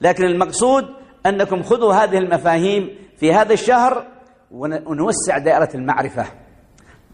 لكن 0.00 0.24
المقصود 0.24 0.84
أنكم 1.26 1.62
خذوا 1.62 1.94
هذه 1.94 2.18
المفاهيم 2.18 2.90
في 3.16 3.32
هذا 3.32 3.52
الشهر 3.52 4.06
ونوسع 4.50 5.38
دائرة 5.38 5.68
المعرفة. 5.74 6.24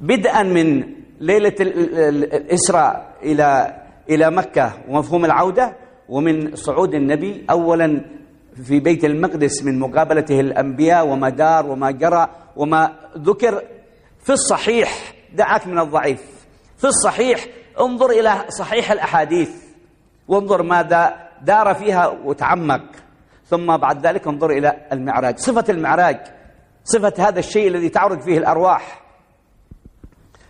بدءا 0.00 0.42
من 0.42 0.84
ليلة 1.20 1.54
الإسراء 1.60 3.12
إلى 3.22 3.78
إلى 4.10 4.30
مكة 4.30 4.72
ومفهوم 4.88 5.24
العودة 5.24 5.76
ومن 6.08 6.56
صعود 6.56 6.94
النبي 6.94 7.46
أولا 7.50 8.04
في 8.64 8.80
بيت 8.80 9.04
المقدس 9.04 9.62
من 9.62 9.78
مقابلته 9.78 10.40
الأنبياء 10.40 11.06
وما 11.06 11.28
دار 11.28 11.66
وما 11.66 11.90
جرى 11.90 12.28
وما 12.56 12.92
ذكر. 13.18 13.62
في 14.24 14.32
الصحيح 14.32 15.14
دعك 15.32 15.66
من 15.66 15.78
الضعيف. 15.78 16.22
في 16.78 16.84
الصحيح 16.84 17.46
انظر 17.80 18.10
إلى 18.10 18.44
صحيح 18.48 18.92
الأحاديث. 18.92 19.50
وانظر 20.28 20.62
ماذا 20.62 21.28
دار 21.42 21.74
فيها 21.74 22.08
وتعمق. 22.08 22.82
ثم 23.46 23.76
بعد 23.76 24.06
ذلك 24.06 24.26
انظر 24.26 24.50
إلى 24.50 24.86
المعراج. 24.92 25.38
صفة 25.38 25.64
المعراج 25.68 26.20
صفة 26.84 27.12
هذا 27.18 27.38
الشيء 27.38 27.68
الذي 27.68 27.88
تعرج 27.88 28.20
فيه 28.20 28.38
الأرواح. 28.38 29.02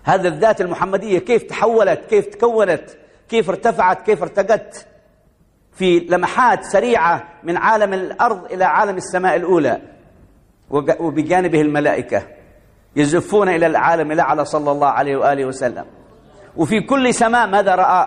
هذا 0.04 0.28
الذات 0.28 0.60
المحمدية 0.60 1.18
كيف 1.18 1.42
تحولت 1.42 2.04
كيف 2.04 2.26
تكونت 2.26 2.84
كيف 3.28 3.50
ارتفعت 3.50 4.02
كيف 4.02 4.22
ارتقت. 4.22 4.86
في 5.72 5.98
لمحات 5.98 6.64
سريعة 6.64 7.28
من 7.42 7.56
عالم 7.56 7.92
الأرض 7.92 8.52
إلى 8.52 8.64
عالم 8.64 8.96
السماء 8.96 9.36
الأولى 9.36 9.82
وبجانبه 11.00 11.60
الملائكة 11.60 12.22
يزفون 12.96 13.48
إلى 13.48 13.66
العالم 13.66 14.12
الأعلى 14.12 14.44
صلى 14.44 14.70
الله 14.70 14.88
عليه 14.88 15.16
وآله 15.16 15.44
وسلم. 15.44 15.84
وفي 16.56 16.80
كل 16.80 17.14
سماء 17.14 17.46
ماذا 17.46 17.74
رأى؟ 17.74 18.06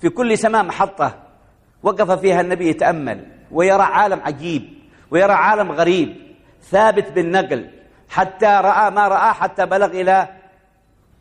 في 0.00 0.08
كل 0.08 0.38
سماء 0.38 0.64
محطة 0.64 1.14
وقف 1.82 2.10
فيها 2.10 2.40
النبي 2.40 2.68
يتأمل 2.68 3.26
ويرى 3.50 3.82
عالم 3.82 4.20
عجيب 4.20 4.62
ويرى 5.10 5.32
عالم 5.32 5.72
غريب 5.72 6.16
ثابت 6.62 7.12
بالنقل 7.12 7.70
حتى 8.08 8.46
رأى 8.46 8.90
ما 8.90 9.08
رأى 9.08 9.32
حتى 9.32 9.66
بلغ 9.66 9.86
إلى 9.86 10.28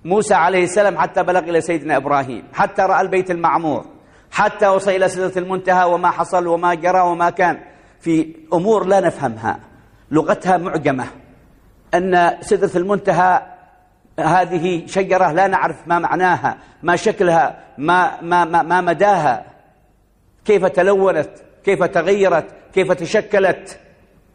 موسى 0.05 0.33
عليه 0.33 0.63
السلام 0.63 0.97
حتى 0.97 1.23
بلغ 1.23 1.39
إلى 1.39 1.61
سيدنا 1.61 1.97
إبراهيم 1.97 2.43
حتى 2.53 2.81
رأى 2.81 3.01
البيت 3.01 3.31
المعمور. 3.31 3.85
حتى 4.31 4.67
وصل 4.67 4.91
إلى 4.91 5.09
سدرة 5.09 5.39
المنتهى 5.39 5.85
وما 5.85 6.09
حصل 6.11 6.47
وما 6.47 6.73
جرى 6.73 6.99
وما 6.99 7.29
كان. 7.29 7.59
في 7.99 8.35
أمور 8.53 8.85
لا 8.85 8.99
نفهمها. 8.99 9.59
لغتها 10.11 10.57
معجمة. 10.57 11.07
أن 11.93 12.37
سدرة 12.41 12.77
المنتهى 12.77 13.41
هذه 14.19 14.85
شجرة 14.85 15.31
لا 15.31 15.47
نعرف 15.47 15.87
ما 15.87 15.99
معناها 15.99 16.57
ما 16.83 16.95
شكلها 16.95 17.63
ما, 17.77 18.21
ما, 18.21 18.45
ما, 18.45 18.61
ما 18.61 18.81
مداها. 18.81 19.45
كيف 20.45 20.65
تلونت؟ 20.65 21.29
كيف 21.63 21.83
تغيرت؟ 21.83 22.45
كيف 22.73 22.91
تشكلت؟ 22.91 23.79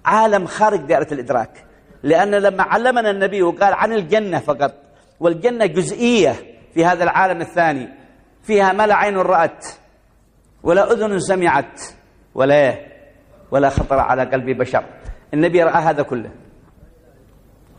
عالم 0.04 0.46
خارج 0.46 0.80
دائرة 0.80 1.08
الإدراك. 1.12 1.64
لأن 2.02 2.30
لما 2.30 2.62
علمنا 2.62 3.10
النبي 3.10 3.42
وقال 3.42 3.74
عن 3.74 3.92
الجنة 3.92 4.38
فقط 4.38 4.74
والجنة 5.20 5.66
جزئية 5.66 6.34
في 6.74 6.84
هذا 6.84 7.04
العالم 7.04 7.40
الثاني 7.40 7.88
فيها 8.42 8.72
ما 8.72 8.86
لا 8.86 8.94
عين 8.94 9.16
رأت. 9.16 9.66
ولا 10.66 10.92
أذن 10.92 11.18
سمعت 11.18 11.80
ولا 12.34 12.78
ولا 13.50 13.70
خطر 13.70 13.98
على 13.98 14.24
قلب 14.24 14.58
بشر. 14.58 14.84
النبي 15.34 15.62
رأى 15.62 15.82
هذا 15.82 16.02
كله. 16.02 16.30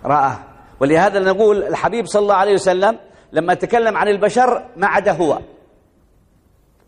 رأى. 0.06 0.32
ولهذا 0.80 1.20
نقول 1.20 1.64
الحبيب 1.64 2.06
صلى 2.06 2.22
الله 2.22 2.36
عليه 2.36 2.54
وسلم 2.54 3.00
لما 3.32 3.54
تكلم 3.54 3.98
عن 3.98 4.08
البشر 4.08 4.66
ما 4.78 4.88
عدا 4.88 5.12
هو. 5.12 5.40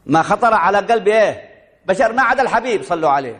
ما 0.06 0.22
خطر 0.22 0.54
على 0.54 0.78
قلب 0.78 1.08
إيه؟ 1.08 1.50
بشر 1.86 2.14
ما 2.14 2.22
عدا 2.22 2.42
الحبيب 2.42 2.84
صلوا 2.84 3.10
عليه. 3.10 3.40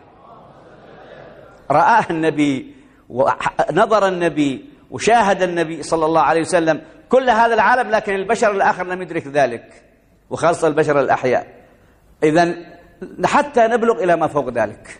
رآه 1.72 2.06
النبي 2.10 2.76
ونظر 3.10 4.08
النبي 4.08 4.70
وشاهد 4.92 5.42
النبي 5.42 5.84
صلى 5.84 6.06
الله 6.06 6.22
عليه 6.22 6.42
وسلم 6.42 6.82
كل 7.10 7.30
هذا 7.30 7.54
العالم 7.54 7.92
لكن 7.92 8.16
البشر 8.16 8.52
الآخر 8.52 8.84
لم 8.88 9.02
يدرك 9.02 9.28
ذلك. 9.28 9.84
وخاصة 10.30 10.68
البشر 10.68 11.00
الأحياء. 11.00 11.59
إذا 12.24 12.56
حتى 13.26 13.68
نبلغ 13.68 14.04
إلى 14.04 14.16
ما 14.16 14.28
فوق 14.28 14.50
ذلك. 14.50 15.00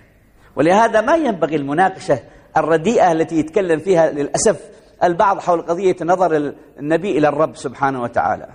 ولهذا 0.56 1.02
ما 1.02 1.16
ينبغي 1.16 1.56
المناقشة 1.56 2.20
الرديئة 2.58 3.12
التي 3.12 3.40
يتكلم 3.40 3.80
فيها 3.80 4.12
للأسف 4.12 4.70
البعض 5.04 5.40
حول 5.40 5.62
قضية 5.62 5.96
نظر 6.02 6.54
النبي 6.80 7.18
إلى 7.18 7.28
الرب 7.28 7.56
سبحانه 7.56 8.02
وتعالى. 8.02 8.48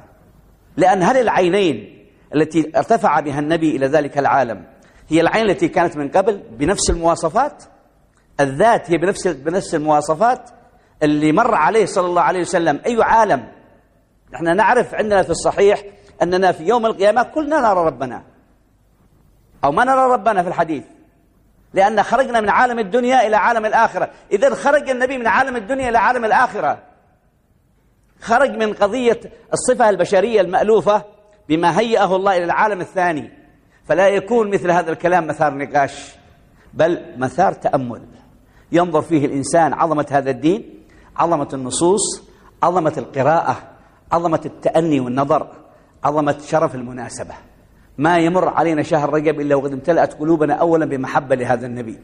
لأن 0.76 1.02
هل 1.02 1.16
العينين 1.16 2.06
التي 2.34 2.72
ارتفع 2.76 3.20
بها 3.20 3.38
النبي 3.38 3.76
إلى 3.76 3.86
ذلك 3.86 4.18
العالم 4.18 4.64
هي 5.08 5.20
العين 5.20 5.50
التي 5.50 5.68
كانت 5.68 5.96
من 5.96 6.08
قبل 6.08 6.42
بنفس 6.50 6.90
المواصفات؟ 6.90 7.62
الذات 8.40 8.90
هي 8.90 8.96
بنفس 8.98 9.26
بنفس 9.28 9.74
المواصفات 9.74 10.50
اللي 11.02 11.32
مر 11.32 11.54
عليه 11.54 11.86
صلى 11.86 12.06
الله 12.06 12.22
عليه 12.22 12.40
وسلم. 12.40 12.80
أي 12.86 13.02
عالم؟ 13.02 13.48
نحن 14.32 14.56
نعرف 14.56 14.94
عندنا 14.94 15.22
في 15.22 15.30
الصحيح 15.30 15.82
أننا 16.22 16.52
في 16.52 16.64
يوم 16.64 16.86
القيامة 16.86 17.22
كلنا 17.22 17.60
نرى 17.60 17.86
ربنا. 17.86 18.22
أو 19.64 19.72
ما 19.72 19.84
نرى 19.84 20.12
ربنا 20.12 20.42
في 20.42 20.48
الحديث. 20.48 20.84
لأن 21.74 22.02
خرجنا 22.02 22.40
من 22.40 22.48
عالم 22.48 22.78
الدنيا 22.78 23.26
إلى 23.26 23.36
عالم 23.36 23.66
الآخرة. 23.66 24.10
إذا 24.32 24.54
خرج 24.54 24.90
النبي 24.90 25.18
من 25.18 25.26
عالم 25.26 25.56
الدنيا 25.56 25.88
إلى 25.88 25.98
عالم 25.98 26.24
الآخرة. 26.24 26.78
خرج 28.20 28.50
من 28.50 28.72
قضية 28.72 29.20
الصفة 29.52 29.90
البشرية 29.90 30.40
المألوفة 30.40 31.02
بما 31.48 31.78
هيئه 31.80 32.16
الله 32.16 32.36
إلى 32.36 32.44
العالم 32.44 32.80
الثاني. 32.80 33.30
فلا 33.88 34.08
يكون 34.08 34.50
مثل 34.50 34.70
هذا 34.70 34.92
الكلام 34.92 35.26
مثار 35.26 35.54
نقاش 35.54 36.14
بل 36.74 37.14
مثار 37.16 37.52
تأمل. 37.52 38.02
ينظر 38.72 39.02
فيه 39.02 39.26
الإنسان 39.26 39.72
عظمة 39.72 40.06
هذا 40.10 40.30
الدين 40.30 40.84
عظمة 41.16 41.48
النصوص 41.52 42.22
عظمة 42.62 42.92
القراءة 42.96 43.56
عظمة 44.12 44.40
التأني 44.46 45.00
والنظر 45.00 45.48
عظمة 46.04 46.38
شرف 46.46 46.74
المناسبة. 46.74 47.34
ما 47.98 48.18
يمر 48.18 48.48
علينا 48.48 48.82
شهر 48.82 49.14
رجب 49.14 49.40
إلا 49.40 49.54
وقد 49.54 49.72
امتلأت 49.72 50.14
قلوبنا 50.14 50.54
أولا 50.54 50.86
بمحبة 50.86 51.36
لهذا 51.36 51.66
النبي. 51.66 51.98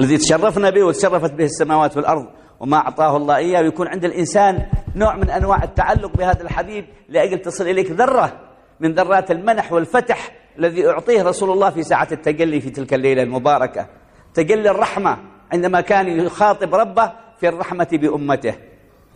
الذي 0.00 0.18
تشرفنا 0.18 0.70
به 0.70 0.82
وتشرفت 0.84 1.32
به 1.32 1.44
السماوات 1.44 1.96
والأرض 1.96 2.26
وما 2.60 2.76
أعطاه 2.76 3.16
الله 3.16 3.36
إياه 3.36 3.62
ويكون 3.62 3.88
عند 3.88 4.04
الإنسان 4.04 4.66
نوع 4.96 5.16
من 5.16 5.30
أنواع 5.30 5.64
التعلق 5.64 6.16
بهذا 6.16 6.42
الحبيب 6.42 6.84
لأجل 7.08 7.38
تصل 7.38 7.64
إليك 7.64 7.90
ذرة 7.90 8.40
من 8.80 8.94
ذرات 8.94 9.30
المنح 9.30 9.72
والفتح 9.72 10.32
الذي 10.58 10.88
أعطيه 10.88 11.22
رسول 11.22 11.50
الله 11.50 11.70
في 11.70 11.82
ساعة 11.82 12.08
التجلي 12.12 12.60
في 12.60 12.70
تلك 12.70 12.94
الليلة 12.94 13.22
المباركة. 13.22 13.86
تجلي 14.34 14.70
الرحمة 14.70 15.18
عندما 15.52 15.80
كان 15.80 16.08
يخاطب 16.08 16.74
ربه 16.74 17.12
في 17.40 17.48
الرحمة 17.48 17.88
بأمته. 17.92 18.54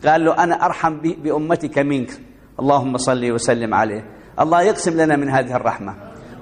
قال 0.05 0.25
له 0.25 0.43
أنا 0.43 0.65
أرحم 0.65 0.97
بأمتك 0.97 1.79
منك. 1.79 2.09
اللهم 2.59 2.97
صل 2.97 3.31
وسلم 3.31 3.73
عليه. 3.73 4.20
الله 4.39 4.61
يقسم 4.61 5.01
لنا 5.01 5.15
من 5.15 5.29
هذه 5.29 5.55
الرحمة 5.55 5.95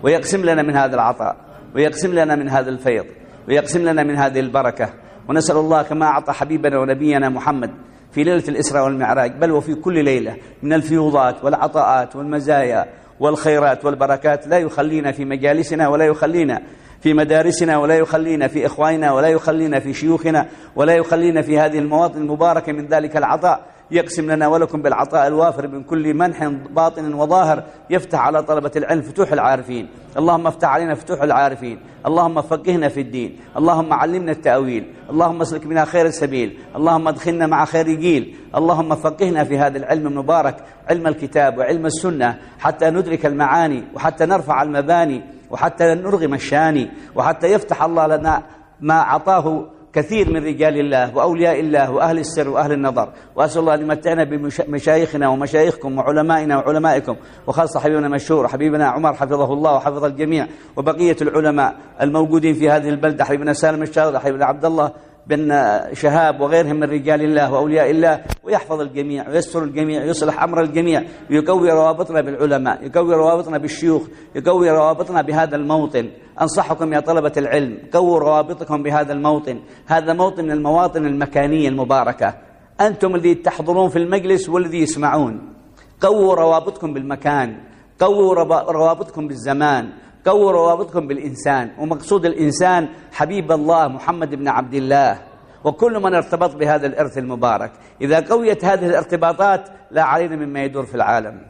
ويقسم 0.04 0.46
لنا 0.46 0.62
من 0.62 0.76
هذا 0.76 0.96
العطاء 0.96 1.36
ويقسم 1.76 2.14
لنا 2.14 2.36
من 2.36 2.50
هذا 2.50 2.70
الفيض 2.70 3.06
ويقسم 3.48 3.82
لنا 3.82 4.04
من 4.04 4.16
هذه 4.16 4.40
البركة. 4.40 4.90
ونسأل 5.30 5.58
الله 5.58 5.82
كما 5.82 6.06
أعطى 6.06 6.34
حبيبنا 6.34 6.80
ونبينا 6.80 7.30
محمد 7.30 7.72
في 8.12 8.24
ليلة 8.24 8.44
الإسراء 8.50 8.84
والمعراج 8.84 9.32
بل 9.32 9.52
وفي 9.52 9.76
كل 9.76 10.04
ليلة 10.04 10.36
من 10.64 10.74
الفيوضات 10.74 11.44
والعطاءات 11.44 12.16
والمزايا 12.16 12.86
والخيرات 13.20 13.86
والبركات 13.86 14.48
لا 14.48 14.58
يخلينا 14.58 15.12
في 15.12 15.26
مجالسنا 15.26 15.88
ولا 15.88 16.06
يخلينا 16.06 16.62
في 17.02 17.14
مدارسنا 17.14 17.78
ولا 17.78 17.96
يخلينا 17.96 18.48
في 18.48 18.66
إخواننا 18.66 19.12
ولا 19.12 19.28
يخلينا 19.28 19.80
في 19.80 19.94
شيوخنا 19.94 20.46
ولا 20.76 20.94
يخلينا 20.94 21.42
في 21.42 21.60
هذه 21.60 21.80
المواطن 21.80 22.22
المباركة 22.22 22.72
من 22.72 22.88
ذلك 22.88 23.18
العطاء. 23.18 23.66
يقسم 23.92 24.32
لنا 24.32 24.48
ولكم 24.48 24.82
بالعطاء 24.82 25.28
الوافر 25.28 25.68
من 25.68 25.84
كل 25.84 26.14
منح 26.14 26.48
باطن 26.48 27.14
وظاهر 27.14 27.64
يفتح 27.90 28.20
على 28.20 28.44
طلبة 28.44 28.72
العلم 28.76 29.02
فتوح 29.02 29.32
العارفين. 29.32 29.90
اللهم 30.18 30.48
افتح 30.48 30.70
علينا 30.70 30.96
فتوح 30.96 31.22
العارفين. 31.22 31.80
اللهم 32.06 32.42
فقهنا 32.42 32.90
في 32.90 33.02
الدين. 33.02 33.40
اللهم 33.58 33.94
علمنا 33.94 34.32
التأويل. 34.32 34.94
اللهم 35.10 35.42
اسلك 35.42 35.68
بنا 35.68 35.86
خير 35.86 36.06
السبيل. 36.06 36.60
اللهم 36.76 37.08
ادخلنا 37.08 37.48
مع 37.48 37.66
خير 37.66 37.90
جيل. 37.90 38.36
اللهم 38.56 38.96
فقهنا 38.96 39.44
في 39.44 39.58
هذا 39.58 39.78
العلم 39.78 40.08
المبارك 40.08 40.56
علم 40.90 41.08
الكتاب 41.08 41.58
وعلم 41.58 41.86
السنة 41.86 42.38
حتى 42.60 42.90
ندرك 42.90 43.26
المعاني 43.26 43.84
وحتى 43.96 44.26
نرفع 44.26 44.62
المباني 44.62 45.22
وحتى 45.52 45.84
نرغم 45.84 46.34
الشاني 46.34 46.92
وحتى 47.16 47.48
يفتح 47.48 47.84
الله 47.84 48.08
لنا 48.08 48.44
ما 48.82 48.94
عطاه 48.94 49.66
كثير 49.94 50.30
من 50.30 50.44
رجال 50.46 50.80
الله 50.80 51.16
وأولياء 51.16 51.60
الله 51.60 51.92
وأهل 51.92 52.20
السر 52.20 52.50
وأهل 52.50 52.72
النظر. 52.72 53.10
وأسأل 53.36 53.62
الله 53.62 53.74
أن 53.74 53.82
يمتعنا 53.82 54.24
بمشايخنا 54.24 55.30
ومشايخكم 55.30 55.98
وعلمائنا 55.98 56.58
وعلمائكم 56.58 57.16
وخاصة 57.48 57.80
حبيبنا 57.80 58.08
مشهور 58.08 58.48
حبيبنا 58.48 58.88
عمر 58.88 59.14
حفظه 59.14 59.54
الله 59.54 59.76
وحفظ 59.76 60.04
الجميع 60.04 60.48
وبقية 60.78 61.18
العلماء 61.22 61.76
الموجودين 62.02 62.54
في 62.54 62.70
هذه 62.70 62.90
البلدة 62.90 63.24
حبيبنا 63.26 63.54
سالم 63.54 63.84
الشاذلي 63.84 64.20
حبيبنا 64.20 64.46
عبد 64.46 64.66
الله 64.66 64.92
بن 65.30 65.54
شهاب 65.94 66.42
وغيرهم 66.42 66.76
من 66.76 66.84
رجال 66.84 67.22
الله 67.22 67.54
وأولياء 67.54 67.92
الله 67.92 68.22
ويحفظ 68.44 68.82
الجميع 68.82 69.30
ويستر 69.30 69.64
الجميع 69.64 70.04
ويصلح 70.04 70.44
أمر 70.44 70.62
الجميع 70.62 71.04
ويقوي 71.30 71.72
روابطنا 71.72 72.22
بالعلماء 72.22 72.86
يقوي 72.86 73.16
روابطنا 73.16 73.58
بالشيوخ 73.58 74.08
يقوي 74.36 74.70
روابطنا 74.70 75.22
بهذا 75.22 75.56
الموطن. 75.56 76.10
أنصحكم 76.42 76.94
يا 76.94 77.00
طلبة 77.00 77.32
العلم 77.38 77.78
قووا 77.94 78.20
روابطكم 78.20 78.84
بهذا 78.84 79.14
الموطن. 79.14 79.60
هذا 79.88 80.14
موطن 80.14 80.44
من 80.44 80.52
المواطن 80.52 81.06
المكانية 81.06 81.70
المباركة. 81.70 82.34
أنتم 82.82 83.16
الذي 83.16 83.36
تحضرون 83.36 83.90
في 83.90 84.00
المجلس 84.00 84.50
والذي 84.50 84.82
يسمعون. 84.82 85.54
قووا 86.02 86.36
روابطكم 86.36 86.94
بالمكان 86.94 87.58
قووا 88.00 88.34
روابطكم 88.72 89.28
بالزمان. 89.28 89.90
قووا 90.30 90.52
روابطكم 90.52 91.08
بالإنسان 91.08 91.72
ومقصود 91.80 92.26
الإنسان 92.26 92.90
حبيب 93.12 93.52
الله 93.52 93.88
محمد 93.88 94.36
بن 94.36 94.48
عبد 94.48 94.74
الله. 94.74 95.22
وكل 95.64 96.00
من 96.00 96.16
ارتبط 96.16 96.56
بهذا 96.56 96.88
الإرث 96.88 97.18
المبارك. 97.18 97.72
إذا 98.02 98.20
قويت 98.20 98.66
هذه 98.66 98.86
الارتباطات 98.86 99.70
لا 99.92 100.04
علينا 100.04 100.36
مما 100.36 100.64
يدور 100.64 100.86
في 100.86 100.96
العالم. 100.96 101.42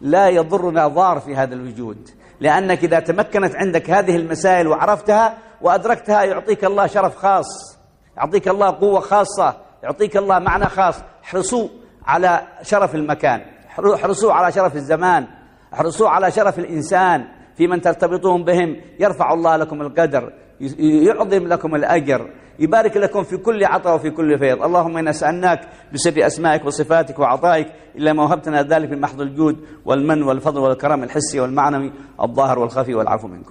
لا 0.00 0.28
يضرنا 0.28 0.88
ضار 0.88 1.20
في 1.20 1.36
هذا 1.36 1.54
الوجود. 1.54 2.08
لأنك 2.40 2.84
إذا 2.84 3.00
تمكنت 3.00 3.56
عندك 3.56 3.90
هذه 3.90 4.16
المسائل 4.16 4.68
وعرفتها 4.68 5.38
وأدركتها 5.62 6.22
يعطيك 6.22 6.64
الله 6.64 6.86
شرف 6.86 7.16
خاص. 7.16 7.78
يعطيك 8.16 8.48
الله 8.48 8.70
قوة 8.70 9.00
خاصة. 9.00 9.56
يعطيك 9.82 10.16
الله 10.16 10.38
معنى 10.38 10.64
خاص. 10.64 11.02
احرصوا 11.24 11.68
على 12.06 12.40
شرف 12.62 12.94
المكان. 12.94 13.40
احرصوا 13.94 14.32
على 14.32 14.52
شرف 14.52 14.76
الزمان. 14.76 15.26
احرصوا 15.74 16.08
على 16.08 16.30
شرف 16.30 16.58
الإنسان. 16.58 17.37
في 17.58 17.66
من 17.66 17.80
ترتبطون 17.80 18.44
بهم 18.44 18.76
يرفع 19.00 19.32
الله 19.32 19.56
لكم 19.56 19.80
القدر 19.82 20.32
يعظم 20.78 21.46
لكم 21.46 21.74
الأجر 21.74 22.30
يبارك 22.58 22.96
لكم 22.96 23.22
في 23.22 23.36
كل 23.36 23.64
عطاء 23.64 23.94
وفي 23.94 24.10
كل 24.10 24.38
فيض. 24.38 24.62
اللهم 24.62 24.96
إنا 24.96 25.12
سألناك 25.12 25.60
بسر 25.94 26.26
أسمائك 26.26 26.64
وصفاتك 26.66 27.18
وعطائك 27.18 27.66
إلا 27.96 28.12
ما 28.12 28.22
وهبتنا 28.22 28.62
ذلك 28.62 28.90
من 28.90 29.00
محض 29.00 29.20
الجود 29.20 29.56
والمن 29.84 30.22
والفضل 30.22 30.60
والكرم 30.60 31.02
الحسي 31.02 31.40
والمعنوي 31.40 31.92
الظاهر 32.22 32.58
والخفي 32.58 32.94
والعفو 32.94 33.28
منكم. 33.28 33.46